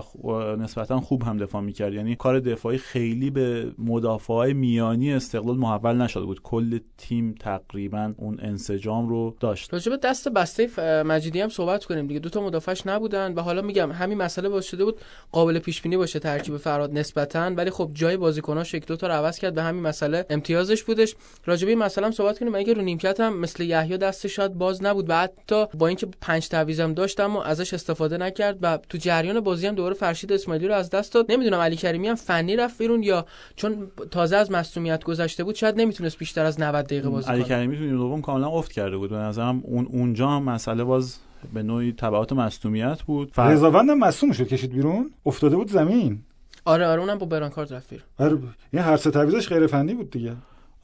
نسبتا 0.55 0.99
خوب 0.99 1.23
هم 1.23 1.37
دفاع 1.37 1.61
می‌کرد. 1.61 1.93
یعنی 1.93 2.15
کار 2.15 2.39
دفاعی 2.39 2.77
خیلی 2.77 3.29
به 3.29 3.71
مدافعای 3.77 4.53
میانی 4.53 5.13
استقلال 5.13 5.57
محول 5.57 6.01
نشده 6.01 6.25
بود. 6.25 6.41
کل 6.41 6.79
تیم 6.97 7.35
تقریبا 7.39 7.94
اون 8.17 8.39
انسجام 8.41 9.09
رو 9.09 9.35
داشت. 9.39 9.73
راجع 9.73 9.89
به 9.89 9.97
دست 9.97 10.29
بسته 10.29 10.69
مجیدی 11.03 11.41
هم 11.41 11.49
صحبت 11.49 11.85
کنیم 11.85 12.07
دیگه. 12.07 12.19
دو 12.19 12.29
تا 12.29 12.41
مدافعش 12.41 12.87
نبودن 12.87 13.33
و 13.33 13.41
حالا 13.41 13.61
میگم 13.61 13.91
همین 13.91 14.17
مسئله 14.17 14.49
باعث 14.49 14.65
شده 14.65 14.85
بود 14.85 14.97
قابل 15.31 15.59
پیش 15.59 15.81
بینی 15.81 15.97
باشه 15.97 16.19
ترکیب 16.19 16.57
فراد 16.57 16.93
نسبتا 16.93 17.51
ولی 17.55 17.69
خب 17.69 17.91
جای 17.93 18.17
بازیکناش 18.17 18.73
یک 18.73 18.85
دو 18.85 18.95
تا 18.95 19.07
رو 19.07 19.13
عوض 19.13 19.39
کرد 19.39 19.53
به 19.53 19.63
همین 19.63 19.83
مسئله 19.83 20.25
امتیازش 20.29 20.83
بودش. 20.83 21.15
راجع 21.45 21.65
به 21.65 21.71
این 21.71 21.79
مسئله 21.79 22.05
هم 22.05 22.11
صحبت 22.11 22.39
کنیم. 22.39 22.55
اگه 22.55 22.73
رو 22.73 22.81
نیمکت 22.81 23.19
هم 23.19 23.39
مثل 23.39 23.63
یحیی 23.63 23.97
دست 23.97 24.27
شاید 24.27 24.53
باز 24.53 24.83
نبود 24.83 25.09
و 25.09 25.13
حتی 25.13 25.65
با 25.65 25.87
اینکه 25.87 26.07
پنج 26.21 26.49
تعویضم 26.49 26.93
داشت 26.93 27.19
اما 27.19 27.43
ازش 27.43 27.73
استفاده 27.73 28.17
نکرد 28.17 28.57
و 28.61 28.79
تو 28.89 28.97
جریان 28.97 29.39
بازی 29.39 29.67
هم 29.67 29.75
دوباره 29.75 29.93
فرشید 29.93 30.33
اسماعیلی 30.33 30.67
رو 30.67 30.73
از 30.73 30.89
دست 30.89 31.13
داد. 31.13 31.31
نمی‌دونم 31.31 31.59
علی 31.59 31.75
کریمی 31.75 32.07
هم 32.07 32.15
فنی 32.15 32.55
رفت 32.55 32.77
بیرون 32.77 33.03
یا 33.03 33.25
چون 33.55 33.91
تازه 34.11 34.35
از 34.35 34.51
مصونیت 34.51 35.03
گذشته 35.03 35.43
بود 35.43 35.55
شاید 35.55 35.77
نمی‌تونست 35.77 36.17
بیشتر 36.17 36.45
از 36.45 36.59
90 36.61 36.85
دقیقه 36.85 37.09
بازی 37.09 37.27
کنه. 37.27 37.35
علی 37.35 37.43
کریمی 37.43 37.77
تو 37.77 37.84
دوم 37.89 38.21
کاملا 38.21 38.47
افت 38.47 38.71
کرده 38.71 38.97
بود. 38.97 39.09
به 39.09 39.15
نظرم 39.15 39.61
اون 39.63 39.85
اونجا 39.85 40.29
هم 40.29 40.43
مسئله 40.43 40.83
باز 40.83 41.17
به 41.53 41.63
نوعی 41.63 41.91
تبعات 41.91 42.33
مصونیت 42.33 43.01
بود. 43.01 43.31
فر... 43.33 43.49
رضاوند 43.49 43.91
مصوم 43.91 44.31
شد 44.31 44.47
کشید 44.47 44.71
بیرون 44.71 45.11
افتاده 45.25 45.55
بود 45.55 45.71
زمین. 45.71 46.19
آره 46.65 46.87
آره 46.87 47.01
اونم 47.01 47.17
با 47.17 47.25
برانکارد 47.25 47.73
رفت 47.73 47.89
بیرون. 47.89 48.05
آره 48.19 48.37
این 48.73 48.81
هر 48.81 48.97
سه 48.97 49.11
تعویضش 49.11 49.49
غیر 49.49 49.67
فنی 49.67 49.93
بود 49.93 50.09
دیگه. 50.09 50.35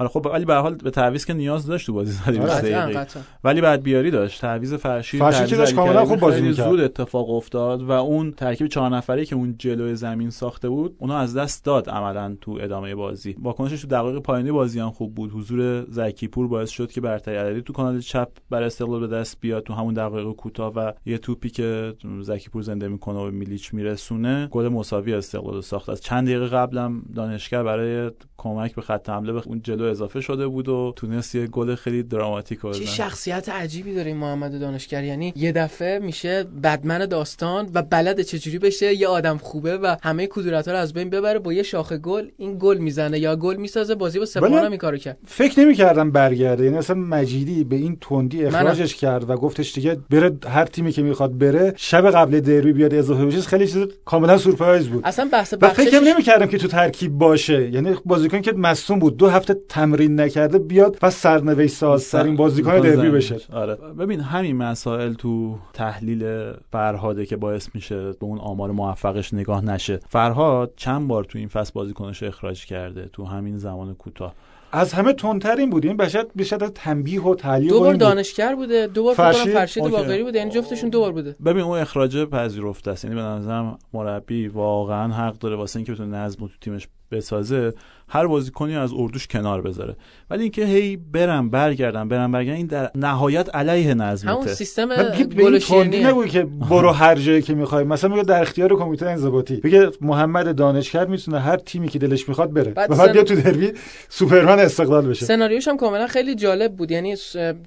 آره 0.01 0.09
خب 0.09 0.29
ولی 0.33 0.45
به 0.45 0.55
حال 0.55 0.75
به 0.75 0.91
تعویض 0.91 1.25
که 1.25 1.33
نیاز 1.33 1.65
داشت 1.65 1.85
تو 1.85 1.93
بازی 1.93 2.11
زدی 2.11 2.39
آره 2.39 3.07
ولی 3.43 3.61
بعد 3.61 3.83
بیاری 3.83 4.11
داشت. 4.11 4.41
تعویض 4.41 4.73
فرشی 4.73 5.17
فرشی 5.17 5.45
که 5.45 5.55
داشت 5.55 5.75
کاملا 5.75 6.05
خوب 6.05 6.19
بازی 6.19 6.41
می‌کرد. 6.41 6.69
زود 6.69 6.79
اتفاق 6.79 7.29
افتاد 7.29 7.81
و 7.81 7.91
اون 7.91 8.31
ترکیب 8.31 8.67
چهار 8.67 8.89
نفری 8.89 9.25
که 9.25 9.35
اون 9.35 9.55
جلوی 9.57 9.95
زمین 9.95 10.29
ساخته 10.29 10.69
بود 10.69 10.95
اونو 10.99 11.13
از 11.13 11.37
دست 11.37 11.65
داد 11.65 11.89
عملا 11.89 12.37
تو 12.41 12.57
ادامه 12.61 12.95
بازی. 12.95 13.35
واکنشش 13.41 13.81
تو 13.81 13.87
دقایق 13.87 14.19
پایانی 14.19 14.51
بازی 14.51 14.79
هم 14.79 14.91
خوب 14.91 15.15
بود. 15.15 15.31
حضور 15.33 15.85
زکی 15.89 16.27
پور 16.27 16.47
باعث 16.47 16.69
شد 16.69 16.91
که 16.91 17.01
برتری 17.01 17.35
عددی 17.35 17.61
تو 17.61 17.73
کانال 17.73 17.99
چپ 17.99 18.29
بر 18.49 18.63
استقلال 18.63 18.99
به 18.99 19.07
دست 19.07 19.37
بیاد 19.41 19.63
تو 19.63 19.73
همون 19.73 19.93
دقایق 19.93 20.27
کوتاه 20.27 20.73
و 20.73 20.91
یه 21.05 21.17
توپی 21.17 21.49
که 21.49 21.93
زکی 22.21 22.49
پور 22.49 22.61
زنده 22.61 22.87
می‌کنه 22.87 23.19
و 23.19 23.31
میلیچ 23.31 23.73
میرسونه 23.73 24.47
گل 24.51 24.67
مساوی 24.67 25.13
استقلال 25.13 25.61
ساخت. 25.61 25.89
از 25.89 26.01
چند 26.01 26.27
دقیقه 26.27 26.47
قبلم 26.47 27.01
دانشگر 27.15 27.63
برای 27.63 28.11
کمک 28.37 28.75
به 28.75 28.81
خط 28.81 29.09
حمله 29.09 29.33
به 29.33 29.41
اون 29.45 29.61
جلو 29.61 29.83
اضافه 29.91 30.21
شده 30.21 30.47
بود 30.47 30.69
و 30.69 30.93
تونست 30.95 31.35
یه 31.35 31.47
گل 31.47 31.75
خیلی 31.75 32.03
دراماتیک 32.03 32.61
بزنه. 32.61 32.85
چه 32.85 32.91
شخصیت 32.91 33.49
عجیبی 33.49 33.95
داره 33.95 34.07
این 34.07 34.17
محمد 34.17 34.59
دانشگر 34.59 35.03
یعنی 35.03 35.33
یه 35.35 35.51
دفعه 35.51 35.99
میشه 35.99 36.43
بدمن 36.63 37.05
داستان 37.05 37.69
و 37.73 37.81
بلد 37.81 38.21
چجوری 38.21 38.59
بشه 38.59 38.93
یه 38.93 39.07
آدم 39.07 39.37
خوبه 39.37 39.77
و 39.77 39.95
همه 40.03 40.27
کدورت 40.27 40.67
ها 40.67 40.73
رو 40.73 40.79
از 40.79 40.93
بین 40.93 41.09
ببره 41.09 41.39
با 41.39 41.53
یه 41.53 41.63
شاخه 41.63 41.97
گل 41.97 42.27
این 42.37 42.57
گل 42.59 42.77
می‌زنه 42.77 43.19
یا 43.19 43.35
گل 43.35 43.55
می‌سازه 43.55 43.95
بازی 43.95 44.19
با 44.19 44.25
سپاهان 44.25 44.63
هم 44.63 44.77
کارو 44.77 44.97
کرد. 44.97 45.17
فکر 45.25 45.59
نمی‌کردم 45.59 46.11
برگرده. 46.11 46.63
یعنی 46.63 46.77
اصلا 46.77 46.95
مجیدی 46.95 47.63
به 47.63 47.75
این 47.75 47.97
تندی 48.01 48.45
اخراجش 48.45 48.95
کرد 48.95 49.29
و 49.29 49.35
گفتش 49.35 49.73
دیگه 49.73 49.97
بره 50.09 50.37
هر 50.47 50.65
تیمی 50.65 50.91
که 50.91 51.01
می‌خواد 51.01 51.37
بره 51.37 51.73
شب 51.77 52.11
قبل 52.11 52.39
دربی 52.39 52.73
بیاد 52.73 52.93
اضافه 52.93 53.25
بشه 53.25 53.41
خیلی 53.41 53.67
چیز 53.67 53.85
کاملا 54.05 54.37
سورپرایز 54.37 54.87
بود. 54.87 55.01
اصلا 55.05 55.29
بحث 55.31 55.53
فکر 55.53 55.99
نمی‌کردم 55.99 56.45
که 56.45 56.57
تو 56.57 56.67
ترکیب 56.67 57.11
باشه. 57.11 57.71
یعنی 57.71 57.95
بازیکن 58.05 58.41
که 58.41 58.51
مصدوم 58.51 58.99
بود 58.99 59.17
دو 59.17 59.29
هفته 59.29 59.55
تمرین 59.81 60.19
نکرده 60.19 60.59
بیاد 60.59 60.97
پس 61.01 61.15
سرنوشت 61.15 61.73
سازترین 61.73 62.35
بازیکن 62.35 62.79
دربی 62.79 63.09
بشه. 63.09 63.37
آره. 63.53 63.75
ببین 63.75 64.19
همین 64.19 64.57
مسائل 64.57 65.13
تو 65.13 65.57
تحلیل 65.73 66.51
فرهاده 66.71 67.25
که 67.25 67.37
باعث 67.37 67.69
میشه 67.73 68.11
به 68.11 68.17
اون 68.25 68.39
آمار 68.39 68.71
موفقش 68.71 69.33
نگاه 69.33 69.65
نشه. 69.65 69.99
فرهاد 70.09 70.73
چند 70.75 71.07
بار 71.07 71.23
تو 71.23 71.37
این 71.37 71.47
فصل 71.47 71.71
بازیکنش 71.73 72.23
اخراج 72.23 72.65
کرده 72.65 73.09
تو 73.13 73.25
همین 73.25 73.57
زمان 73.57 73.93
کوتاه؟ 73.93 74.33
از 74.71 74.93
همه 74.93 75.13
تندترین 75.13 75.69
بود. 75.69 75.85
این 75.85 75.97
بشد 75.97 76.31
بیشتر 76.35 76.67
تنبیه 76.67 77.21
و 77.21 77.35
تعلیق 77.35 77.69
دو 77.69 77.79
بار 77.79 77.93
دانشگر 77.93 78.55
بوده 78.55 78.87
دو 78.87 79.03
بار 79.03 79.15
فرشید, 79.15 79.53
فرشید 79.53 79.83
باقری 79.83 80.23
بوده. 80.23 80.37
یعنی 80.37 80.51
جفتشون 80.51 80.89
دو 80.89 80.99
بار 80.99 81.11
بوده. 81.11 81.35
ببین 81.45 81.63
اون 81.63 81.79
اخراج 81.79 82.25
پذیرفته 82.25 82.91
است. 82.91 83.05
یعنی 83.05 83.15
به 83.15 83.21
نظرم 83.21 83.77
مربی 83.93 84.47
واقعا 84.47 85.13
حق 85.13 85.37
داره 85.37 85.55
واسه 85.55 85.77
اینکه 85.77 85.91
بتونه 85.91 86.17
نظم 86.17 86.39
تو 86.39 86.53
تیمش 86.61 86.87
بسازه 87.11 87.73
هر 88.07 88.27
بازیکنی 88.27 88.75
از 88.75 88.91
اردوش 88.95 89.27
کنار 89.27 89.61
بذاره. 89.61 89.95
ولی 90.29 90.41
اینکه 90.41 90.65
هی 90.65 90.97
برم 90.97 91.49
برگردم 91.49 92.09
برم 92.09 92.31
برگردم 92.31 92.57
این 92.57 92.67
در 92.67 92.91
نهایت 92.95 93.55
علیه 93.55 93.93
نظمته. 93.93 94.31
همون 94.31 94.47
سیستم 94.47 94.89
گلشینی 95.37 96.03
نگوی 96.03 96.29
که 96.29 96.43
برو 96.43 96.91
هر 96.91 97.15
جایی 97.15 97.41
که 97.41 97.53
می‌خوای. 97.53 97.83
مثلا 97.83 98.09
میگه 98.09 98.23
در 98.23 98.41
اختیار 98.41 98.75
کمیته 98.75 99.09
انضباطی. 99.09 99.55
بگه 99.55 99.91
محمد 100.01 100.55
دانشکر 100.55 101.05
می‌تونه 101.05 101.39
هر 101.39 101.57
تیمی 101.57 101.87
که 101.87 101.99
دلش 101.99 102.29
می‌خواد 102.29 102.53
بره. 102.53 102.71
بعد 102.71 102.91
و 102.91 102.95
بعد 102.95 103.17
سن... 103.17 103.23
تو 103.23 103.41
دربی 103.41 103.71
سوپرمن 104.09 104.59
استقلال 104.59 105.07
بشه. 105.07 105.25
سناریوش 105.25 105.67
هم 105.67 105.77
کاملا 105.77 106.07
خیلی 106.07 106.35
جالب 106.35 106.75
بود. 106.75 106.91
یعنی 106.91 107.15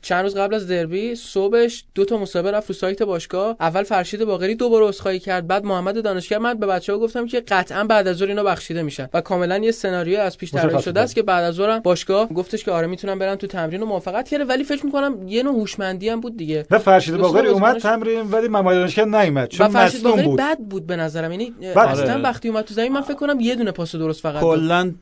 چند 0.02 0.22
روز 0.22 0.36
قبل 0.36 0.54
از 0.54 0.68
دربی 0.68 1.14
صبحش 1.14 1.84
دو 1.94 2.04
تا 2.04 2.16
مسابقه 2.16 2.56
رفت 2.56 2.68
رو 2.68 2.74
سایت 2.74 3.02
باشگاه. 3.02 3.56
اول 3.60 3.82
فرشید 3.82 4.24
باقری 4.24 4.54
دوباره 4.54 4.86
عذرخواهی 4.86 5.18
کرد. 5.18 5.46
بعد 5.46 5.64
محمد 5.64 6.04
دانشگر 6.04 6.38
من 6.38 6.54
به 6.54 6.66
بچه‌ها 6.66 6.98
گفتم 6.98 7.26
که 7.26 7.40
قطعا 7.40 7.84
بعد 7.84 8.08
از 8.08 8.16
ظهر 8.16 8.28
اینا 8.28 8.42
بخشیده 8.42 8.82
میشن. 8.82 9.08
و 9.14 9.20
کاملا 9.34 9.58
یه 9.58 9.70
سناریو 9.70 10.18
از 10.20 10.38
پیش 10.38 10.50
طراحی 10.50 10.82
شده 10.82 11.00
است 11.00 11.14
که 11.14 11.22
بعد 11.22 11.44
از 11.44 11.54
ظهرم 11.54 11.80
باشگاه 11.80 12.28
گفتش 12.28 12.64
که 12.64 12.70
آره 12.70 12.86
می‌تونم 12.86 13.18
برم 13.18 13.34
تو 13.34 13.46
تمرین 13.46 13.82
و 13.82 13.86
موافقت. 13.86 14.28
کرده 14.28 14.44
ولی 14.44 14.64
فکر 14.64 14.86
می‌کنم 14.86 15.28
یه 15.28 15.42
نوع 15.42 15.54
هوشمندی 15.54 16.08
هم 16.08 16.20
بود 16.20 16.36
دیگه. 16.36 16.66
نه 16.70 16.78
فرشید 16.78 17.16
باقری 17.16 17.48
اومد 17.48 17.78
تمرین 17.78 18.30
ولی 18.30 18.48
محمد 18.48 18.74
دانشگر 18.74 19.04
نیومد. 19.04 19.48
چون 19.48 19.66
مصدوم 19.66 20.22
بود. 20.22 20.40
بد 20.40 20.58
بود 20.58 20.86
به 20.86 20.96
نظرم. 20.96 21.32
یعنی 21.32 21.52
اصلا 21.76 22.20
وقتی 22.22 22.48
اومد 22.48 22.64
تو 22.64 22.74
زمین 22.74 22.92
من 22.92 23.00
فکر 23.00 23.14
کنم 23.14 23.40
یه 23.40 23.54
دونه 23.54 23.70
پاس 23.70 23.96
درست 23.96 24.22
فقط 24.22 24.42
کلا 24.42 24.92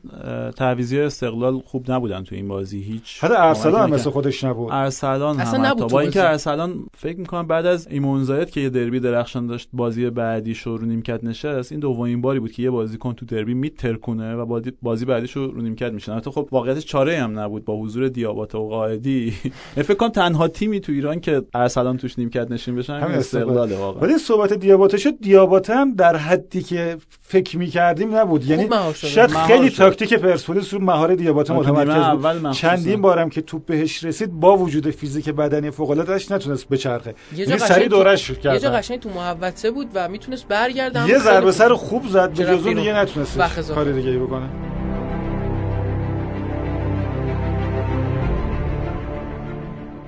تعویضی 0.55 0.99
استقلال 0.99 1.59
خوب 1.59 1.91
نبودن 1.91 2.23
تو 2.23 2.35
این 2.35 2.47
بازی. 2.47 2.81
هیچ 2.81 3.23
حتی 3.23 3.33
ارسلان 3.37 3.89
مثل 3.89 4.09
خودش 4.09 4.43
نبود. 4.43 4.71
ارسلان 4.71 5.39
هم 5.39 5.65
نبود 5.65 5.91
با 5.91 5.99
اینکه 5.99 6.29
ارسلان 6.29 6.85
فکر 6.97 7.17
می‌کنم 7.17 7.47
بعد 7.47 7.65
از 7.65 7.87
ایمون 7.87 8.23
زاید 8.23 8.49
که 8.49 8.61
یه 8.61 8.69
دربی 8.69 8.99
درخشان 8.99 9.47
داشت 9.47 9.69
بازی 9.73 10.09
بعدی 10.09 10.55
شو 10.55 10.77
رو 10.77 10.85
نیمکت 10.85 11.23
نشست 11.23 11.71
این 11.71 11.81
دومین 11.81 12.21
باری 12.21 12.39
بود 12.39 12.51
که 12.51 12.63
یه 12.63 12.69
بازیکن 12.69 13.13
تو 13.13 13.25
دربی 13.25 13.53
میترکونه. 13.53 14.22
و 14.23 14.61
بازی 14.81 15.05
بعدیشو 15.05 15.51
رو 15.51 15.61
نیمکت 15.61 15.91
میشینه 15.91 16.11
البته 16.11 16.31
خب 16.31 16.47
واقعیتش 16.51 16.85
چاره 16.85 17.19
هم 17.21 17.39
نبود 17.39 17.65
با 17.65 17.77
حضور 17.77 18.07
دیابات 18.07 18.55
و 18.55 18.69
قائدی. 18.69 19.33
فکر 19.75 19.93
کنم 19.93 20.09
تنها 20.09 20.47
تیمی 20.47 20.79
تو 20.79 20.91
ایران 20.91 21.19
که 21.19 21.41
ارسلان 21.53 21.97
توش 21.97 22.19
نیمکت 22.19 22.51
نشین 22.51 22.75
بشه 22.75 22.93
همین 22.93 23.17
استقلال. 23.17 23.71
واقعا. 23.71 24.01
ولی 24.01 24.17
صحبت 24.17 24.53
دیابات 24.53 24.97
شد 24.97 25.19
دیابات 25.21 25.69
هم 25.69 25.95
در 25.95 26.15
حدی 26.15 26.61
که 26.61 26.97
فکر 27.21 27.57
می‌کردیم 27.57 28.15
نبود. 28.15 28.45
یعنی 28.45 28.69
شاید 28.93 29.29
خیلی 29.29 29.69
تاکتیک 29.69 30.13
پرسپولیس 30.13 30.73
رو 30.73 30.81
مهار 30.81 31.15
دیابات 31.15 31.51
متمرکز 31.51 32.21
بود. 32.21 32.51
چندین 32.51 33.01
بارم 33.01 33.29
که 33.29 33.41
توپ 33.41 33.65
بهش 33.65 34.03
رسید 34.03 34.31
با 34.31 34.57
وجود 34.57 34.89
فیزیک 34.89 35.29
بدنی 35.29 35.71
فوق 35.71 35.89
العاده 35.89 36.13
نتونست 36.31 36.69
بچرخه 36.69 37.15
یعنی 37.35 37.57
سری 37.57 37.87
دورش 37.87 38.31
کرد 38.31 38.53
یه 38.53 38.59
جا 38.59 38.69
قشنگ 38.69 38.99
تو 38.99 39.09
محوطه 39.09 39.71
بود 39.71 39.87
و 39.93 40.09
می‌تونست 40.09 40.47
برگرده 40.47 41.09
یه 41.09 41.17
ضربه 41.17 41.51
سر 41.51 41.73
خوب 41.73 42.07
زد 42.07 42.29
به 42.29 42.43
جزو 42.45 42.73
دیگه 42.73 42.95
نتونست 42.95 43.37
کاری 43.75 43.93
دیگه 43.93 44.12
بکنه. 44.19 44.49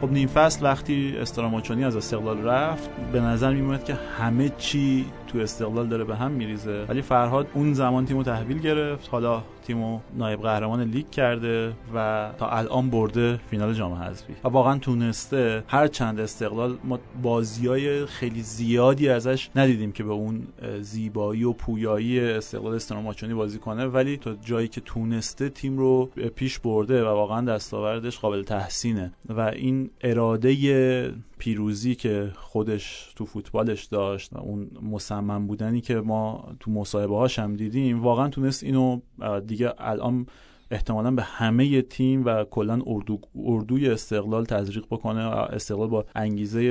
خب 0.01 0.11
نیم 0.11 0.27
فصل 0.27 0.65
وقتی 0.65 1.17
استراماچونی 1.17 1.83
از 1.85 1.95
استقلال 1.95 2.43
رفت 2.43 2.89
به 3.11 3.19
نظر 3.19 3.53
میومد 3.53 3.83
که 3.83 3.93
همه 4.17 4.51
چی 4.57 5.05
تو 5.35 5.41
استقلال 5.41 5.87
داره 5.87 6.03
به 6.03 6.15
هم 6.15 6.31
میریزه. 6.31 6.85
ولی 6.89 7.01
فرهاد 7.01 7.47
اون 7.53 7.73
زمان 7.73 8.05
تیمو 8.05 8.23
تحویل 8.23 8.59
گرفت. 8.59 9.09
حالا 9.09 9.43
تیمو 9.67 9.99
نایب 10.17 10.41
قهرمان 10.41 10.81
لیگ 10.81 11.09
کرده 11.09 11.73
و 11.95 12.29
تا 12.37 12.49
الان 12.49 12.89
برده 12.89 13.39
فینال 13.49 13.73
جام 13.73 13.93
حذفی. 13.93 14.33
و 14.43 14.47
واقعا 14.47 14.77
تونسته 14.77 15.63
هر 15.67 15.87
چند 15.87 16.19
استقلال 16.19 16.77
ما 16.83 16.99
بازیای 17.23 18.05
خیلی 18.05 18.41
زیادی 18.41 19.09
ازش 19.09 19.49
ندیدیم 19.55 19.91
که 19.91 20.03
به 20.03 20.11
اون 20.11 20.47
زیبایی 20.79 21.43
و 21.43 21.53
پویایی 21.53 22.19
استقلال 22.19 22.75
استراماچونی 22.75 23.33
بازی 23.33 23.59
کنه. 23.59 23.85
ولی 23.85 24.17
تا 24.17 24.33
جایی 24.33 24.67
که 24.67 24.81
تونسته 24.81 25.49
تیم 25.49 25.77
رو 25.77 26.09
پیش 26.35 26.59
برده 26.59 27.03
و 27.03 27.07
واقعا 27.07 27.41
دستاوردش 27.41 28.19
قابل 28.19 28.43
تحسینه. 28.43 29.13
و 29.29 29.41
این 29.41 29.89
اراده 30.01 31.13
پیروزی 31.37 31.95
که 31.95 32.31
خودش 32.35 33.13
تو 33.15 33.25
فوتبالش 33.25 33.83
داشت 33.83 34.33
و 34.33 34.37
اون 34.37 34.69
مصمم 34.81 35.47
بودنی 35.47 35.81
که 35.81 35.95
ما 35.95 36.55
تو 36.59 36.71
مصاحبه 36.71 37.15
هاش 37.15 37.39
هم 37.39 37.55
دیدیم 37.55 38.03
واقعا 38.03 38.29
تونست 38.29 38.63
اینو 38.63 38.99
دیگه 39.47 39.73
الان 39.77 40.25
احتمالا 40.71 41.11
به 41.11 41.23
همه 41.23 41.81
تیم 41.81 42.25
و 42.25 42.43
کلا 42.43 42.81
اردو 42.87 43.19
اردوی 43.35 43.89
استقلال 43.89 44.45
تزریق 44.45 44.85
بکنه 44.91 45.21
استقلال 45.21 45.87
با 45.87 46.05
انگیزه 46.15 46.63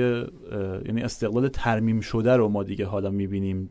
یعنی 0.85 1.01
استقلال 1.01 1.47
ترمیم 1.47 1.99
شده 2.01 2.35
رو 2.35 2.49
ما 2.49 2.63
دیگه 2.63 2.85
حالا 2.85 3.09
می‌بینیم. 3.09 3.69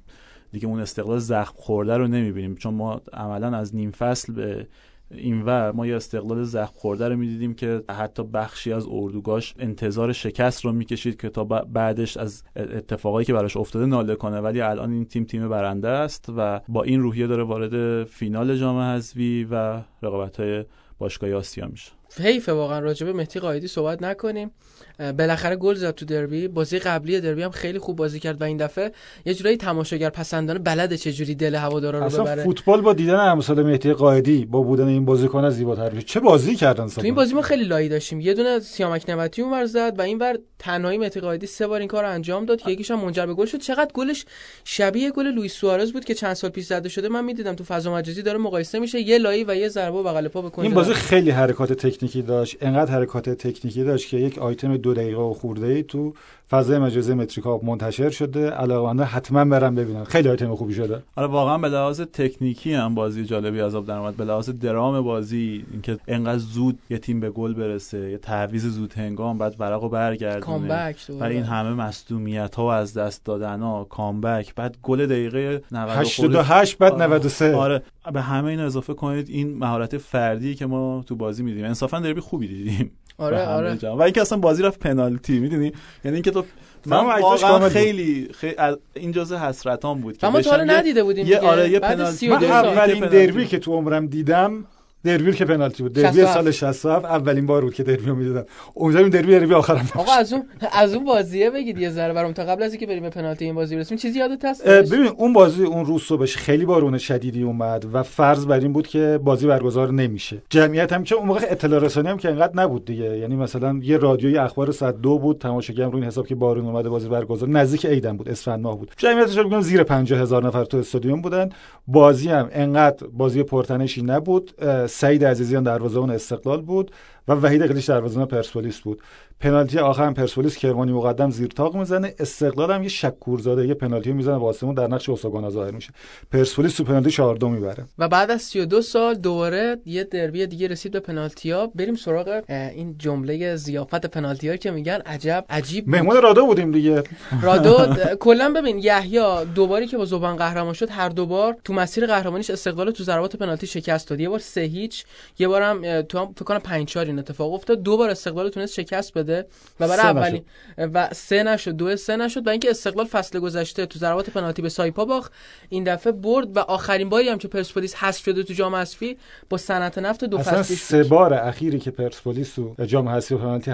دیگه 0.53 0.67
اون 0.67 0.81
استقلال 0.81 1.19
زخم 1.19 1.55
خورده 1.57 1.97
رو 1.97 2.09
نمی‌بینیم. 2.09 2.55
چون 2.55 2.75
ما 2.75 3.03
عملا 3.13 3.57
از 3.57 3.75
نیم 3.75 3.91
فصل 3.91 4.33
به 4.33 4.67
اینور 5.11 5.73
ما 5.73 5.87
یه 5.87 5.97
استقلال 5.97 6.43
زخم 6.43 6.73
خورده 6.75 7.09
رو 7.09 7.17
می‌دیدیم 7.17 7.55
که 7.55 7.83
حتی 7.91 8.23
بخشی 8.23 8.73
از 8.73 8.87
اردوگاش 8.91 9.55
انتظار 9.59 10.13
شکست 10.13 10.65
رو 10.65 10.73
می‌کشید 10.73 11.21
که 11.21 11.29
تا 11.29 11.45
بعدش 11.45 12.17
از 12.17 12.43
اتفاقایی 12.57 13.27
که 13.27 13.33
براش 13.33 13.57
افتاده 13.57 13.87
ناله 13.87 14.15
کنه. 14.15 14.41
ولی 14.41 14.61
الان 14.61 14.93
این 14.93 15.05
تیم 15.05 15.25
تیم 15.25 15.49
برنده 15.49 15.89
است 15.89 16.33
و 16.37 16.61
با 16.69 16.83
این 16.83 17.01
روحیه 17.01 17.27
داره 17.27 17.43
وارد 17.43 18.05
فینال 18.05 18.57
جام 18.57 18.79
حذفی 18.79 19.47
و 19.51 19.81
رقابت 20.03 20.41
های 20.41 20.65
باشگاه 20.99 21.33
آسیا 21.33 21.67
میشه. 21.67 21.93
حیفه 22.23 22.53
واقعا 22.53 22.79
راجبه 22.79 23.13
مهدی 23.13 23.41
قایدی 23.41 23.69
صحبت 23.69 24.03
نکنیم. 24.03 24.51
بالاخره 24.99 25.57
گل 25.57 25.75
زد 25.75 25.95
تو 25.95 26.05
دربی. 26.05 26.49
بازی 26.49 26.79
قبلی 26.79 27.21
دربی 27.21 27.43
هم 27.43 27.51
خیلی 27.51 27.79
خوب 27.79 27.97
بازی 27.97 28.21
کرد 28.21 28.41
و 28.41 28.45
این 28.45 28.57
دفعه 28.57 28.93
یه 29.25 29.35
جورایی 29.35 29.57
تماشاگر 29.57 30.11
پسندانه 30.11 30.59
بلده 30.59 30.97
چه 30.97 31.13
جوری 31.13 31.35
دل 31.35 31.55
هوادارا 31.55 31.99
رو 31.99 32.05
اصلا 32.05 32.25
ببره. 32.25 32.45
فوتبال 32.45 32.81
با 32.81 32.93
دیدن 32.93 33.15
امثال 33.15 33.63
مهدی 33.63 33.93
قائدی 33.93 34.45
با 34.45 34.63
بودن 34.63 34.87
این 34.87 35.05
بازیکن 35.05 35.51
زیباتر. 35.51 36.01
چه 36.01 36.21
بازی 36.21 36.57
کردن 36.57 36.87
تو 36.87 37.01
این 37.05 37.15
بازی 37.15 37.35
ما 37.35 37.43
خیلی 37.43 37.65
لایی 37.65 37.89
داشتیم. 37.89 38.21
یه 38.21 38.35
دونه 38.35 38.61
سیامک 38.61 39.11
نوتی 39.11 39.43
اونور 39.43 39.67
زد 39.67 39.99
و 39.99 40.03
اینور 40.03 40.39
تنهایی 40.65 40.99
مهدی 40.99 41.21
قائدی 41.21 41.47
سه 41.47 41.67
بار 41.67 41.81
این 41.81 41.89
کار 41.89 42.05
انجام 42.05 42.45
داد. 42.45 42.61
که 42.61 42.71
یکیش 42.71 42.91
هم 42.91 43.01
منجر 43.01 43.27
به 43.27 43.35
گل 43.35 43.47
شد. 43.47 43.59
چقدر 43.59 43.91
گلش 43.95 44.25
شبیه 44.65 45.11
گل 45.11 45.27
لوئیس 45.27 45.53
سوارز 45.53 45.93
بود 45.93 46.05
که 46.05 46.15
چند 46.15 46.35
سال 46.35 46.51
پیش 46.51 46.65
زده 46.65 46.89
شده. 46.89 47.09
من 47.09 47.25
می‌دیدم 47.25 47.55
تو 47.55 47.65
فضا 47.65 47.95
مجازی 47.95 48.23
داره 48.23 48.39
مقایسه 48.39 48.79
میشه. 48.79 49.01
یه 49.01 49.19
لایی 49.19 49.45
و 49.45 49.55
یه 49.55 49.69
ضربه 49.69 50.03
بغل 50.03 50.29
پا 50.29 50.43
به 50.43 50.59
این 50.59 50.75
بازی 50.75 50.95
خیلی 50.95 51.31
حرکات 51.31 51.73
تکنیکی 51.73 52.23
داشت. 52.23 52.57
انقدر 52.61 52.93
حرکات 52.93 53.31
تکنیکی 53.31 53.85
داشت 53.85 54.09
که 54.09 54.17
یک 54.17 54.39
آیتم 54.39 54.77
دو 54.77 54.95
دقیقه 54.95 55.21
و 55.21 55.35
خورده 55.35 55.67
ای 55.67 55.83
تو 55.83 56.15
فضای 56.51 56.79
مجازی 56.79 57.15
متریکا 57.15 57.61
منتشر 57.63 58.11
شده. 58.11 58.51
علاقه‌مندا 58.51 59.05
حتما 59.05 59.45
برن 59.45 59.75
ببینن. 59.75 60.05
خیلی 60.05 60.29
آیتم 60.29 60.55
خوبی 60.55 60.75
شده. 60.75 61.03
آره 61.17 61.27
واقعا 61.27 61.59
به 61.59 61.69
لحاظ 61.69 62.01
تکنیکی 62.01 62.73
هم 62.73 62.95
بازی 62.95 63.25
جالبی 63.25 63.61
از 63.61 63.75
آب 63.75 63.87
در 63.87 63.97
اومد 63.97 64.17
به 64.17 64.25
لحاظ 64.25 64.51
درام 64.51 65.01
بازی 65.01 65.65
اینکه 65.73 65.99
انقدر 66.09 66.39
زود 66.39 66.79
یه 66.91 66.99
تیم 66.99 67.21
به 67.21 67.31
گل 67.31 67.55
برسه 67.55 68.11
یه 68.11 68.19
تعویض 68.19 68.67
زود 68.67 68.93
هنگام 68.93 69.39
بعد 69.39 69.57
ورقو 69.59 69.89
برگردونه. 69.89 70.95
برای 71.21 71.35
این 71.35 71.45
همه 71.45 71.71
مصدومیت 71.71 72.55
ها 72.55 72.65
و 72.65 72.69
از 72.69 72.95
دست 72.95 73.25
دادن 73.25 73.61
ها 73.61 73.85
کامبک. 73.85 74.55
بعد 74.55 74.77
گل 74.83 75.07
دقیقه 75.07 75.63
88 75.73 76.79
بعد 76.79 77.03
93 77.03 77.55
آره. 77.55 77.83
به 78.13 78.21
همه 78.21 78.47
این 78.47 78.61
اضافه 78.61 78.95
کنید 78.95 79.29
این 79.29 79.59
مهارت 79.59 79.99
فردی 79.99 80.55
که 80.55 80.67
ما 80.67 81.05
تو 81.07 81.17
بازی 81.17 81.43
میدیم. 81.43 81.65
انصافا 81.65 82.01
دربی 82.01 82.21
خوبی 82.21 82.49
دیدیم. 82.49 82.91
آره 83.19 83.47
آره. 83.47 83.89
و 83.89 84.03
اینکه 84.03 84.21
اصلا 84.21 84.39
بازی 84.39 84.63
رفت 84.63 84.79
پنالتی 84.79 85.39
می‌دونی؟ 85.39 85.73
یعنی 86.05 86.15
اینکه 86.17 86.31
تو 86.31 86.45
من 86.87 87.21
واقعا 87.21 87.69
خیلی, 87.69 88.29
خیلی 88.35 88.57
این 88.95 89.13
جزء 89.13 89.37
حسرتام 89.37 90.01
بود 90.01 90.19
که 90.19 90.27
ما 90.27 90.41
تا 90.41 90.57
ندیده 90.57 91.05
بودیم 91.05 91.27
یه 91.27 91.39
آره 91.39 91.71
یه 91.71 91.79
پنالتی 91.79 92.29
من 92.29 92.45
اولین 92.45 93.07
دربی 93.07 93.47
که 93.47 93.59
تو 93.59 93.73
عمرم 93.73 94.07
دیدم 94.07 94.65
دربی 95.05 95.33
که 95.33 95.45
پنالتی 95.45 95.83
بود. 95.83 95.93
دربی 95.93 96.27
سال 96.27 96.51
67 96.51 97.05
اولین 97.05 97.47
بار 97.47 97.65
بود 97.65 97.75
که 97.75 97.83
دربی 97.83 98.07
رو 98.07 98.15
می‌دیدم. 98.15 98.45
امیدوارم 98.77 99.09
دربی 99.09 99.33
دربی 99.33 99.55
آخرم 99.55 99.89
آقا 99.95 100.13
از 100.13 100.33
اون 100.33 100.43
از 100.73 100.95
اون 100.95 101.05
بازیه 101.05 101.51
بگید 101.51 101.79
یه 101.79 101.91
ذره 101.91 102.13
برام 102.13 102.33
تا 102.33 102.45
قبل 102.45 102.63
از 102.63 102.73
اینکه 102.73 102.87
بریم 102.87 103.03
به 103.03 103.11
پنالتی 103.11 103.45
این 103.45 103.55
بازی 103.55 103.77
برسیم. 103.77 103.99
چیزی 103.99 104.19
یادت 104.19 104.45
هست؟ 104.45 104.69
ببین 104.69 105.07
اون 105.07 105.33
بازی 105.33 105.65
اون 105.65 105.85
روز 105.85 106.03
صبحش 106.03 106.37
خیلی 106.37 106.65
بارون 106.65 106.99
شدیدی 106.99 107.43
اومد 107.43 107.87
و 107.93 108.03
فرض 108.03 108.47
بر 108.47 108.61
این 108.61 108.73
بود 108.73 108.87
که 108.87 109.21
بازی 109.25 109.47
برگزار 109.47 109.93
نمیشه. 109.93 110.43
جمعیت 110.51 110.93
هم 110.93 111.05
که 111.05 111.15
اون 111.15 111.27
موقع 111.27 111.47
اطلاع 111.51 111.81
رسانی 111.81 112.09
هم 112.09 112.17
که 112.17 112.29
انقدر 112.29 112.63
نبود 112.63 112.85
دیگه. 112.85 113.19
یعنی 113.19 113.37
مثلا 113.37 113.81
یه 113.83 113.97
رادیوی 113.97 114.39
اخبار 114.39 114.73
ساعت 114.73 115.01
دو 115.01 115.19
بود 115.19 115.39
تماشاگر 115.39 115.85
رو 115.85 115.95
این 115.95 116.05
حساب 116.05 116.27
که 116.27 116.35
بارون 116.35 116.67
اومده 116.67 116.89
بازی 116.89 117.09
برگزار 117.09 117.49
نزدیک 117.49 117.87
عیدم 117.87 118.17
بود 118.17 118.29
اسفند 118.29 118.61
ماه 118.61 118.79
بود. 118.79 118.91
جمعیتش 118.97 119.39
میگم 119.39 119.61
زیر 119.61 119.83
50000 119.83 120.47
نفر 120.47 120.65
تو 120.65 120.77
استادیوم 120.77 121.23
بودن. 121.23 121.49
بازی 121.87 122.29
هم 122.29 122.49
انقدر 122.53 123.07
بازی 123.07 123.43
پرتنشی 123.43 124.03
نبود. 124.03 124.51
سعید 124.95 125.25
عزیزیان 125.25 125.63
دروازه‌بان 125.63 126.11
استقلال 126.11 126.63
بود 126.63 126.91
و 127.29 127.33
وحید 127.33 127.63
قلیش 127.63 127.85
دروازه‌بان 127.85 128.27
پرسپولیس 128.29 128.81
بود. 128.81 129.03
پنالتی 129.45 129.79
آخر 129.79 130.07
هم 130.07 130.15
پرسپولیس 130.15 130.57
کرمانی 130.57 130.93
مقدم 130.93 131.31
زیر 131.31 131.49
تاق 131.49 131.77
می‌زنه. 131.77 132.15
استقلال 132.19 132.71
هم 132.71 132.83
یه 132.83 132.89
شکورزاده 132.89 133.67
یه 133.67 133.75
پنالتی 133.75 134.13
می‌زنه 134.13 134.35
واسمون 134.35 134.75
در 134.75 134.87
نقش 134.87 135.09
اوساگانا 135.09 135.51
ظاهر 135.51 135.71
میشه. 135.71 135.91
پرسپولیس 136.33 136.77
تو 136.77 136.85
پنالتی 136.85 137.11
4 137.11 137.37
2 137.37 137.49
می‌بره. 137.49 137.85
و 137.99 138.09
بعد 138.09 138.31
از 138.31 138.43
32 138.43 138.83
سال 138.83 139.15
دوباره 139.15 139.77
یه 139.87 140.05
دربی 140.05 140.47
دیگه 140.47 140.69
رسید 140.69 140.93
به 140.93 141.01
پنالتی 141.01 141.51
ها 141.51 141.67
بریم 141.67 141.95
سراغ 141.95 142.43
این 142.49 142.95
جمله 142.99 143.57
زیافت 143.57 144.07
پنالتی 144.07 144.49
ها 144.49 144.57
که 144.57 144.71
میگن. 144.71 144.99
عجب 145.07 145.45
عجیب 145.51 145.89
مهمون 145.89 146.23
رادو 146.23 146.47
بودیم 146.47 146.73
دیگه. 146.73 147.03
رادو 147.43 147.79
کلا 148.27 148.53
ببین 148.57 148.79
یحیی 148.79 149.21
دوباری 149.55 149.87
که 149.87 149.97
با 149.97 150.05
زبان 150.05 150.37
قهرمان 150.37 150.73
شد 150.73 150.91
هر 150.91 151.09
دوبار 151.09 151.57
تو 151.65 151.73
مسیر 151.73 152.07
قهرمانیش 152.07 152.51
استقلال 152.51 152.91
تو 152.91 153.05
ضربات 153.05 153.37
پنالتی 153.37 153.67
شکست 153.67 154.09
داد. 154.09 154.21
یه 154.21 154.29
بار 154.29 154.39
سه 154.39 154.61
هیچ 154.61 155.05
یه 155.39 155.49
بارم 155.49 156.03
تو 156.03 156.27
فکر 156.27 156.45
کنم 156.45 156.59
5 156.59 156.89
4 156.89 157.07
این 157.07 157.19
اتفاق 157.19 157.53
افتاد. 157.53 157.83
دو 157.83 157.97
بار 157.97 158.11
استقلال 158.11 158.49
تونست 158.49 158.75
شکست 158.75 159.15
بده. 159.15 159.34
و 159.81 159.89
برای 159.89 160.07
اولی 160.07 160.45
و 160.79 161.09
سه 161.13 161.43
نشد 161.43 161.71
دو 161.71 161.97
سه 161.97 162.17
نشد 162.17 162.47
و 162.47 162.51
اینکه 162.51 162.71
استقلال 162.71 163.07
فصل 163.07 163.39
گذشته 163.39 163.87
تو 163.87 163.99
ضربات 163.99 164.31
پنالتی 164.31 164.63
به 164.63 164.69
سایپا 164.69 165.05
باخت. 165.05 165.33
این 165.69 165.85
دفعه 165.85 166.13
برد 166.13 166.57
و 166.57 166.61
آخرین 166.61 167.09
باری 167.09 167.29
هم 167.29 167.39
که 167.39 167.49
پرسپولیس 167.49 167.95
حذف 167.95 168.25
شده 168.25 168.43
تو 168.43 168.55
جام 168.55 168.75
حذفی 168.75 169.17
با 169.51 169.59
صنعت 169.59 169.99
نفت 169.99 170.25
دو 170.25 170.39
فصل 170.39 170.75
سه 170.75 171.05
بار 171.05 171.35
اخیری 171.35 171.79
که 171.79 171.91
پرسپولیس 171.91 172.55
تو 172.55 172.75
جام 172.87 173.09
حذفی 173.09 173.37
پنالتی 173.37 173.71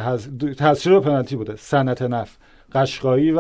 حذف 0.61 0.83
شده 0.83 1.01
پنالتی 1.01 1.37
بوده. 1.37 1.57
صنعت 1.57 2.03
نفت. 2.03 2.39
قشقایی 2.73 3.31
و 3.31 3.39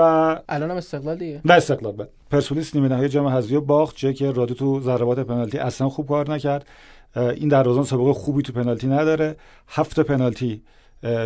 الان 0.48 0.70
هم 0.70 0.76
استقلال 0.76 1.16
دیگه. 1.16 1.40
نه 1.44 1.54
استقلال 1.54 1.92
بد 1.92 2.08
پرسپولیس 2.30 2.74
نیمه 2.74 2.88
نهایی 2.88 3.08
جام 3.08 3.26
حذفی 3.26 3.58
باخت. 3.58 3.96
چه 3.96 4.12
که 4.12 4.30
رادو 4.30 4.54
تو 4.54 4.80
ضربات 4.80 5.18
پنالتی 5.18 5.58
اصلا 5.58 5.88
خوب 5.88 6.08
کار 6.08 6.30
نکرد. 6.30 6.66
این 7.16 7.48
دروازه‌بان 7.48 7.84
سابقه 7.84 8.12
خوبی 8.12 8.42
تو 8.42 8.52
پنالتی 8.52 8.86
نداره. 8.86 9.36
هفت 9.68 10.00
پنالتی 10.00 10.62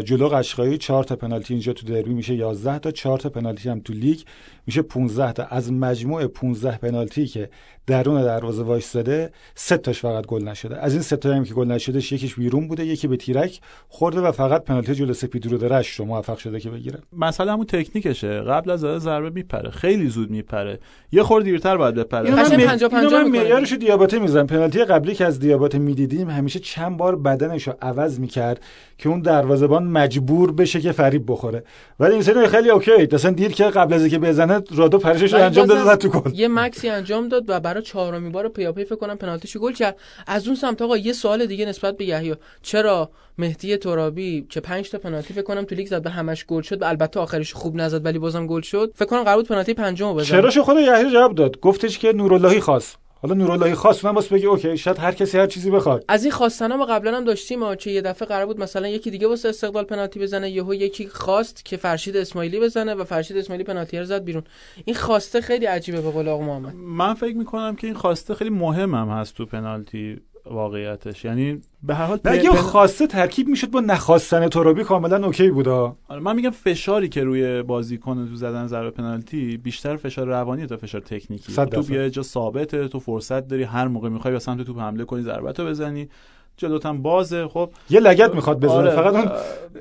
جلو 0.04 0.28
قشقایی 0.28 0.78
4 0.78 1.04
تا 1.04 1.16
پنالتی 1.16 1.54
اینجا 1.54 1.72
تو 1.72 1.86
دربی 1.86 2.14
میشه 2.14 2.34
11 2.34 2.78
تا 2.78 2.90
4 2.90 3.18
تا 3.18 3.28
پنالتی 3.28 3.68
هم 3.68 3.80
تو 3.80 3.92
لیگ 3.92 4.20
میشه 4.66 4.82
15 4.82 5.32
تا. 5.32 5.44
از 5.44 5.72
مجموع 5.72 6.26
15 6.26 6.78
پنالتی 6.78 7.26
که 7.26 7.50
درون 7.86 8.22
دروازه 8.22 8.62
وایستاده 8.62 9.30
سه 9.54 9.76
تاش 9.76 10.00
فقط 10.00 10.26
گل 10.26 10.44
نشده. 10.44 10.78
از 10.78 10.92
این 10.92 11.02
سه 11.02 11.16
تا 11.16 11.34
هم 11.34 11.44
که 11.44 11.54
گل 11.54 11.66
نشده 11.66 11.98
یکیش 11.98 12.34
بیرون 12.34 12.68
بوده 12.68 12.86
یکی 12.86 13.08
به 13.08 13.16
تیرک 13.16 13.60
خورده 13.88 14.20
و 14.20 14.32
فقط 14.32 14.64
پنالتی 14.64 14.94
جلو 14.94 15.12
سپید 15.14 15.46
رو 15.46 15.58
درش 15.58 15.90
رو 15.90 16.04
موفق 16.04 16.38
شده 16.38 16.60
که 16.60 16.70
بگیره. 16.70 16.98
مسئله 17.12 17.52
همون 17.52 17.66
تکنیکشه. 17.66 18.40
قبل 18.40 18.70
از 18.70 18.80
ضربه 18.80 19.30
میپره. 19.30 19.70
خیلی 19.70 20.08
زود 20.08 20.30
میپره. 20.30 20.78
یه 21.12 21.22
خورده 21.22 21.50
دیرتر 21.50 21.76
باید 21.76 21.94
بپره. 21.94 22.24
اینو 22.24 22.36
من, 22.36 22.66
50 22.66 22.90
50 22.90 23.22
من 23.22 23.30
معیارش 23.30 23.72
دیاباته 23.72 24.18
می‌زنم 24.18 24.46
پنالتی 24.46 24.84
قبلی 24.84 25.14
که 25.14 25.24
از 25.24 25.40
دیاباته 25.40 25.78
می‌دیدیم 25.78 26.30
همیشه 26.30 26.58
چند 26.58 26.96
بار 26.96 27.16
بدنش 27.16 27.68
رو 27.68 27.74
عوض 27.82 28.20
می‌کرد 28.20 28.60
که 28.98 29.08
اون 29.08 29.20
دروازه‌بان 29.66 30.02
مجبور 30.02 30.52
بشه 30.52 30.80
که 30.80 30.92
فریب 30.92 31.24
بخوره. 31.26 31.64
ولی 32.00 32.12
این 32.12 32.22
سری 32.22 32.46
خیلی 32.46 32.70
OK. 32.70 33.08
اصلا 33.12 33.30
دیر 33.30 33.52
که 33.52 33.64
قبل 33.64 33.94
از 33.94 34.00
اینکه 34.00 34.18
بزنه 34.18 34.60
رادو 34.70 34.98
پرشش 34.98 35.34
رو 35.34 35.42
انجام 35.42 35.66
داد 35.66 35.98
تو 35.98 36.08
گل 36.08 36.34
یه 36.34 36.48
مکسی 36.48 36.88
انجام 36.88 37.28
داد 37.28 37.44
و 37.48 37.60
برای 37.60 37.82
چهارمین 37.82 38.32
بار 38.32 38.48
پیاپی 38.48 38.84
فکر 38.84 38.96
کنم 38.96 39.16
پنالتیشو 39.16 39.60
گل 39.60 39.72
کرد. 39.72 39.96
از 40.26 40.46
اون 40.46 40.56
سمت 40.56 40.82
آقا 40.82 40.96
یه 40.96 41.12
سوال 41.12 41.46
دیگه 41.46 41.66
نسبت 41.66 41.96
به 41.96 42.04
یحیی. 42.04 42.34
چرا 42.62 43.10
مهدی 43.38 43.76
ترابی 43.76 44.46
که 44.48 44.60
5 44.60 44.90
تا 44.90 44.98
پنالتی 44.98 45.34
فکر 45.34 45.42
کنم 45.42 45.64
تو 45.64 45.74
لیگ 45.74 45.86
زد 45.86 46.02
به 46.02 46.10
همش 46.10 46.46
گل 46.46 46.62
شد 46.62 46.82
البته 46.82 47.20
آخرش 47.20 47.54
خوب 47.54 47.76
نزد 47.76 48.06
ولی 48.06 48.18
بازم 48.18 48.46
گل 48.46 48.60
شد 48.60 48.92
فکر 48.94 49.08
کنم 49.08 49.22
قرار 49.22 49.36
بود 49.36 49.48
پنالتی 49.48 49.74
پنجمو 49.74 50.14
بزنه. 50.14 50.50
چرا 50.50 50.62
خود 50.62 50.76
یحیی 50.76 51.10
جواب 51.12 51.34
داد. 51.34 51.60
گفتش 51.60 51.98
که 51.98 52.12
نوراللهی 52.12 52.60
خواست. 52.60 53.03
حالا 53.24 53.34
نوراللهی 53.34 53.74
خواست 53.74 54.04
من 54.04 54.12
باس 54.12 54.28
بگی 54.28 54.46
OK 54.46 54.76
شاید 54.76 54.98
هر 54.98 55.12
کسی 55.12 55.38
هر 55.38 55.46
چیزی 55.46 55.70
بخواد. 55.70 56.04
از 56.08 56.24
این 56.24 56.32
خواستنا 56.32 56.76
ما 56.76 56.84
قبلا 56.84 57.16
هم 57.16 57.24
داشتیم 57.24 57.74
که 57.74 57.90
یه 57.90 58.00
دفعه 58.00 58.28
قرار 58.28 58.46
بود 58.46 58.60
مثلا 58.60 58.88
یکی 58.88 59.10
دیگه 59.10 59.26
واسه 59.26 59.48
استقلال 59.48 59.84
پنالتی 59.84 60.20
بزنه 60.20 60.50
یهو 60.50 60.74
یکی 60.74 61.08
خواست 61.08 61.64
که 61.64 61.76
فرشید 61.76 62.16
اسماعیلی 62.16 62.60
بزنه 62.60 62.94
و 62.94 63.04
فرشید 63.04 63.36
اسماعیلی 63.36 63.64
پنالتی 63.64 63.98
رو 63.98 64.04
زد 64.04 64.24
بیرون. 64.24 64.42
این 64.84 64.96
خواسته 64.96 65.40
خیلی 65.40 65.66
عجیبه 65.66 66.00
به 66.00 66.10
قول 66.10 66.28
آقا 66.28 66.44
محمد. 66.44 66.74
من 66.74 67.14
فکر 67.14 67.36
می‌کنم 67.36 67.76
که 67.76 67.86
این 67.86 67.96
خواسته 67.96 68.34
خیلی 68.34 68.50
مهم 68.50 68.94
هم 68.94 69.08
هست 69.08 69.36
تو 69.36 69.46
پنالتی. 69.46 70.20
واقعیتش. 70.50 71.24
یعنی 71.24 71.60
به 71.82 71.94
هر 71.94 72.06
حال 72.06 72.20
اگه 72.24 72.50
پن... 72.50 72.56
خواسته 72.56 73.06
ترکیب 73.06 73.48
می‌شد 73.48 73.70
با 73.70 73.80
نخواستن 73.80 74.48
ترابی 74.48 74.84
کاملا 74.84 75.26
اوکی 75.26 75.50
بودا 75.50 75.96
آره 76.08 76.20
من 76.20 76.36
میگم 76.36 76.50
فشاری 76.50 77.08
که 77.08 77.24
روی 77.24 77.62
بازیکن 77.62 78.28
تو 78.28 78.36
زدن 78.36 78.66
ضربه 78.66 78.90
پنالتی 78.90 79.56
بیشتر 79.56 79.96
فشار 79.96 80.26
روانی 80.26 80.66
تا 80.66 80.76
فشار 80.76 81.00
تکنیکی. 81.00 81.52
تو 81.54 81.92
یه 81.92 82.10
جا 82.10 82.22
ثابته 82.22 82.88
تو 82.88 83.00
فرصت 83.00 83.48
داری 83.48 83.62
هر 83.62 83.88
موقع 83.88 84.08
می‌خوای 84.08 84.34
به 84.34 84.40
سمت 84.40 84.62
توپ 84.62 84.78
حمله 84.78 85.04
کنی 85.04 85.22
ضربت 85.22 85.60
رو 85.60 85.66
بزنی 85.66 86.08
جلوتم 86.56 87.02
بازه 87.02 87.48
خب. 87.48 87.70
یه 87.90 88.00
لگت 88.00 88.34
می‌خواد 88.34 88.60
بزنه 88.60 88.76
آره. 88.76 88.90
فقط 88.90 89.14
اون 89.14 89.28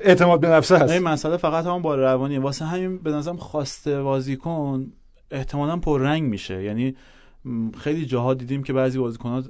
اعتماد 0.02 0.40
به 0.40 0.48
نفسه 0.48 0.76
هست. 0.76 0.92
این 0.92 1.02
مسئله 1.02 1.36
فقط 1.36 1.64
همون 1.64 1.82
با 1.82 1.94
روانی 1.94 2.38
واسه 2.38 2.64
همین 2.64 2.98
به 2.98 3.10
نظرم 3.10 3.36
خواسته 3.36 4.02
بازیکن 4.02 4.92
احتمالاً 5.30 5.76
پررنگ 5.76 6.22
میشه. 6.22 6.62
یعنی 6.62 6.94
خیلی 7.78 8.06
جاها 8.06 8.34
دیدیم 8.34 8.62
که 8.62 8.72
بعضی 8.72 8.98
بازیکن‌ها 8.98 9.42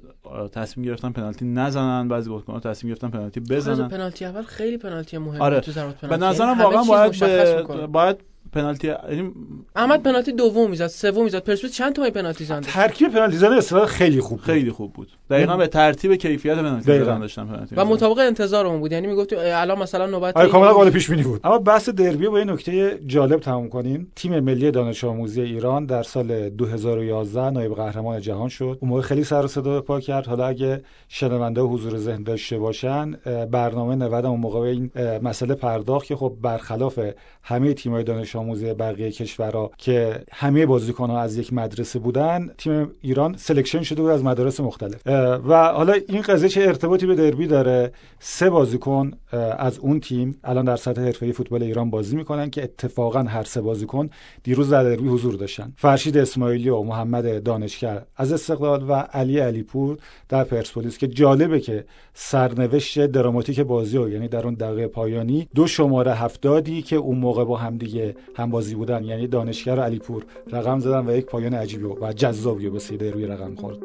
تصمیم 0.53 0.87
گرفتن 0.87 1.13
پنالتی 1.13 1.45
نزنن 1.45 2.09
بعضی 2.09 2.31
بازیکن‌ها 2.31 2.61
تصمیم 2.61 2.93
گرفتن 2.93 3.09
پنالتی 3.09 3.41
بزنن. 3.41 3.89
پنالتی 3.89 4.25
اول 4.25 4.43
خیلی 4.43 4.79
پنالتی 4.79 5.19
مهمه 5.19 5.41
آره. 5.41 5.61
تو 5.61 5.73
ضربات 5.73 6.01
پنالتی. 6.01 6.21
به 6.21 6.27
نظرم 6.27 6.59
واقعا 6.61 6.83
باید 6.83 7.87
باید 7.87 8.17
پنالتی 8.53 8.89
یعنی 8.89 9.33
احمد 9.77 10.03
پنالتی 10.03 10.33
دوم 10.33 10.71
می‌زد 10.71 10.87
سوم 10.87 11.25
می‌زد. 11.25 11.45
پرسپولیس 11.45 11.77
چند 11.77 11.93
تا 11.93 12.11
پنالتی 12.11 12.45
زد؟ 12.45 12.61
ترکیب 12.61 13.13
پنالتی 13.13 13.37
زدن 13.37 13.53
اصلا 13.53 13.87
خیلی 13.87 14.21
خوب 14.21 14.39
بود. 14.39 14.47
خیلی 14.47 14.71
خوب 14.71 14.93
بود. 14.93 15.09
دقیقاً 15.31 15.57
به 15.57 15.67
ترتیب 15.67 16.15
کیفیت 16.15 16.55
پنالتی 16.55 16.99
زدن 16.99 17.19
داشتن 17.19 17.47
پنالتی 17.47 17.75
و 17.75 17.85
مطابق 17.85 18.19
انتظارمون 18.19 18.81
بود. 18.81 18.93
یعنی 18.93 19.07
می‌گفت 19.07 19.33
الان 19.33 19.79
مثلا 19.79 20.07
نوبت 20.07 20.37
آره 20.37 20.49
کاملا 20.49 20.73
قابل 20.73 20.91
پیش 20.91 21.11
بینی 21.11 21.23
بود. 21.23 21.41
اما 21.45 21.59
بحث 21.59 21.89
دربی 21.89 22.29
با 22.29 22.39
یه 22.39 22.45
نکته 22.45 22.99
جالب 23.07 23.41
تموم 23.41 23.69
کنیم. 23.69 24.13
تیم 24.17 24.41
ملی 24.41 24.71
دانش 24.71 25.05
آموزی 25.05 25.43
ایران 25.43 25.87
در 25.87 26.03
سال 26.03 26.49
2011 26.49 27.51
نایب 27.51 27.75
قهرمان 27.75 28.21
جهان 28.21 28.49
شد. 28.49 28.79
اون 28.81 28.89
موقع 28.89 29.01
خیلی 29.01 29.25
سر 29.25 29.45
و 29.45 29.49
صدا 29.49 29.81
پا 29.81 30.01
کرد. 30.01 30.27
حالا 30.27 30.47
اگه 30.47 30.83
شنونده 31.09 31.61
حضور 31.61 31.99
ذهن 31.99 32.23
داشته 32.23 32.59
باشن 32.59 33.13
برنامه 33.51 33.95
90 33.95 34.27
اون 34.27 34.41
موقع 34.41 34.59
این 34.59 34.91
مسئله 35.23 35.55
پرداخت 35.55 36.07
که 36.07 36.17
خب 36.17 36.37
برخلاف 36.43 37.01
همه 37.43 37.75
تیم‌های 37.75 38.05
دانش 38.05 38.34
آموزی 38.37 38.75
بقیه 38.75 39.11
کشورها 39.11 39.71
که 39.79 40.25
همه 40.33 40.67
بازیکن‌ها 40.67 41.21
از 41.21 41.37
یک 41.37 41.53
مدرسه 41.53 41.99
بودن 41.99 42.51
تیم 42.59 42.91
ایران 43.01 43.37
selection 43.39 43.83
شده 43.83 44.03
بود 44.03 44.11
از 44.11 44.25
مدارس 44.25 44.61
مختلف. 44.61 45.07
و 45.49 45.73
حالا 45.73 45.93
این 46.09 46.23
قضیه 46.23 46.49
چه 46.49 46.61
ارتباطی 46.61 47.07
به 47.07 47.15
دربی 47.15 47.47
داره؟ 47.47 47.93
سه 48.19 48.51
بازیکن 48.51 49.11
از 49.59 49.79
اون 49.79 50.01
تیم 50.01 50.39
الان 50.45 50.65
در 50.65 50.77
سطح 50.77 51.03
حرفه‌ای 51.03 51.33
فوتبال 51.33 51.63
ایران 51.63 51.91
بازی 51.91 52.17
می‌کنن 52.17 52.51
که 52.51 52.63
اتفاقا 52.63 53.23
هر 53.23 53.43
سه 53.43 53.61
بازیکن 53.61 54.11
دیروز 54.43 54.71
در 54.71 54.85
دربی 54.85 55.09
حضور 55.09 55.35
داشتن. 55.35 55.73
فرشید 55.77 56.19
اسماعیلی 56.19 56.69
و 56.69 56.83
محمد 56.83 57.43
دانشگر 57.43 58.03
از 58.17 58.33
استقلال 58.33 58.85
و 58.89 58.93
علی 58.93 59.39
علیپور 59.39 59.99
در 60.29 60.45
پرسپولیس 60.45 60.99
که 60.99 61.09
جالبه 61.09 61.61
که 61.61 61.85
سرنوشت 62.15 63.07
دراماتیک 63.07 63.61
بازی 63.61 63.99
و 63.99 64.09
یعنی 64.09 64.29
در 64.29 64.45
اون 64.45 64.55
دقیقه 64.55 64.87
پایانی 64.87 65.49
دو 65.55 65.67
شماره 65.67 66.15
هفتادی 66.15 66.83
که 66.83 66.97
اون 66.97 67.19
موقع 67.19 67.45
با 67.45 67.57
همدیگه 67.57 68.15
هم 68.37 68.51
بازی 68.51 68.75
بودن. 68.75 69.05
یعنی 69.05 69.27
دانشگر 69.27 69.81
علیپور. 69.81 70.25
رقم 70.53 70.79
زدن 70.79 71.07
و 71.07 71.17
یک 71.17 71.27
پایان 71.27 71.55
عجیبی 71.55 71.85
و 71.85 72.13
جذابی 72.13 72.71
به 72.71 72.79
سیده 72.79 73.11
روی 73.11 73.27
رقم 73.27 73.55
خورد. 73.55 73.79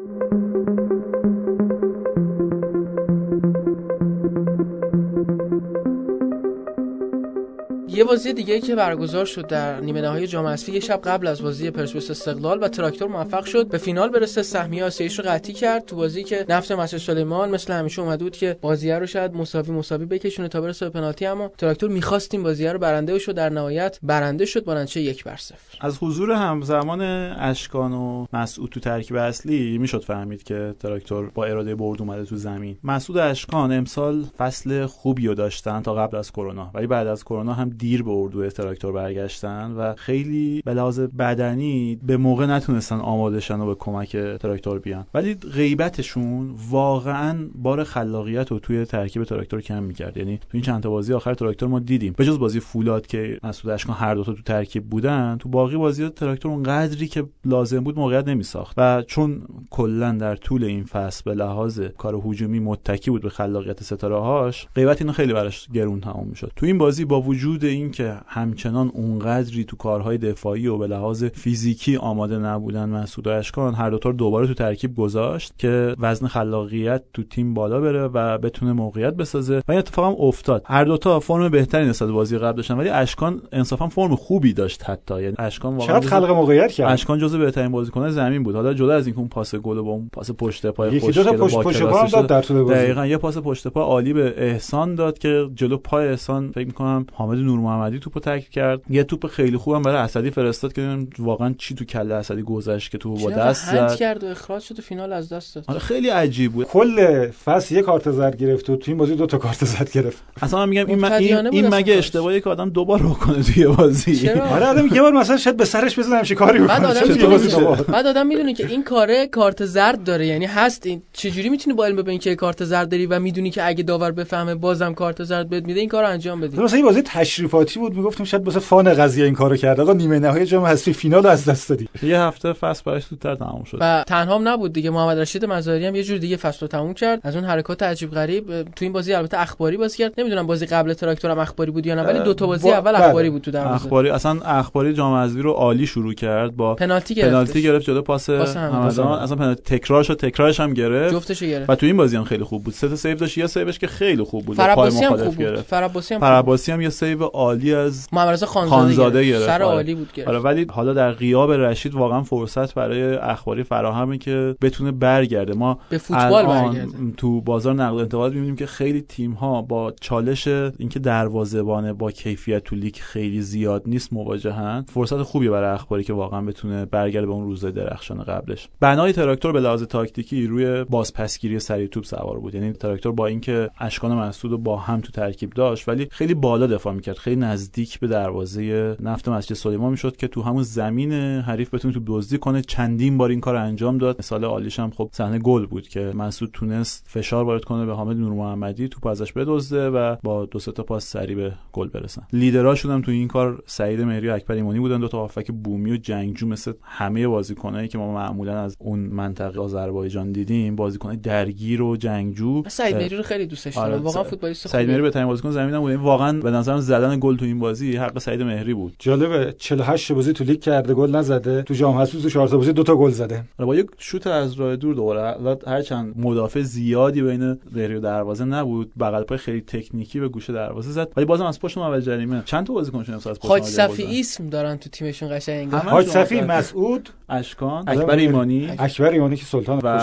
یه 8.00 8.06
بازی 8.06 8.32
دیگه 8.32 8.60
که 8.60 8.74
برگزار 8.74 9.24
شد 9.24 9.46
در 9.46 9.80
نیمه 9.80 10.00
نهایی 10.00 10.26
جام 10.26 10.46
حذفی 10.46 10.72
یه 10.72 10.80
شب 10.80 11.00
قبل 11.04 11.26
از 11.26 11.42
بازی 11.42 11.70
پرسپولیس 11.70 12.10
استقلال 12.10 12.62
و 12.62 12.68
تراکتور 12.68 13.08
موفق 13.08 13.44
شد. 13.44 13.68
به 13.68 13.78
فینال 13.78 14.08
برسه 14.08 14.42
سهمیه 14.42 14.84
آسیاییش 14.84 15.18
رو 15.18 15.24
قطعی 15.28 15.54
کرد. 15.54 15.84
تو 15.84 15.96
بازی 15.96 16.24
که 16.24 16.46
نفت 16.48 16.72
مسجد 16.72 16.98
سلیمان 16.98 17.50
مثل 17.50 17.72
همیشه 17.72 18.02
اومده 18.02 18.24
بود 18.24 18.36
که 18.36 18.56
بازی 18.60 18.92
رو 18.92 19.06
شاید 19.06 19.34
مساوی 19.34 19.72
مساوی 19.72 20.06
بکشونه 20.06 20.48
تا 20.48 20.60
برسه 20.60 20.86
به 20.86 20.90
پنالتی 20.90 21.26
اما 21.26 21.52
تراکتور 21.58 21.90
می‌خواست 21.90 22.36
بازی 22.36 22.66
رو 22.66 22.78
برنده 22.78 23.18
شد 23.18 23.34
در 23.34 23.48
نهایت 23.48 23.98
برنده 24.02 24.44
شد 24.44 24.64
با 24.64 24.74
نتیجه 24.74 25.00
یک 25.00 25.24
بر 25.24 25.36
صفر. 25.36 25.78
از 25.80 25.98
حضور 26.00 26.32
همزمان 26.32 27.00
اشکان 27.00 27.92
و 27.92 28.26
مسعود 28.32 28.70
تو 28.70 28.80
ترکیب 28.80 29.16
اصلی 29.16 29.78
می‌شد 29.78 30.04
فهمید 30.04 30.42
که 30.42 30.74
تراکتور 30.78 31.30
با 31.34 31.44
اراده 31.44 31.74
برد 31.74 32.00
اومده 32.00 32.24
تو 32.24 32.36
زمین. 32.36 32.78
مسعود 32.84 33.18
اشکان 33.18 33.72
امسال 33.72 34.24
فصل 34.38 34.86
خوبی 34.86 35.26
رو 35.26 35.34
داشتن 35.34 35.82
تا 35.82 35.94
قبل 35.94 36.16
از 36.16 36.32
کرونا 36.32 36.70
ولی 36.74 36.86
بعد 36.86 37.06
از 37.06 37.24
کرونا 37.24 37.52
هم 37.52 37.70
دیر 37.90 38.02
به 38.02 38.10
اردو 38.10 38.48
تراکتور 38.50 38.92
برگشتن 38.92 39.70
و 39.70 39.94
خیلی 39.94 40.62
به 40.64 40.74
لحاظ 40.74 41.00
بدنی 41.00 41.98
به 42.06 42.16
موقع 42.16 42.46
نتونستن 42.46 42.96
آماده 42.96 43.40
شن 43.40 43.60
و 43.60 43.66
به 43.66 43.74
کمک 43.74 44.16
تراکتور 44.16 44.78
بیان. 44.78 45.06
ولی 45.14 45.34
غیبتشون 45.34 46.54
واقعا 46.70 47.48
بار 47.54 47.84
خلاقیت 47.84 48.50
رو 48.50 48.58
توی 48.58 48.84
ترکیب 48.84 49.24
تراکتور 49.24 49.60
کم 49.60 49.82
می‌کرد. 49.82 50.16
یعنی 50.16 50.36
تو 50.36 50.48
این 50.52 50.62
چند 50.62 50.82
تا 50.82 50.90
بازی 50.90 51.12
آخر 51.12 51.34
تراکتور 51.34 51.68
ما 51.68 51.78
دیدیم. 51.78 52.14
به 52.16 52.24
جز 52.24 52.38
بازی 52.38 52.60
فولاد 52.60 53.06
که 53.06 53.38
مسعود 53.42 53.74
اشکان 53.74 53.96
هر 53.96 54.14
دو 54.14 54.24
تا 54.24 54.32
تو 54.32 54.42
ترکیب 54.42 54.84
بودن 54.84 55.36
تو 55.40 55.48
باقی 55.48 55.76
بازی 55.76 56.08
تراکتور 56.08 56.52
اون 56.52 56.62
قدری 56.62 57.08
که 57.08 57.24
لازم 57.44 57.80
بود 57.80 57.98
موقعیت 57.98 58.28
نمیساخت. 58.28 58.74
و 58.76 59.02
چون 59.02 59.42
کلا 59.70 60.12
در 60.12 60.36
طول 60.36 60.64
این 60.64 60.84
فصل 60.84 61.22
به 61.24 61.34
لحاظ 61.34 61.80
کار 61.80 62.22
هجومی 62.26 62.60
متکی 62.60 63.10
بود 63.10 63.22
به 63.22 63.28
خلاقیت 63.28 63.82
ستاره 63.82 64.16
هاش 64.16 64.66
غیبت 64.74 65.00
اینو 65.00 65.12
خیلی 65.12 65.32
براش 65.32 65.68
گرون 65.74 66.00
تموم 66.00 66.26
می‌شد. 66.28 66.52
تو 66.56 66.66
این 66.66 66.78
بازی 66.78 67.04
با 67.04 67.20
وجود 67.20 67.64
اینکه 67.70 68.14
همچنان 68.26 68.90
اونقدری 68.94 69.64
تو 69.64 69.76
کارهای 69.76 70.18
دفاعی 70.18 70.66
و 70.66 70.78
به 70.78 70.86
لحاظ 70.86 71.24
فیزیکی 71.24 71.96
آماده 71.96 72.38
نبودن 72.38 72.88
مسعود 72.88 73.26
و 73.26 73.30
اشکان 73.30 73.74
هر 73.74 73.90
دوتا 73.90 74.08
رو 74.08 74.16
دوباره 74.16 74.46
تو 74.46 74.54
ترکیب 74.54 74.96
گذاشت 74.96 75.52
که 75.58 75.94
وزن 75.98 76.26
خلاقیت 76.26 77.02
تو 77.14 77.22
تیم 77.22 77.54
بالا 77.54 77.80
بره 77.80 78.06
و 78.06 78.38
بتونه 78.38 78.72
موقعیت 78.72 79.14
بسازه. 79.14 79.58
و 79.58 79.72
این 79.72 79.78
اتفاق 79.78 80.04
هم 80.04 80.26
افتاد. 80.26 80.62
هر 80.66 80.84
دوتا 80.84 81.20
فرم 81.20 81.48
بهتری 81.48 81.86
نسبت 81.86 82.08
بازی 82.08 82.38
قبل 82.38 82.56
داشتن 82.56 82.78
ولی 82.78 82.88
اشکان 82.88 83.42
انصافا 83.52 83.88
فرم 83.88 84.16
خوبی 84.16 84.52
داشت 84.52 84.90
حتی. 84.90 85.22
یعنی 85.22 85.34
اشکان 85.38 85.76
واقعا 85.76 86.00
خلق 86.00 86.30
موقعیت 86.30 86.72
کرد؟ 86.72 86.92
اشکان 86.92 87.18
جزو 87.18 87.38
بهترین 87.38 87.72
بازیکن 87.72 88.10
زمین 88.10 88.42
بود. 88.42 88.54
حالا 88.54 88.74
جدا 88.74 88.94
از 88.94 89.06
اینکه 89.06 89.18
اون 89.20 89.28
پاس 89.28 89.54
گل 89.54 89.80
با 89.80 89.90
اون 89.90 90.10
پاس 90.12 90.30
پشت 90.30 90.66
پای 90.66 91.00
خوش 91.00 91.18
پشت 91.18 91.56
پشت 91.62 91.82
پا 91.82 92.06
داد 92.12 92.26
در 92.26 92.42
طول 92.42 92.62
بازی. 92.62 92.74
دقیقاً 92.74 93.06
یه 93.06 93.16
پاس 93.16 93.38
پشت 93.38 93.68
پا 93.68 93.82
عالی 93.82 94.12
به 94.12 94.34
احسان 94.36 94.94
داد 94.94 95.18
که 95.18 95.50
جلو 95.54 95.76
پای 95.76 96.08
احسان 96.08 96.50
فکر 96.50 96.66
می‌کنم 96.66 97.06
حامد 97.12 97.38
نور 97.38 97.59
محمدی 97.60 97.98
توپو 97.98 98.20
تک 98.20 98.50
کرد. 98.50 98.80
یه 98.90 99.04
توپ 99.04 99.26
خیلی 99.26 99.56
خوبم 99.56 99.82
برای 99.82 99.96
اسدی 99.96 100.30
فرستاد 100.30 100.72
که 100.72 100.98
واقعا 101.18 101.54
چی 101.58 101.74
تو 101.74 101.84
کله 101.84 102.14
اسدی 102.14 102.42
گذشت 102.42 102.90
که 102.90 102.98
تو 102.98 103.14
با 103.14 103.30
دست 103.30 103.70
زد. 103.70 103.94
کرد 103.94 104.24
و 104.24 104.26
اخراج 104.26 104.62
شد 104.62 104.78
و 104.78 104.82
فینال 104.82 105.12
از 105.12 105.32
دست 105.32 105.54
داد. 105.54 105.64
آره 105.68 105.78
خیلی 105.78 106.08
عجیب 106.08 106.52
بود. 106.52 106.66
کل 106.66 107.26
فصل 107.30 107.74
یه 107.74 107.82
کارت 107.82 108.10
زرد 108.10 108.36
گرفت 108.36 108.70
و 108.70 108.76
تو 108.76 108.90
این 108.90 108.98
بازی 108.98 109.14
دو 109.14 109.26
تا 109.26 109.38
کارت 109.38 109.64
زرد 109.64 109.92
گرفت. 109.92 110.22
اصلا 110.42 110.58
من 110.58 110.68
میگم 110.68 110.86
این, 110.86 111.04
این, 111.04 111.46
این 111.46 111.74
مگه 111.74 111.94
اشتباهی 111.94 112.40
که 112.40 112.50
آدم 112.50 112.70
دوبار 112.70 113.02
بکنه 113.02 113.42
توی 113.42 113.66
بازی. 113.66 114.28
آره 114.28 114.66
آدم 114.66 114.94
یه 114.94 115.02
بار 115.02 115.12
مثلا 115.12 115.36
شاید 115.36 115.56
به 115.56 115.64
سرش 115.64 115.98
بزنه 115.98 116.16
همش 116.16 116.32
کاری 116.32 116.58
بعد 116.58 116.84
آدم 116.84 117.82
بعد 117.88 118.06
آدم 118.06 118.26
می‌دونه 118.26 118.54
که 118.54 118.66
این 118.66 118.84
کاره 118.84 119.26
کارت 119.26 119.64
زرد 119.64 120.04
داره. 120.04 120.26
یعنی 120.26 120.46
هست 120.46 120.86
این 120.86 121.02
چجوری 121.12 121.48
می‌تونی 121.48 121.76
با 121.76 121.84
علم 121.84 122.02
به 122.02 122.10
اینکه 122.10 122.34
کارت 122.34 122.64
زرد 122.64 122.88
داری 122.88 123.06
و 123.06 123.18
می‌دونی 123.18 123.50
که 123.50 123.66
اگه 123.66 123.82
داور 123.82 124.12
بفهمه 124.12 124.54
بازم 124.54 124.94
کارت 124.94 125.24
زرد 125.24 125.48
بهت 125.48 125.64
میده 125.64 125.80
این 125.80 125.88
کارو 125.88 126.08
انجام 126.08 126.40
بدی. 126.40 126.56
مثلا 126.56 126.76
این 126.76 126.86
بازی 126.86 127.02
تشریفاتی 127.50 127.80
بود 127.80 127.96
می‌گفتیم 127.96 128.26
شاید 128.26 128.46
واسه 128.46 128.60
فان 128.60 128.94
قضیه 128.94 129.24
این 129.24 129.34
کارو 129.34 129.56
کرد. 129.56 129.80
آقا 129.80 129.92
نیمه 129.92 130.18
نهایی 130.18 130.46
جام 130.46 130.64
حذفی 130.64 130.92
فینال 130.92 131.26
از 131.26 131.44
دست 131.44 131.68
دادی. 131.68 131.88
یه 132.02 132.20
هفته 132.20 132.52
فصل 132.52 132.82
براش 132.86 133.06
زودتر 133.06 133.34
تموم 133.34 133.64
شد. 133.64 133.78
و 133.80 134.04
تنها 134.06 134.34
هم 134.34 134.48
نبود 134.48 134.72
دیگه. 134.72 134.90
محمد 134.90 135.18
رشید 135.18 135.44
مزاری 135.44 135.86
هم 135.86 135.94
یه 135.94 136.02
جور 136.02 136.18
دیگه 136.18 136.36
فصل 136.36 136.58
رو 136.60 136.68
تموم 136.68 136.94
کرد. 136.94 137.20
از 137.22 137.36
اون 137.36 137.44
حرکات 137.44 137.82
عجیب 137.82 138.10
غریب 138.10 138.62
تو 138.62 138.84
این 138.84 138.92
بازی 138.92 139.14
البته 139.14 139.40
اخباری 139.40 139.76
بازی 139.76 139.98
کرد. 139.98 140.12
نمی‌دونم 140.18 140.46
بازی 140.46 140.66
قبل 140.66 140.92
تراکتور 140.92 141.30
هم 141.30 141.38
اخباری 141.38 141.70
بود 141.70 141.86
یا 141.86 141.94
نه 141.94 142.02
ولی 142.02 142.18
دو 142.18 142.34
تا 142.34 142.46
بازی 142.46 142.68
با... 142.68 142.74
اول 142.74 142.92
بله. 142.92 143.04
اخباری 143.04 143.30
بود 143.30 143.42
تو 143.42 143.50
دروازه 143.50 143.74
اخباری 143.74 144.10
اصلا 144.10 144.40
اخباری 144.44 144.94
جام 144.94 145.14
حذفی 145.14 145.42
رو 145.42 145.52
عالی 145.52 145.86
شروع 145.86 146.14
کرد 146.14 146.56
با 146.56 146.74
پنالتی 146.74 147.14
گرفت. 147.14 147.30
پنالتی 147.30 147.62
گرفت 147.62 147.86
جلو 147.86 148.02
پاس 148.02 148.30
همدان 148.30 149.18
اصلا 149.18 149.36
پنالتی 149.36 149.78
تکرارش 149.78 150.10
و 150.10 150.14
تکرارش 150.14 150.60
هم 150.60 150.74
گرفت. 150.74 151.14
جفتش 151.14 151.42
گرفت. 151.42 151.70
و 151.70 151.74
تو 151.74 151.86
این 151.86 151.96
بازی 151.96 152.16
هم 152.16 152.24
خیلی 152.24 152.44
خوب 152.44 152.64
بود. 152.64 152.74
سه 152.74 152.88
تا 152.88 152.96
سیو 152.96 153.14
داشت. 153.14 153.38
یه 153.38 153.46
سیوش 153.46 153.78
که 153.78 153.86
خیلی 153.86 154.22
خوب 154.22 154.44
بود. 154.44 154.56
پای 154.56 154.90
مخالف 154.90 155.36
گرفت. 155.36 155.66
فرعباسی 155.66 156.14
هم 156.14 156.20
فرعباسی 156.20 156.72
هم 156.72 156.80
یه 156.80 156.90
سیو 156.90 157.24
عالی 157.40 157.74
از 157.74 158.08
محمد 158.12 158.28
رضا 158.28 158.46
خانزاده 158.46 159.24
گرفت. 159.24 159.46
سر 159.46 159.62
عالی 159.62 159.94
بود 159.94 160.12
گرفت. 160.12 160.28
آره 160.28 160.38
ولی 160.38 160.66
حالا 160.70 160.92
در 160.92 161.12
غیاب 161.12 161.52
رشید 161.52 161.94
واقعا 161.94 162.22
فرصت 162.22 162.74
برای 162.74 163.02
اخباری 163.14 163.62
فراهمه 163.62 164.18
که 164.18 164.56
بتونه 164.60 164.92
برگرده. 164.92 165.54
ما 165.54 165.78
به 165.88 165.98
فوتبال 165.98 166.46
برگرده. 166.46 166.92
تو 167.16 167.40
بازار 167.40 167.74
نقل 167.74 167.96
و 167.96 167.98
انتقالات 167.98 168.32
می‌بینیم 168.32 168.56
که 168.56 168.66
خیلی 168.66 169.00
تیم 169.00 169.32
ها 169.32 169.62
با 169.62 169.92
چالش 170.00 170.48
اینکه 170.48 170.98
دروازه‌بان 170.98 171.92
با 171.92 172.10
کیفیت 172.10 172.64
تو 172.64 172.76
لیگ 172.76 172.96
خیلی 172.96 173.42
زیاد 173.42 173.82
نیست 173.86 174.12
مواجهن 174.12 174.84
فرصت 174.88 175.22
خوبی 175.22 175.48
برای 175.48 175.74
اخباری 175.74 176.04
که 176.04 176.12
واقعا 176.12 176.42
بتونه 176.42 176.84
برگرده 176.84 177.26
به 177.26 177.32
اون 177.32 177.44
روزای 177.44 177.72
درخشان 177.72 178.22
قبلش. 178.22 178.68
بنای 178.80 179.12
تراکتور 179.12 179.52
به 179.52 179.60
لحاظ 179.60 179.82
تاکتیکی 179.82 180.46
روی 180.46 180.84
بازپسگیری 180.84 181.58
سریع 181.58 181.88
توپ 181.88 182.04
سوار 182.04 182.38
بود. 182.38 182.54
یعنی 182.54 182.72
تراکتور 182.72 183.12
با 183.12 183.26
اینکه 183.26 183.70
اشکان 183.80 184.12
مسعود 184.12 184.62
با 184.62 184.76
هم 184.76 185.00
تو 185.00 185.12
ترکیب 185.12 185.50
داشت 185.50 185.88
ولی 185.88 186.08
خیلی 186.10 186.34
بالا 186.34 186.66
دفاع 186.66 186.92
می‌کرد. 186.94 187.18
خیلی 187.30 187.42
نزدیک 187.42 188.00
به 188.00 188.06
دروازه 188.06 188.96
نفت 189.00 189.28
مسجد 189.28 189.54
سلیمان 189.54 189.90
می‌شد 189.90 190.16
که 190.16 190.28
تو 190.28 190.42
همون 190.42 190.62
زمین 190.62 191.12
حریف 191.12 191.74
بتونه 191.74 191.94
تو 191.94 192.00
دزدی 192.06 192.38
کنه. 192.38 192.62
چندین 192.62 193.18
بار 193.18 193.30
این 193.30 193.40
کار 193.40 193.56
انجام 193.56 193.98
داد. 193.98 194.16
مثال 194.18 194.44
عالیش 194.44 194.80
هم 194.80 194.90
خب 194.90 195.10
صحنه 195.12 195.38
گل 195.38 195.66
بود 195.66 195.88
که 195.88 196.00
مسعود 196.00 196.50
تونست 196.52 197.04
فشار 197.08 197.44
وارد 197.44 197.64
کنه 197.64 197.86
به 197.86 197.94
حامد 197.94 198.16
نور 198.16 198.32
محمدی 198.32 198.88
توپ 198.88 199.06
ازش 199.06 199.32
بدزده 199.32 199.90
و 199.90 200.16
با 200.22 200.46
دو 200.46 200.58
تا 200.58 200.82
پاس 200.82 201.06
سری 201.06 201.34
به 201.34 201.52
گل 201.72 201.88
برسن. 201.88 202.22
لیدراشون 202.32 202.90
هم 202.90 203.02
تو 203.02 203.10
این 203.10 203.28
کار 203.28 203.62
سعید 203.66 204.00
مهری 204.00 204.28
و 204.28 204.32
اکبر 204.32 204.54
ایمانی 204.54 204.78
بودن. 204.80 205.00
دو 205.00 205.08
تا 205.08 205.18
هافک 205.18 205.50
بومی 205.50 205.92
و 205.92 205.96
جنگجو 205.96 206.46
مثل 206.46 206.72
همه 206.82 207.28
بازیکنایی 207.28 207.88
که 207.88 207.98
ما 207.98 208.14
معمولا 208.14 208.60
از 208.60 208.76
اون 208.78 208.98
منطقه 209.00 209.60
آذربایجان 209.60 210.32
دیدیم. 210.32 210.76
بازیکن 210.76 211.14
درگیر 211.14 211.82
و 211.82 211.96
جنگجو. 211.96 212.62
سعید 212.68 212.96
مهری 212.96 213.16
رو 213.16 213.22
خیلی 213.22 213.46
دوستش 213.46 213.76
دارم. 213.76 213.92
آره 213.92 214.02
واقعا 214.02 214.24
فوتبالیست 214.24 214.68
سعید 214.68 214.88
مهری 214.88 215.02
بهترین 215.02 215.26
بازیکن 215.26 215.50
زمین 215.50 215.78
بود 215.78 215.94
واقعا 215.94 216.40
به 216.40 216.50
نظرم 216.50 216.80
زدن 216.80 217.19
گل 217.20 217.36
تو 217.36 217.44
این 217.44 217.58
بازی 217.58 217.96
حق 217.96 218.18
سعید 218.18 218.42
مهری 218.42 218.74
بود. 218.74 218.94
جالبه 218.98 219.54
48 219.58 220.12
بازی 220.12 220.32
تو 220.32 220.44
لیگ 220.44 220.60
کرده 220.60 220.94
گل 220.94 221.16
نزده. 221.16 221.62
تو 221.62 221.74
جام 221.74 221.96
حذفی 221.96 222.22
تو 222.22 222.30
4 222.30 222.48
بازی 222.48 222.72
دو 222.72 222.82
تا 222.82 222.96
گل 222.96 223.10
زده. 223.10 223.44
آره، 223.58 223.66
با 223.66 223.76
یک 223.76 223.86
شوت 223.98 224.26
از 224.26 224.54
راه 224.54 224.76
دور 224.76 224.94
دوباره 224.94 225.56
هر 225.66 225.82
چند 225.82 226.14
مدافع 226.16 226.60
زیادی 226.60 227.22
بین 227.22 227.58
مهری 227.72 227.94
و 227.94 228.00
دروازه 228.00 228.44
نبود 228.44 228.92
بغل 229.00 229.22
پای 229.22 229.38
خیلی 229.38 229.60
تکنیکی 229.60 230.20
به 230.20 230.28
گوشه 230.28 230.52
دروازه 230.52 230.90
زد. 230.90 231.12
ولی 231.16 231.26
بازم 231.26 231.44
از 231.44 231.60
پشت 231.60 231.78
محوطه 231.78 232.02
جریمه. 232.02 232.42
چند 232.44 232.66
تا 232.66 232.72
بازیکنشون 232.72 233.14
از 233.14 233.26
پشت 233.26 233.46
حاج 233.46 233.62
صفی 233.62 234.20
اسم 234.20 234.48
دارن 234.48 234.76
تو 234.76 234.90
تیمشون 234.90 235.36
قشنگ. 235.36 235.72
حاج 235.72 236.06
صفی 236.06 236.40
مسعود 236.40 237.08
اشکان 237.28 237.88
اکبر 237.88 238.16
ایمانی. 238.16 238.68
اکبر 238.78 239.10
ایمانی 239.10 239.36
که 239.36 239.44
سلطان 239.44 239.80
و 239.82 239.98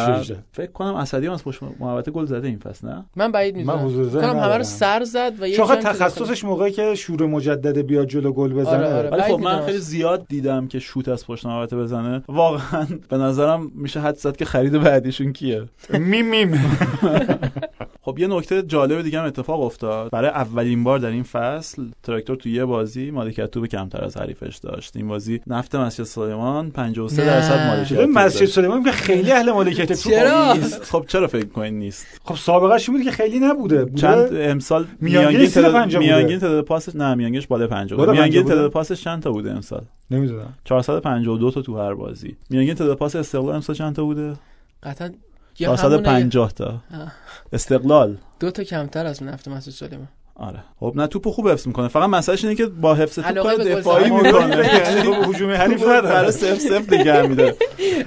فکر 0.52 0.72
کنم 0.72 0.96
اسدی 0.96 1.28
از 1.28 1.44
پشت 1.44 1.60
محوطه 1.80 2.12
گل 2.12 2.26
زده 2.26 2.48
این 2.48 2.60
فصل 2.60 2.88
نه؟ 2.88 3.06
من 3.16 3.32
بعید 3.32 3.56
می‌دونم. 3.56 4.10
کنم 4.12 4.40
همه 4.40 4.58
رو 4.58 4.64
سر 4.64 5.04
زد 5.04 5.34
و 5.40 5.48
یه 5.48 5.58
تخصصش 5.58 6.44
موقعی 6.44 6.72
که 6.72 6.96
شور 7.08 7.26
مجدد 7.26 7.78
بیاد 7.78 8.08
جلو 8.08 8.32
گل 8.32 8.54
بزنه. 8.54 8.74
آره 8.74 8.94
آره. 8.94 9.10
ولی 9.10 9.22
خب 9.22 9.40
من 9.40 9.66
خیلی 9.66 9.78
زیاد 9.78 10.28
دیدم 10.28 10.68
که 10.68 10.80
شوت 10.80 11.08
از 11.08 11.28
پشت 11.28 11.46
محوطه 11.46 11.76
بزنه. 11.76 12.24
واقعا 12.28 12.88
به 13.10 13.18
نظرم 13.18 13.72
میشه 13.76 14.00
حد 14.00 14.16
زد 14.16 14.36
که 14.36 14.46
خرید 14.46 14.74
بعدیشون 14.74 15.34
کیه. 15.34 15.64
میم 15.94 16.26
میم. 16.26 16.54
خب 18.08 18.20
یه 18.20 18.28
نکته 18.28 18.62
جالب 18.62 19.02
دیگه 19.02 19.20
هم 19.20 19.26
اتفاق 19.26 19.62
افتاد. 19.62 20.12
برای 20.12 20.30
اولین 20.30 20.84
بار 20.84 21.00
در 21.00 21.10
این 21.10 21.24
فصل 21.24 21.86
تراکتور 22.04 22.36
تو 22.36 22.50
یه 22.50 22.66
بازی 22.66 23.12
مالکیت 23.12 23.52
توپ 23.52 23.66
کمتر 23.66 24.04
از 24.04 24.18
حریفش 24.18 24.58
داشت. 24.58 24.96
این 24.96 25.08
بازی 25.08 25.42
نفت 25.48 25.76
مسجد 25.76 26.04
سلیمان 26.04 26.72
53 26.72 27.26
درصد 27.26 27.68
مالکیت 27.68 28.00
مسجد 28.00 28.46
سلیمان 28.46 28.84
که 28.84 28.92
خیلی 28.92 29.32
اهل 29.32 29.52
مالکیت 29.52 29.94
توپ 29.94 30.14
نیست. 30.56 30.84
خب 30.84 31.06
چرا 31.08 31.28
فکر 31.28 31.46
کنین 31.46 31.80
نیست؟ 31.80 32.08
خب 32.24 32.36
سابقه 32.36 32.92
بود 32.92 33.04
که 33.04 33.12
خیلی 33.12 33.40
نبوده. 33.40 33.86
بوده. 33.86 34.02
چند 34.02 34.30
امسال 34.34 34.86
میانگین 35.02 35.48
تعداد 35.48 35.98
میانگین 35.98 36.40
تعداد 36.40 36.66
پاسش 36.66 36.96
نه 37.02 37.16
میانگینش 37.16 37.48
بالای 37.48 37.68
50 37.68 38.12
میانگین 38.12 38.44
تعداد 38.44 38.72
پاسش 38.72 39.02
چند 39.04 39.24
تا 39.24 39.32
بوده 39.32 39.52
امسال؟ 39.52 39.86
نمی‌دونم. 40.12 40.54
452 40.66 41.52
تا 41.52 41.62
تو 41.62 41.78
هر 41.78 41.94
بازی. 41.94 42.38
میانگین 42.50 42.76
تعداد 42.76 42.98
پاس 42.98 43.16
استقلال 43.16 43.56
امسال 43.56 43.76
چند 43.76 43.96
تا 43.96 44.04
بوده؟ 44.04 44.36
قطعا 44.84 45.10
450 45.54 46.52
تا. 46.52 46.82
استقلال. 47.54 48.18
دو 48.40 48.52
تا 48.52 48.64
کمتر 48.64 49.06
از 49.06 49.24
نفت 49.24 49.48
مسعود 49.48 49.76
سلیمان 49.76 50.08
آره. 50.40 50.60
خب 50.80 50.94
نه 50.96 51.08
توپو 51.08 51.32
خوب 51.32 51.50
حفظ 51.50 51.68
می‌کنه. 51.68 51.88
فقط 51.88 52.10
مسئلهش 52.10 52.44
اینه 52.44 52.56
که 52.56 52.66
با 52.66 52.96
حفظ 52.96 53.20
توپ 53.20 53.38
کار 53.38 53.56
دفاعی 53.56 54.10
می‌کنه. 54.10 54.58
یعنی 54.96 55.16
هجومی 55.26 55.54
حریف 55.54 55.84
برای 55.84 56.32
سف 56.32 56.60
سف 56.60 56.90
دیگه 56.98 57.22
میده. 57.22 57.56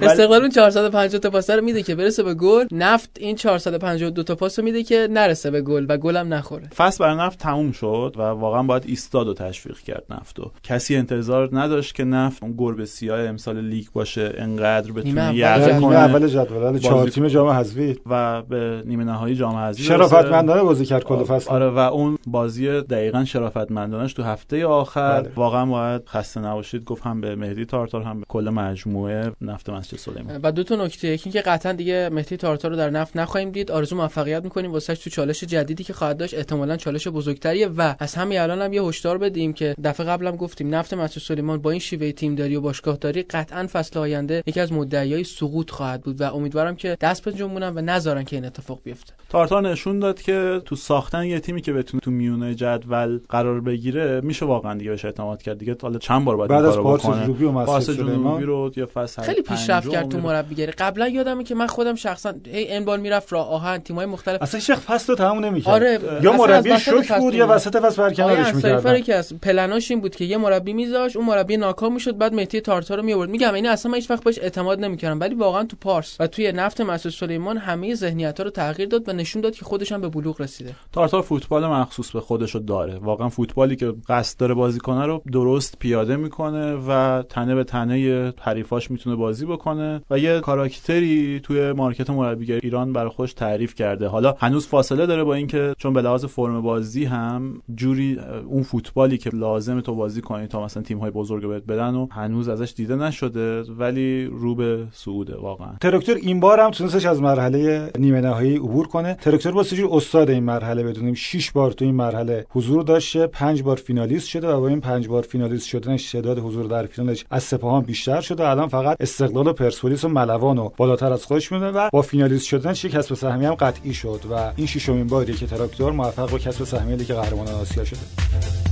استقلال 0.01 0.41
اون 0.41 0.49
450 0.49 1.19
تا 1.21 1.29
پاس 1.29 1.49
رو 1.49 1.61
میده 1.63 1.83
که 1.83 1.95
برسه 1.95 2.23
به 2.23 2.33
گل. 2.33 2.65
نفت 2.71 3.09
این 3.19 3.35
452 3.35 4.23
تا 4.23 4.35
پاس 4.35 4.59
رو 4.59 4.65
میده 4.65 4.83
که 4.83 5.07
نرسه 5.11 5.51
به 5.51 5.61
گل 5.61 5.85
و 5.89 5.97
گلم 5.97 6.33
نخوره. 6.33 6.69
فصل 6.75 7.03
برای 7.03 7.17
نفت 7.17 7.39
تموم 7.39 7.71
شد 7.71 8.15
و 8.17 8.21
واقعا 8.21 8.63
باید 8.63 8.83
ایستاد 8.85 9.27
و 9.27 9.33
تشویق 9.33 9.77
کرد 9.77 10.03
نفتو 10.09 10.51
کسی 10.63 10.95
انتظار 10.95 11.49
نداشت 11.51 11.95
که 11.95 12.03
نفت 12.03 12.43
اون 12.43 12.55
گربه 12.57 12.85
سیاه 12.85 13.19
امسال 13.19 13.61
لیگ 13.61 13.85
باشه 13.93 14.33
انقدر 14.37 14.91
بتونه 14.91 15.35
یقه 15.35 15.79
کنه. 15.79 15.95
اول 15.95 16.27
جدول. 16.27 16.79
چهار 16.79 17.09
تیم 17.09 17.27
جام 17.27 17.47
حذفی. 17.47 17.99
و 18.05 18.41
به 18.41 18.83
نیمه 18.85 19.03
نهایی 19.03 19.35
جام 19.35 19.55
حذفی 19.55 19.83
شرافتمندانه 19.83 20.63
بازی 20.63 20.85
کرد 20.85 21.03
کل 21.03 21.23
فصل. 21.23 21.49
آره 21.51 21.69
و 21.69 21.77
اون 21.77 22.17
بازی 22.27 22.81
دقیقا 22.81 23.25
شرافتمندانش 23.25 24.13
تو 24.13 24.23
هفته 24.23 24.65
آخر. 24.65 25.21
بله. 25.21 25.31
واقعا 25.35 25.65
باید 25.65 26.01
خسته 26.07 26.39
نباشید. 26.39 26.83
گفت 26.83 27.03
هم 27.03 27.21
به 27.21 27.35
مهدی 27.35 27.65
تارتار 27.65 28.01
هم 28.01 28.19
به 28.19 28.25
کل 28.29 28.49
مجموعه 28.49 29.31
نفت 29.41 29.69
مسجد 29.69 29.97
سلیمان. 29.97 30.39
و 30.43 30.51
دو 30.51 30.63
تا 30.63 30.75
نکته. 30.75 31.07
یکی 31.07 31.29
اینکه 31.29 31.41
قطعا 31.41 31.71
دیگه 31.71 32.09
مهدی 32.11 32.37
تارتار 32.37 32.71
رو 32.71 32.77
در 32.77 32.89
نفت 32.89 33.17
نخواهیم 33.17 33.51
دید. 33.51 33.71
آرزو 33.71 33.95
موفقیت 33.95 34.43
می‌کنیم 34.43 34.71
واسه 34.71 34.95
تو 34.95 35.09
چالش 35.09 35.43
جدیدی 35.43 35.83
که 35.83 35.93
خواهد 35.93 36.17
داشت. 36.17 36.33
احتمالا 36.33 36.77
چالش 36.77 37.07
بزرگتریه. 37.07 37.67
و 37.67 37.95
از 37.99 38.15
همین 38.15 38.39
الان 38.39 38.61
هم 38.61 38.73
یه 38.73 38.83
هشدار 38.83 39.17
بدیم 39.17 39.53
که 39.53 39.75
دفعه 39.83 40.05
قبلم 40.05 40.35
گفتیم 40.35 40.75
نفت 40.75 40.93
مسجد 40.93 41.21
سلیمان 41.21 41.61
با 41.61 41.71
این 41.71 41.79
شیوه 41.79 42.11
تیم 42.11 42.35
داری 42.35 42.55
و 42.55 42.61
باشگاهداری 42.61 43.23
قطعا 43.23 43.67
فصل 43.67 43.99
آینده 43.99 44.43
یکی 44.45 44.59
از 44.59 44.73
مدعیای 44.73 45.23
سقوط 45.23 45.71
خواهد 45.71 46.01
بود. 46.01 46.21
و 46.21 46.23
امیدوارم 46.23 46.75
که 46.75 46.97
دست 47.01 47.25
به 47.25 47.45
و 47.45 47.81
نذارن 47.81 48.23
که 48.23 48.35
این 48.35 48.45
اتفاق 48.45 48.79
بیفته. 48.83 49.13
تارتار 49.29 49.69
نشون 49.69 49.99
داد 49.99 50.21
که 50.21 50.61
تو 50.65 50.75
ساختن 50.75 51.23
یه 51.23 51.39
تیمی 51.39 51.61
که 51.61 51.73
بتونه 51.73 52.01
تو 52.01 52.10
میونه 52.11 52.55
جدول 52.55 53.19
قرار 53.29 53.61
بگیره 53.61 54.21
میشه 54.21 54.45
واقعا 54.45 54.73
دیگه 54.73 54.91
بهش 54.91 55.05
اعتماد 55.05 55.41
کرد 55.41 55.57
دیگه. 55.57 55.77
حالا 55.81 55.99
چند 55.99 56.25
بار 56.25 56.37
باید 56.37 56.51
بعد 56.51 56.65
از 56.65 56.77
پارس 56.77 57.05
جنوبی 57.05 57.45
و 57.45 57.51
پارس 57.65 57.89
جنوبی 57.89 58.43
رو 58.43 58.71
یه 58.75 58.85
فصل 58.85 59.21
خیلی 59.21 59.41
پیشرفت 59.41 59.89
کرد 59.89 60.09
تو 60.09 60.19
مربیگری. 60.19 60.71
قبلا 60.71 61.07
یادمه 61.07 61.43
که 61.43 61.55
من 61.55 61.67
خودم 61.67 61.95
شخصا 61.95 62.33
هی 62.51 62.71
انبال 62.71 62.99
می‌رفت 62.99 63.33
راه 63.33 63.49
آهن 63.49 63.77
تیمای 63.77 64.05
مختلف. 64.05 64.41
اصلا 64.41 64.59
شیخ 64.59 64.79
فصل 64.79 65.07
رو 65.07 65.15
تموم 65.15 65.45
نمی‌کرد. 65.45 65.73
آره 65.73 65.99
یا 66.21 66.33
مربی 66.33 66.79
شوک 66.79 67.11
بود 67.13 67.33
یا 67.33 67.47
وسط 67.47 67.77
فصل 67.77 68.01
برکنارش 68.01 68.55
می‌کرد 68.55 69.03
که 69.03 69.15
از 69.15 69.33
پلناش 69.41 69.91
این 69.91 70.01
بود 70.01 70.15
که 70.15 70.25
یه 70.25 70.37
مربی 70.37 70.73
میذاش 70.73 71.15
اون 71.15 71.25
مربی 71.25 71.57
ناکام 71.57 71.93
می‌شد 71.93 72.17
بعد 72.17 72.33
مهدی 72.33 72.61
تارتار 72.61 72.97
رو 72.97 73.03
میورد 73.03 73.29
میگم 73.29 73.55
یعنی 73.55 73.67
اصلا 73.67 73.91
من 73.91 73.97
هیچ 73.97 74.11
وقت 74.11 74.23
بهش 74.23 74.39
اعتماد 74.39 74.79
نمی‌کردم 74.79 75.19
ولی 75.19 75.35
واقعا 75.35 75.63
تو 75.63 75.77
پارس 75.81 76.17
و 76.19 76.27
توی 76.27 76.51
نفت 76.51 76.81
مسعود 76.81 77.13
سلیمان 77.13 77.57
همه 77.57 77.95
ذهنیت 77.95 78.37
ها 78.37 78.43
رو 78.43 78.49
تغییر 78.49 78.89
داد 78.89 79.09
و 79.09 79.13
نشون 79.13 79.41
داد 79.41 79.55
که 79.55 79.65
خودش 79.65 79.91
هم 79.91 80.01
به 80.01 80.09
بلوغ 80.09 80.41
رسیده. 80.41 80.75
تارتار 80.93 81.21
فوتبال 81.21 81.67
مخصوص 81.67 82.00
به 82.09 82.21
خودش 82.21 82.55
داره. 82.55 82.99
واقعا 82.99 83.29
فوتبالی 83.29 83.75
که 83.75 83.93
قصد 84.09 84.39
داره 84.39 84.53
بازی 84.53 84.79
کنه 84.79 85.05
رو 85.05 85.21
درست 85.31 85.79
پیاده 85.79 86.15
می‌کنه 86.15 86.75
و 86.87 87.23
تنه 87.29 87.55
به 87.55 87.63
تنه 87.63 88.33
حریفاش 88.39 88.91
می‌تونه 88.91 89.15
بازی 89.15 89.45
بکنه 89.45 90.01
و 90.09 90.19
یه 90.19 90.39
کاراکتری 90.39 91.39
توی 91.43 91.71
مارکت 91.71 92.09
مربیگری 92.09 92.59
ایران 92.63 92.93
برای 92.93 93.09
خودش 93.09 93.33
تعریف 93.33 93.75
کرده. 93.75 94.07
حالا 94.07 94.35
هنوز 94.39 94.67
فاصله 94.67 95.05
داره 95.05 95.23
با 95.23 95.33
اینکه 95.33 95.75
چون 95.77 95.93
به 95.93 96.01
لحاظ 96.01 96.25
فرم 96.25 96.61
بازی 96.61 97.05
هم 97.05 97.61
جوری 97.75 98.19
اون 98.47 98.63
فوتبالی 98.63 99.17
که 99.17 99.29
لازم 99.33 99.81
تو 99.81 99.95
بازی 99.95 100.21
کنی 100.21 100.47
تا 100.47 100.65
مثلا 100.65 100.83
تیم 100.83 100.97
های 100.97 101.11
بزرگ 101.11 101.47
بهت 101.47 101.63
بدن 101.63 101.95
و 101.95 102.07
هنوز 102.11 102.49
ازش 102.49 102.73
دیده 102.75 102.95
نشده 102.95 103.61
ولی 103.61 104.25
رو 104.25 104.55
به 104.55 104.87
صعوده 104.91 105.35
واقعا. 105.35 105.71
تراکتور 105.81 106.15
این 106.15 106.39
بار 106.39 106.59
هم 106.59 106.71
تونستش 106.71 107.05
از 107.05 107.21
مرحله 107.21 107.91
نیمه 107.99 108.21
نهایی 108.21 108.55
عبور 108.55 108.87
کنه. 108.87 109.13
تراکتور 109.13 109.51
باید 109.51 109.65
استاد 109.91 110.29
این 110.29 110.43
مرحله 110.43 110.83
بدونیم. 110.83 111.13
6 111.13 111.51
بار 111.51 111.71
تو 111.71 111.85
این 111.91 111.97
مرحله. 111.97 112.45
حضور 112.49 112.83
داشته 112.83 113.27
5 113.27 113.63
بار 113.63 113.75
فینالیست 113.75 114.27
شده 114.27 114.47
و 114.47 114.59
با 114.59 114.67
این 114.67 114.81
5 114.81 115.07
بار 115.07 115.23
فینالیست 115.23 115.67
شدنش 115.67 116.11
تعداد 116.11 116.39
حضور 116.39 116.65
در 116.65 116.85
فینالش 116.85 117.25
از 117.31 117.43
سپاهان 117.43 117.83
بیشتر 117.83 118.21
شده 118.21 118.47
الان 118.47 118.67
فقط 118.67 118.97
استقلال 118.99 119.47
و 119.47 119.53
پرسپولیس 119.53 120.03
و 120.03 120.09
ملوان 120.09 120.57
و 120.57 120.69
بالاتر 120.77 121.13
از 121.13 121.25
خودش 121.25 121.51
می‌بینه 121.51 121.71
و 121.71 121.89
با 121.93 122.01
فینالیست 122.01 122.45
شدنش 122.45 122.85
یک 122.85 122.91
کسب 122.91 123.15
سهمیه 123.15 123.45
هم 123.45 123.55
قطعی 123.55 123.93
شد 123.93 124.21
و 124.31 124.53
این 124.55 124.67
ششمین 124.67 125.07
باریه 125.07 125.35
که 125.35 125.47
تراکتور 125.47 125.91
موفق 125.91 126.31
به 126.31 126.39
کسب 126.39 126.63
سهمیه 126.63 126.95
لیگ 126.95 127.07
قهرمانان 127.07 127.55
آسیا 127.55 127.83
شده. 127.83 128.70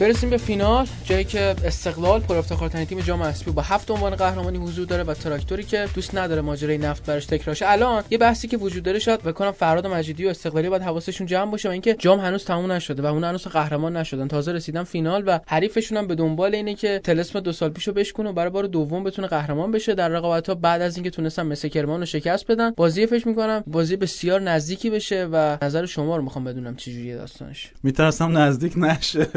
برسیم 0.00 0.30
به 0.30 0.36
فینال 0.36 0.86
جایی 1.04 1.24
که 1.24 1.40
استقلال 1.64 2.20
پر 2.20 2.36
افتخارترین 2.36 2.84
تیم 2.84 3.00
جام 3.00 3.22
اسپی 3.22 3.50
با 3.50 3.62
هفت 3.62 3.90
عنوان 3.90 4.14
قهرمانی 4.14 4.58
حضور 4.58 4.86
داره 4.86 5.02
و 5.02 5.14
تراکتوری 5.14 5.62
که 5.64 5.88
دوست 5.94 6.14
نداره 6.14 6.40
ماجرای 6.40 6.78
نفت 6.78 7.06
براش 7.06 7.26
تکرار 7.26 7.56
الان 7.62 8.04
یه 8.10 8.18
بحثی 8.18 8.48
که 8.48 8.56
وجود 8.56 8.82
داره 8.82 8.98
شاید 8.98 9.22
بکنم 9.22 9.52
فراد 9.52 9.86
مجیدی 9.86 10.26
و 10.26 10.28
استقلالی 10.28 10.68
باید 10.68 10.82
حواسشون 10.82 11.26
جمع 11.26 11.50
باشه 11.50 11.68
و 11.68 11.72
اینکه 11.72 11.94
جام 11.94 12.20
هنوز 12.20 12.44
تموم 12.44 12.72
نشده 12.72 13.02
و 13.02 13.06
اون 13.06 13.24
هنوز 13.24 13.46
قهرمان 13.46 13.96
نشدن. 13.96 14.28
تازه 14.28 14.52
رسیدن 14.52 14.84
فینال 14.84 15.22
و 15.26 15.40
حریفشون 15.46 15.98
هم 15.98 16.06
به 16.06 16.14
دنبال 16.14 16.54
اینه 16.54 16.74
که 16.74 17.00
تلسم 17.04 17.40
دو 17.40 17.52
سال 17.52 17.70
پیشو 17.70 17.92
بشکنه 17.92 18.28
و 18.28 18.32
برای 18.32 18.50
بار 18.50 18.66
دوم 18.66 19.04
بتونه 19.04 19.28
قهرمان 19.28 19.70
بشه. 19.70 19.94
در 19.94 20.08
رقابت‌ها 20.08 20.54
بعد 20.54 20.82
از 20.82 20.96
اینکه 20.96 21.10
تونستن 21.10 21.46
مثل 21.46 21.68
کرمان 21.68 22.00
رو 22.00 22.06
شکست 22.06 22.50
بدن 22.50 22.70
بازی 22.70 23.06
فکر 23.06 23.28
می‌کنم 23.28 23.64
بازی 23.66 23.96
بسیار 23.96 24.40
نزدیکی 24.40 24.90
بشه 24.90 25.28
و 25.32 25.58
نظر 25.62 25.86
شما 25.86 26.16
رو 26.16 26.22
می‌خوام 26.22 26.44
بدونم 26.44 26.76
چه 26.76 26.92
جوریه 26.92 27.16
داستانش. 27.16 27.70
میترسم 27.82 28.38
نزدیک 28.38 28.72
نشه. 28.76 29.28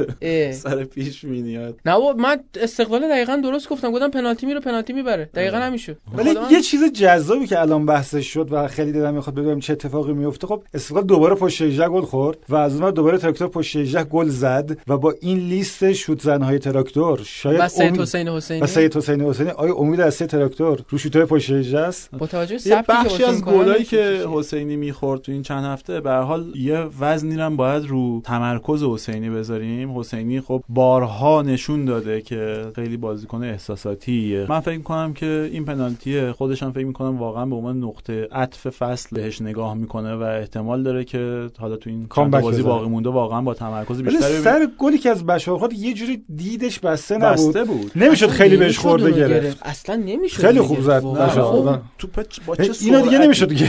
سر 0.52 0.84
پیش 0.84 1.24
میاد 1.24 1.80
نه 1.86 2.14
من 2.14 2.38
استقلال 2.62 3.10
دقیقا 3.10 3.36
درست 3.36 3.70
گفتم. 3.70 3.92
گفتم 3.92 4.10
پنالتی 4.10 4.46
میره 4.46 4.60
پنالتی 4.60 4.94
می‌بره. 4.94 5.30
دقیقا 5.34 5.58
همین 5.58 5.78
شد 5.78 5.98
ولی 6.16 6.36
یه 6.52 6.62
چیز 6.62 6.92
جذابی 6.94 7.48
که 7.48 7.60
الان 7.62 7.86
بحثش 7.86 8.34
شد 8.34 8.48
و 8.52 8.68
خیلی 8.68 8.92
دلم 8.92 9.14
می‌خواد 9.14 9.36
ببینم 9.36 9.60
چه 9.60 9.74
اتفاقی 9.74 10.14
میفته 10.14 10.48
خب 10.48 10.64
استقلال 10.74 11.04
دوباره 11.04 11.36
پشت 11.36 11.62
18 11.62 11.90
گل 11.90 12.02
خورد 12.02 12.38
و 12.50 12.56
از 12.56 12.82
اون 12.82 12.92
دوباره 12.92 13.18
تراکتور 13.18 13.48
پشت 13.48 13.76
18 13.76 14.04
گل 14.04 14.28
زد 14.28 14.78
و 14.88 14.98
با 14.98 15.14
این 15.22 15.38
لیست 15.38 15.92
شوت 15.94 16.22
زنهای 16.22 16.60
تراکتور 16.60 17.22
شاید 17.26 17.68
سید 17.68 18.00
حسین 18.02 18.28
حسینی. 18.28 18.62
و 18.62 18.68
سید 18.68 18.98
حسین 18.98 19.22
حسینی. 19.22 19.50
آیا 19.50 19.76
امید 19.76 20.02
از 20.02 20.18
تراکتور 20.18 20.84
رو 20.90 20.98
شوتای 20.98 21.26
پشت 21.26 21.50
18 21.52 21.80
است؟ 21.80 22.10
با 22.20 22.28
توجه 22.28 22.58
به 22.70 22.84
بخشی 22.90 23.24
از 23.24 23.44
گلایی 23.44 23.84
که 23.84 24.26
حسینی 24.34 24.76
می‌خورد 24.76 25.22
تو 25.22 25.32
این 25.32 25.42
چند 25.42 25.66
هفته 25.66 26.02
به 26.02 26.10
هر 26.10 26.22
حال 26.22 26.54
یه 26.56 26.78
وزنی 27.00 27.42
هم 27.42 27.56
باید 27.56 27.86
رو 27.86 28.22
تمرکز 28.26 28.84
حسینی 28.84 29.30
بذاریم. 29.30 30.00
حسینی 30.00 30.39
خب 30.42 30.64
بارها 30.70 31.42
نشون 31.42 31.86
داده 31.86 32.22
که 32.22 32.66
خیلی 32.76 32.98
بازیکن 32.98 33.44
احساساتیه. 33.44 34.46
من 34.50 34.60
فکر 34.60 34.78
می‌کنم 34.78 35.14
که 35.14 35.50
این 35.52 35.66
پنالتی 35.66 36.32
خودش 36.32 36.64
هم 36.64 36.72
فکر 36.72 36.86
می‌کنم 36.86 37.18
واقعا 37.18 37.46
به 37.46 37.56
عنوان 37.56 37.84
نقطه 37.84 38.28
عطف 38.32 38.70
فصل 38.70 39.16
بهش 39.16 39.42
نگاه 39.42 39.74
می‌کنه 39.74 40.16
و 40.16 40.22
احتمال 40.22 40.84
داره 40.84 41.04
که 41.04 41.48
حالا 41.58 41.76
تو 41.76 41.90
این 41.90 42.08
بازی 42.30 42.62
باقی 42.62 42.88
مونده 42.90 43.10
واقعا 43.10 43.42
با 43.42 43.54
تمرکز 43.54 44.02
بیشتری 44.02 44.42
سر 44.42 44.68
گلی 44.78 44.98
که 44.98 45.10
از 45.10 45.26
بشار 45.26 45.58
خود 45.58 45.74
یه 45.74 45.94
جوری 45.94 46.24
دیدش 46.36 46.80
بسته 46.80 47.18
نبود. 47.18 47.48
بسته 47.48 47.64
بود. 47.64 47.92
نمی‌شد 47.96 48.28
خیلی 48.28 48.58
بهش 48.58 48.78
خورده 48.78 49.12
گرفت. 49.12 49.58
اصلا 49.62 49.96
نمی‌شد 49.96 50.42
خیلی 50.42 50.62
خوب 50.62 50.82
زد 50.82 51.04
بشار. 51.06 51.82
تو 51.98 52.08
با 52.46 52.56
چه 52.56 52.72
اینا 52.82 53.02
دیگه 53.02 53.18
نمی‌شد 53.18 53.50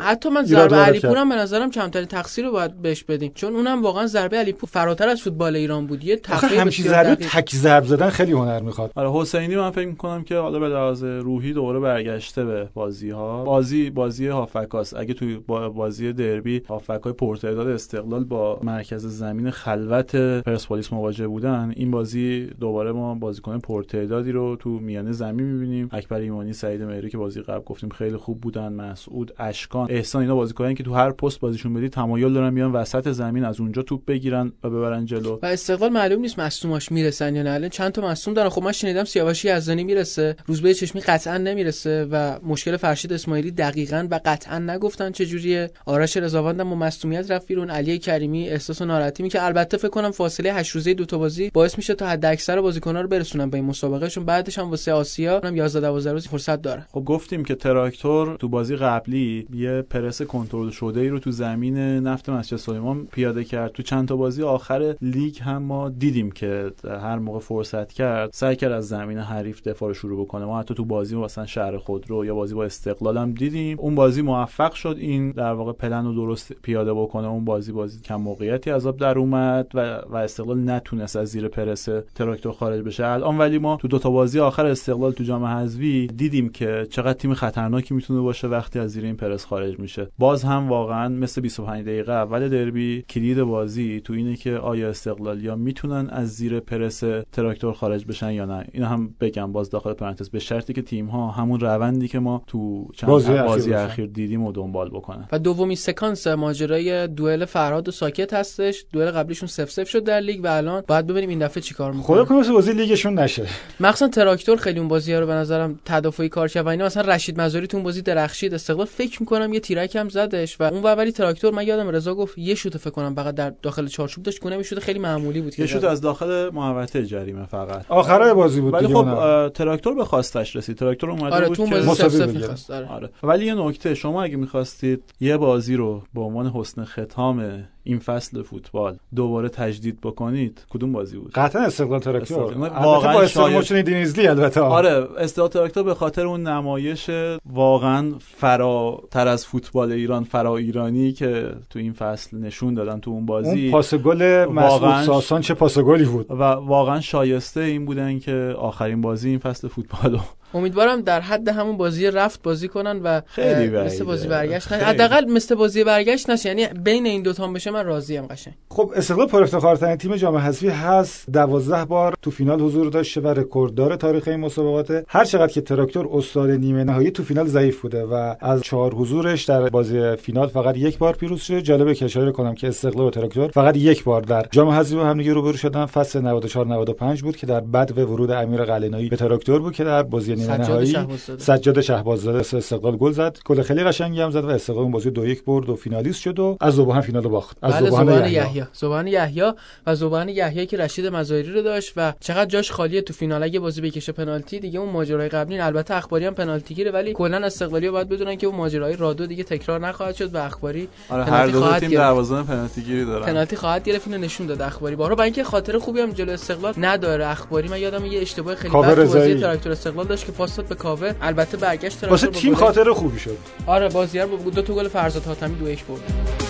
حتی 0.00 0.28
من 0.28 0.44
ضربه 0.44 0.76
علیپور 0.76 1.16
هم 1.16 1.28
به 1.28 1.34
نظرم 1.34 1.70
کمترین 1.70 2.06
تقصیر 2.06 2.44
رو 2.44 2.52
باید 2.52 2.82
بهش 2.82 3.04
بدیم. 3.04 3.32
چون 3.34 3.56
اونم 3.56 3.82
واقعا 3.82 4.06
ضربه 4.06 4.36
علیپور 4.36 4.68
فراتر 4.72 5.08
از 5.08 5.22
فوتبال 5.22 5.56
ایران 5.56 5.75
بود 5.80 6.04
یه 6.04 6.16
تقریبا 6.16 6.62
همچین 6.62 6.86
ضربه 6.86 7.14
تک 7.14 7.54
ضرب 7.54 7.84
زدن 7.84 8.10
خیلی 8.10 8.32
هنر 8.32 8.60
می‌خواد. 8.62 8.92
آره 8.94 9.12
حسینی 9.12 9.56
من 9.56 9.70
فکر 9.70 9.86
می‌کنم 9.86 10.24
که 10.24 10.36
حالا 10.36 10.58
به 10.58 10.68
لحاظ 10.68 11.04
روحی 11.04 11.52
دوباره 11.52 11.80
برگشته 11.80 12.44
به 12.44 12.68
بازی 12.74 13.10
ها 13.10 13.44
بازی 13.44 13.90
بازی 13.90 14.26
هافکاس 14.26 14.94
اگه 14.94 15.14
توی 15.14 15.36
بازی 15.74 16.12
دربی 16.12 16.62
هافکای 16.68 17.12
پرتعداد 17.12 17.68
استقلال 17.68 18.24
با 18.24 18.60
مرکز 18.62 19.06
زمین 19.06 19.50
خلوت 19.50 20.16
پرسپولیس 20.16 20.92
مواجه 20.92 21.26
بودن 21.26 21.72
این 21.76 21.90
بازی 21.90 22.50
دوباره 22.60 22.92
ما 22.92 23.14
بازیکن 23.14 23.58
پرتعدادی 23.58 24.32
رو 24.32 24.56
تو 24.56 24.70
میانه 24.70 25.12
زمین 25.12 25.46
می‌بینیم. 25.46 25.88
اکبر 25.92 26.16
ایمانی 26.20 26.52
سعید 26.52 26.82
مهری 26.82 27.10
که 27.10 27.18
بازی 27.18 27.40
قبل 27.40 27.64
گفتیم 27.64 27.88
خیلی 27.88 28.16
خوب 28.16 28.40
بودن. 28.40 28.72
مسعود 28.72 29.32
اشکان 29.38 29.86
احسان 29.90 30.22
اینا 30.22 30.34
بازیکنایی 30.34 30.74
که 30.74 30.82
تو 30.82 30.94
هر 30.94 31.10
پست 31.10 31.40
بازیشون 31.40 31.74
بدی 31.74 31.88
تمایل 31.88 32.32
دارن 32.32 32.54
بیان 32.54 32.72
وسط 32.72 33.10
زمین 33.10 33.44
از 33.44 33.60
اونجا 33.60 33.82
توپ 33.82 34.04
بگیرن 34.04 34.52
و 34.64 34.70
ببرن 34.70 35.06
جلو. 35.06 35.38
و 35.42 35.46
استقلال 35.70 35.92
معلوم 35.92 36.20
نیست 36.20 36.38
مصدوماش 36.38 36.92
می‌رسن 36.92 37.36
یا 37.36 37.42
نه. 37.42 37.50
الان 37.50 37.68
چند 37.68 37.92
تا 37.92 38.02
مصدوم 38.02 38.34
دارن. 38.34 38.48
خب 38.48 38.62
من 38.62 38.72
شنیدم 38.72 39.04
سیاوشی 39.04 39.56
یزدانی 39.56 39.84
می‌رسه. 39.84 40.36
روزبه 40.46 40.74
چشمی 40.74 41.00
قطعا 41.00 41.38
نمی‌رسه 41.38 42.08
و 42.10 42.38
مشکل 42.42 42.76
فرشید 42.76 43.12
اسماعیلی 43.12 43.50
دقیقا 43.50 44.08
و 44.10 44.20
قطعا 44.24 44.58
نگفتن 44.58 45.10
چه 45.12 45.26
جوریه. 45.26 45.70
آرش 45.86 46.16
رضاوند 46.16 46.62
با 46.62 46.74
مصدومیت 46.74 47.30
رفت 47.30 47.46
بیرون. 47.46 47.70
علی 47.70 47.98
کریمی 47.98 48.48
احساس 48.48 48.82
ناراحتی 48.82 49.22
می 49.22 49.28
که 49.28 49.44
البته 49.44 49.76
فکر 49.76 49.88
کنم 49.88 50.10
فاصله 50.10 50.52
8 50.52 50.70
روزه 50.70 50.94
دو 50.94 51.04
تا 51.04 51.18
بازی 51.18 51.50
باعث 51.50 51.76
میشه 51.76 51.94
تا 51.94 52.06
حد 52.06 52.24
اکثر 52.24 52.60
بازیکن‌ها 52.60 53.00
رو 53.00 53.08
برسونن 53.08 53.50
به 53.50 53.56
این 53.56 53.66
مسابقه 53.66 54.08
چون 54.08 54.24
بعدش 54.24 54.58
هم 54.58 54.70
واسه 54.70 54.92
آسیا 54.92 55.40
هم 55.44 55.56
11 55.56 55.80
12 55.80 56.12
روز 56.12 56.28
فرصت 56.28 56.62
داره. 56.62 56.86
خب 56.92 57.04
گفتیم 57.04 57.44
که 57.44 57.54
تراکتور 57.54 58.36
تو 58.36 58.48
بازی 58.48 58.76
قبلی 58.76 59.46
یه 59.54 59.82
پرس 59.82 60.22
کنترل 60.22 60.70
شده 60.70 61.00
ای 61.00 61.08
رو 61.08 61.18
تو 61.18 61.30
زمین 61.30 61.78
نفت 61.78 62.28
مسجد 62.28 62.56
سلیمان 62.56 63.06
پیاده 63.12 63.44
کرد. 63.44 63.72
تو 63.72 63.82
چند 63.82 64.08
تا 64.08 64.16
بازی 64.16 64.42
آخر 64.42 64.94
لیگ 65.02 65.38
هم 65.40 65.55
ما 65.58 65.88
دیدیم 65.88 66.30
که 66.30 66.72
هر 66.84 67.18
موقع 67.18 67.38
فرصت 67.38 67.92
کرد 67.92 68.30
سعی 68.32 68.56
کرد 68.56 68.72
از 68.72 68.88
زمین 68.88 69.18
حریف 69.18 69.62
دفاع 69.62 69.92
شروع 69.92 70.24
بکنه. 70.24 70.44
ما 70.44 70.60
حتی 70.60 70.74
تو 70.74 70.84
بازی 70.84 71.16
مثلا 71.16 71.46
شهر 71.46 71.76
خودرو 71.76 72.24
یا 72.24 72.34
بازی 72.34 72.54
با 72.54 72.64
استقلال 72.64 73.16
هم 73.16 73.32
دیدیم. 73.32 73.80
اون 73.80 73.94
بازی 73.94 74.22
موفق 74.22 74.72
شد. 74.72 74.96
این 74.98 75.30
در 75.30 75.52
واقع 75.52 75.72
پلن 75.72 76.04
رو 76.04 76.14
درست 76.14 76.52
پیاده 76.52 76.94
بکنه. 76.94 77.28
اون 77.28 77.44
بازی 77.44 77.72
بازی 77.72 78.00
کم 78.00 78.16
موقعیتی 78.16 78.70
عذاب 78.70 78.96
در 78.96 79.18
اومد 79.18 79.70
و, 79.74 80.00
و 80.10 80.16
استقلال 80.16 80.70
نتونست 80.70 81.16
از 81.16 81.28
زیر 81.28 81.48
پرس 81.48 81.88
تراکتور 82.14 82.52
خارج 82.52 82.82
بشه. 82.84 83.06
الان 83.06 83.38
ولی 83.38 83.58
ما 83.58 83.76
تو 83.76 83.88
دو 83.88 83.98
تا 83.98 84.10
بازی 84.10 84.40
آخر 84.40 84.66
استقلال 84.66 85.12
تو 85.12 85.24
جام 85.24 85.44
حذفی 85.44 86.06
دیدیم 86.06 86.48
که 86.48 86.86
چقدر 86.90 87.12
تیم 87.12 87.34
خطرناکی 87.34 87.94
می‌تونه 87.94 88.20
باشه 88.20 88.48
وقتی 88.48 88.78
از 88.78 88.90
زیر 88.90 89.04
این 89.04 89.16
پرس 89.16 89.44
خارج 89.44 89.78
میشه. 89.78 90.08
باز 90.18 90.42
هم 90.42 90.68
واقعا 90.68 91.08
مثل 91.08 91.40
25 91.40 91.84
دقیقه 91.84 92.12
اول 92.12 92.48
دربی 92.48 93.02
کلید 93.02 93.42
بازی 93.42 94.00
تو 94.00 94.12
اینه 94.12 94.36
که 94.36 94.56
آیا 94.56 94.88
استقلال 94.88 95.40
یا 95.46 95.56
می‌تونن 95.56 96.08
از 96.10 96.28
زیر 96.28 96.60
پرس 96.60 97.02
تراکتور 97.32 97.72
خارج 97.72 98.06
بشن 98.06 98.30
یا 98.30 98.44
نه. 98.44 98.66
این 98.72 98.82
هم 98.82 99.14
بگم 99.20 99.52
باز 99.52 99.70
داخل 99.70 99.92
پرانتز 99.92 100.30
به 100.30 100.38
شرطی 100.38 100.72
که 100.72 100.82
تیم 100.82 101.06
ها 101.06 101.30
همون 101.30 101.60
روندی 101.60 102.08
که 102.08 102.18
ما 102.18 102.42
تو 102.46 102.88
چند 102.94 103.10
بازی, 103.10 103.32
بازی 103.32 103.74
اخیر, 103.74 104.06
دیدیم 104.06 104.42
و 104.42 104.52
دنبال 104.52 104.88
بکنن. 104.88 105.28
و 105.32 105.38
دومی 105.38 105.76
سکانس 105.76 106.26
ماجرای 106.26 107.06
دوئل 107.06 107.44
فرهاد 107.44 107.88
و 107.88 107.90
ساکت 107.90 108.34
هستش. 108.34 108.84
دوئل 108.92 109.10
قبلیشون 109.10 109.48
0 109.48 109.66
0 109.66 109.84
شد 109.84 110.04
در 110.04 110.20
لیگ 110.20 110.44
و 110.44 110.46
الان 110.46 110.82
باید 110.86 111.06
ببینیم 111.06 111.28
این 111.28 111.38
دفعه 111.38 111.62
چیکار 111.62 111.92
می‌کنه. 111.92 112.06
خدا 112.06 112.24
کنه 112.24 112.52
بازی 112.52 112.72
لیگشون 112.72 113.18
نشه. 113.18 113.46
مخصوصا 113.80 114.08
تراکتور 114.08 114.56
خیلی 114.56 114.78
اون 114.78 114.88
بازی 114.88 115.12
ها 115.12 115.20
رو 115.20 115.26
به 115.26 115.32
نظرم 115.32 115.80
تدافعی 115.84 116.28
کار 116.28 116.48
کرد 116.48 116.66
و 116.66 116.68
اینا 116.68 116.86
مثلا 116.86 117.14
رشید 117.14 117.40
مظاهری 117.40 117.66
تو 117.66 117.76
اون 117.76 117.84
بازی 117.84 118.02
درخشید. 118.02 118.54
استقلال 118.54 118.86
فکر 118.86 119.22
می‌کنم 119.22 119.52
یه 119.52 119.60
تیرک 119.60 119.96
هم 119.96 120.08
زدش 120.08 120.60
و 120.60 120.64
اون 120.64 120.82
ولی 120.82 121.12
تراکتور 121.12 121.54
من 121.54 121.66
یادم 121.66 121.88
رضا 121.88 122.14
گفت 122.14 122.38
یه 122.38 122.54
شوت 122.54 122.76
فکر 122.76 122.90
کنم 122.90 123.14
فقط 123.14 123.34
در 123.34 123.52
داخل 123.62 123.86
چارچوب 123.86 124.24
داشت 124.24 124.40
گونه 124.40 124.56
می‌شد. 124.56 124.78
خیلی 124.78 124.98
معمولی 124.98 125.35
بود 125.40 125.60
یه 125.60 125.66
شوت 125.66 125.84
از 125.84 126.00
داخل 126.00 126.50
محوطه 126.50 127.06
جریمه 127.06 127.46
فقط. 127.46 127.84
آخرای 127.88 128.34
بازی 128.34 128.60
بود 128.60 128.74
ولی 128.74 128.94
خب 128.94 129.48
تراکتور 129.48 129.94
به 129.94 130.04
خواستش 130.04 130.56
رسید. 130.56 130.76
تراکتور 130.76 131.10
اومده 131.10 131.34
آره 131.36 131.48
بود 131.48 131.56
تو 131.56 131.66
بازی 131.66 132.72
آره. 132.72 132.88
آره. 132.88 133.10
ولی 133.22 133.46
یه 133.46 133.54
نکته 133.54 133.94
شما 133.94 134.22
اگه 134.22 134.36
می‌خواستید 134.36 135.02
یه 135.20 135.36
بازی 135.36 135.76
رو 135.76 136.02
به 136.14 136.20
عنوان 136.20 136.46
حسن 136.46 136.84
ختام 136.84 137.64
این 137.86 137.98
فصل 137.98 138.42
فوتبال. 138.42 138.96
دوباره 139.14 139.48
تجدید 139.48 140.00
بکنید. 140.00 140.64
کدوم 140.70 140.92
بازی 140.92 141.16
بود؟ 141.16 141.32
قطعا 141.34 141.62
استقلال 141.62 142.00
تراکتور 142.00 142.58
واقعا 142.82 143.12
با 143.12 143.22
استقلال 143.22 143.82
دنیزلی 143.82 144.28
البته. 144.28 144.60
آره 144.60 145.08
استقلال 145.18 145.48
تراکتور 145.48 145.82
به 145.82 145.94
خاطر 145.94 146.26
اون 146.26 146.42
نمایش 146.42 147.10
واقعا 147.52 148.12
فراتر 148.20 149.28
از 149.28 149.46
فوتبال 149.46 149.92
ایران 149.92 150.24
فرا 150.24 150.56
ایرانی 150.56 151.12
که 151.12 151.52
تو 151.70 151.78
این 151.78 151.92
فصل 151.92 152.36
نشون 152.36 152.74
دادن 152.74 153.00
تو 153.00 153.10
اون 153.10 153.26
بازی. 153.26 153.62
اون 153.62 153.70
پاس 153.70 153.94
گل 153.94 154.44
مسعود 154.44 155.02
ساسان 155.02 155.40
چه 155.40 155.54
پاس 155.54 155.78
گلی 155.78 156.04
بود. 156.04 156.30
و 156.30 156.42
واقعا 156.42 157.00
شایسته 157.00 157.60
این 157.60 157.84
بودن 157.84 158.18
که 158.18 158.54
آخرین 158.58 159.00
بازی 159.00 159.28
این 159.28 159.38
فصل 159.38 159.68
فوتبالو 159.68 160.18
امیدوارم 160.54 161.00
در 161.00 161.20
حد 161.20 161.48
همون 161.48 161.76
بازی 161.76 162.06
رفت 162.06 162.42
بازی 162.42 162.68
کنن 162.68 163.00
و 163.02 163.20
خیلی 163.26 163.68
مثل 163.68 164.04
بازی 164.04 164.28
برگشت 164.28 164.72
حداقل 164.72 165.24
مثل 165.24 165.54
بازی 165.54 165.84
برگشت 165.84 166.30
نشه. 166.30 166.48
یعنی 166.48 166.66
بین 166.66 167.06
این 167.06 167.22
دو 167.22 167.32
تا 167.32 167.46
بشه 167.46 167.70
من 167.70 167.86
راضی 167.86 168.16
ام 168.16 168.26
قشنگ. 168.26 168.54
خب 168.70 168.92
استقلال 168.96 169.26
پر 169.26 169.42
افتخارترین 169.42 169.96
تیم 169.96 170.16
جام 170.16 170.36
حذفی 170.36 170.68
هست. 170.68 171.30
12 171.30 171.84
بار 171.84 172.14
تو 172.22 172.30
فینال 172.30 172.60
حضور 172.60 172.90
داشته 172.90 173.20
و 173.20 173.26
رکورددار 173.28 173.96
تاریخ 173.96 174.28
این 174.28 174.40
مسابقات. 174.40 175.04
هر 175.08 175.24
چقدر 175.24 175.52
که 175.52 175.60
تراکتور 175.60 176.08
استاد 176.12 176.50
نیمه 176.50 176.84
نهایی 176.84 177.10
تو 177.10 177.22
فینال 177.22 177.46
ضعیف 177.46 177.80
بوده 177.80 178.04
و 178.04 178.34
از 178.40 178.62
چهار 178.62 178.94
حضورش 178.94 179.44
در 179.44 179.68
بازی 179.68 180.16
فینال 180.16 180.48
فقط 180.48 180.76
یک 180.76 180.98
بار 180.98 181.14
پیروز 181.14 181.40
شده 181.40 181.62
جالبه 181.62 181.94
که 181.94 182.04
اشاره 182.04 182.32
کنم 182.32 182.54
که 182.54 182.68
استقلال 182.68 183.06
و 183.06 183.10
تراکتور 183.10 183.50
فقط 183.50 183.76
یک 183.76 184.04
بار 184.04 184.20
در 184.20 184.46
جام 184.50 184.68
حذفی 184.68 184.96
هم 184.96 185.18
دیگه 185.18 185.32
روبرو 185.32 185.56
شدن. 185.56 185.86
فصل 185.86 186.20
94 186.20 186.66
95 186.66 187.22
بود 187.22 187.36
که 187.36 187.46
در 187.46 187.60
بد 187.60 187.98
ورود 187.98 188.30
امیر 188.30 188.64
قلعه‌نویی 188.64 189.08
به 189.08 189.16
تراکتور 189.16 189.60
بود 189.60 189.74
که 189.74 189.84
در 189.84 190.02
بازی 190.02 190.35
نیمه 190.36 190.56
نهایی. 190.56 190.96
سجاد 191.38 191.80
شهباززاده 191.80 192.38
استقلال 192.38 192.96
گل 192.96 193.12
زد. 193.12 193.38
گل 193.44 193.62
خیلی 193.62 193.84
قشنگی 193.84 194.20
هم 194.20 194.30
زد 194.30 194.44
و 194.44 194.48
استقلال 194.48 194.82
اون 194.82 194.92
بازی 194.92 195.10
دو 195.10 195.26
یک 195.26 195.44
برد 195.44 195.68
و 195.68 195.76
فینالیست 195.76 196.20
شد 196.20 196.38
و 196.38 196.56
از 196.60 196.74
زبان 196.74 197.00
فینال 197.00 197.28
باخت. 197.28 197.56
از 197.62 197.74
بله 197.74 197.90
زبان 197.90 198.28
یحیی. 198.28 198.64
زبان 198.72 199.06
یحیی 199.06 199.52
و 199.86 199.94
زبان 199.94 200.28
یحیی 200.28 200.66
که 200.66 200.76
رشید 200.76 201.06
مزایری 201.06 201.52
رو 201.52 201.62
داشت 201.62 201.92
و 201.96 202.12
چقدر 202.20 202.44
جاش 202.44 202.70
خالیه 202.70 203.00
تو 203.02 203.12
فینال. 203.12 203.42
اگه 203.42 203.60
بازی 203.60 203.80
بکشه 203.80 204.12
پنالتی 204.12 204.60
دیگه 204.60 204.78
اون 204.78 204.92
ماجرای 204.92 205.28
قبلی 205.28 205.58
البته 205.58 205.94
اخباری 205.94 206.24
هم 206.24 206.34
پنالتی 206.34 206.74
گیره 206.74 206.90
ولی 206.90 207.12
کلا 207.12 207.46
استقلالی 207.46 207.90
باید 207.90 208.08
بدونن 208.08 208.36
که 208.36 208.46
اون 208.46 208.56
ماجرای 208.56 208.96
رادو 208.96 209.26
دیگه 209.26 209.44
تکرار 209.44 209.80
نخواهد 209.80 210.14
شد 210.14 210.34
و 210.34 210.38
اخباری 210.38 210.88
آره 211.10 211.24
هر 211.24 211.46
دو 211.46 211.78
تیم 211.78 211.90
دروازه 211.90 212.42
پنالتی 212.42 212.82
گیری 212.82 213.04
دارن. 213.04 213.26
پنالتی 213.26 213.56
خواهد 213.56 213.84
گرفت 213.84 214.08
اینو 214.08 214.18
نشون 214.18 214.46
داد 214.46 214.62
اخباری. 214.62 214.96
بارا 214.96 215.14
با 215.14 215.22
اینکه 215.22 215.44
خاطر 215.44 215.78
خوبی 215.78 216.00
هم 216.00 216.12
جلو 216.12 216.32
استقلال 216.32 216.74
نداره 216.78 217.26
اخباری 217.26 217.68
من 217.68 217.80
یادم 217.80 218.04
یه 218.04 218.20
اشتباه 218.20 218.54
خیلی 218.54 218.74
بد 218.74 218.96
بازی 218.96 219.34
تراکتور 219.34 219.72
استقلال 219.72 220.06
داشت 220.06 220.25
که 220.26 220.32
پاس 220.32 220.60
به 220.60 220.74
کاوه. 220.74 221.12
البته 221.22 221.56
برگشت 221.56 222.04
واسه 222.04 222.26
تیم 222.26 222.54
خاطر 222.54 222.92
خوبی 222.92 223.18
شد. 223.18 223.38
آره 223.66 223.88
بازی 223.88 224.11
رو 224.11 224.26
با 224.26 224.50
دو 224.50 224.62
تا 224.62 224.74
گل 224.74 224.88
فرزاد 224.88 225.24
حاتمی 225.24 225.54
دو 225.54 225.68
یک 225.70 225.84
برد. 225.84 226.45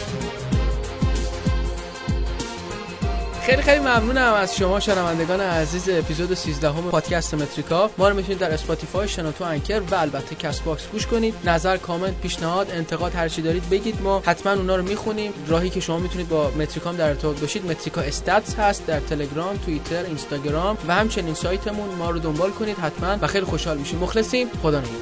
خیلی 3.47 3.63
خیلی 3.63 3.81
ممنونم 3.81 4.33
از 4.33 4.57
شما 4.57 4.81
شنوندگان 4.81 5.41
عزیز 5.41 5.89
اپیزود 5.89 6.35
13 6.35 6.71
هم 6.71 6.91
پادکست 6.91 7.35
متریکا. 7.35 7.91
ما 7.99 8.09
رو 8.09 8.17
می‌تونید 8.17 8.39
در 8.39 8.51
Spotify 8.51 9.09
شنوتو 9.09 9.45
Anchor 9.45 9.81
و 9.91 9.95
البته 9.95 10.35
Castbox 10.35 10.87
گوش 10.93 11.07
کنید. 11.07 11.35
نظر 11.45 11.77
کامنت 11.77 12.21
پیشنهاد 12.21 12.71
انتقاد 12.71 13.15
هر 13.15 13.29
چی 13.29 13.43
دارید 13.43 13.71
بگید. 13.71 14.03
ما 14.03 14.23
حتما 14.27 14.53
اونا 14.53 14.77
رو 14.77 14.83
می‌خونیم. 14.83 15.33
راهی 15.49 15.71
که 15.71 15.81
شما 15.81 15.99
می‌تونید 15.99 16.29
با 16.29 16.51
متریکام 16.51 16.97
در 16.97 17.09
ارتباط 17.09 17.41
باشید 17.41 17.67
Metrica 17.67 18.01
Stats 18.01 18.55
هست 18.55 18.87
در 18.87 19.01
تلگرام 19.01 19.57
توییتر 19.57 20.05
اینستاگرام 20.05 20.79
و 20.89 20.95
همچنین 20.95 21.35
سایتمون. 21.35 21.89
ما 21.89 22.11
رو 22.11 22.19
دنبال 22.19 22.51
کنید 22.51 22.79
حتما 22.79 23.19
و 23.23 23.27
خیلی 23.27 23.47
خوشحال 23.47 23.79
میشیم. 23.79 23.99
مخلصیم. 23.99 24.49
خدا 24.63 24.79
نگهدار. 24.79 25.01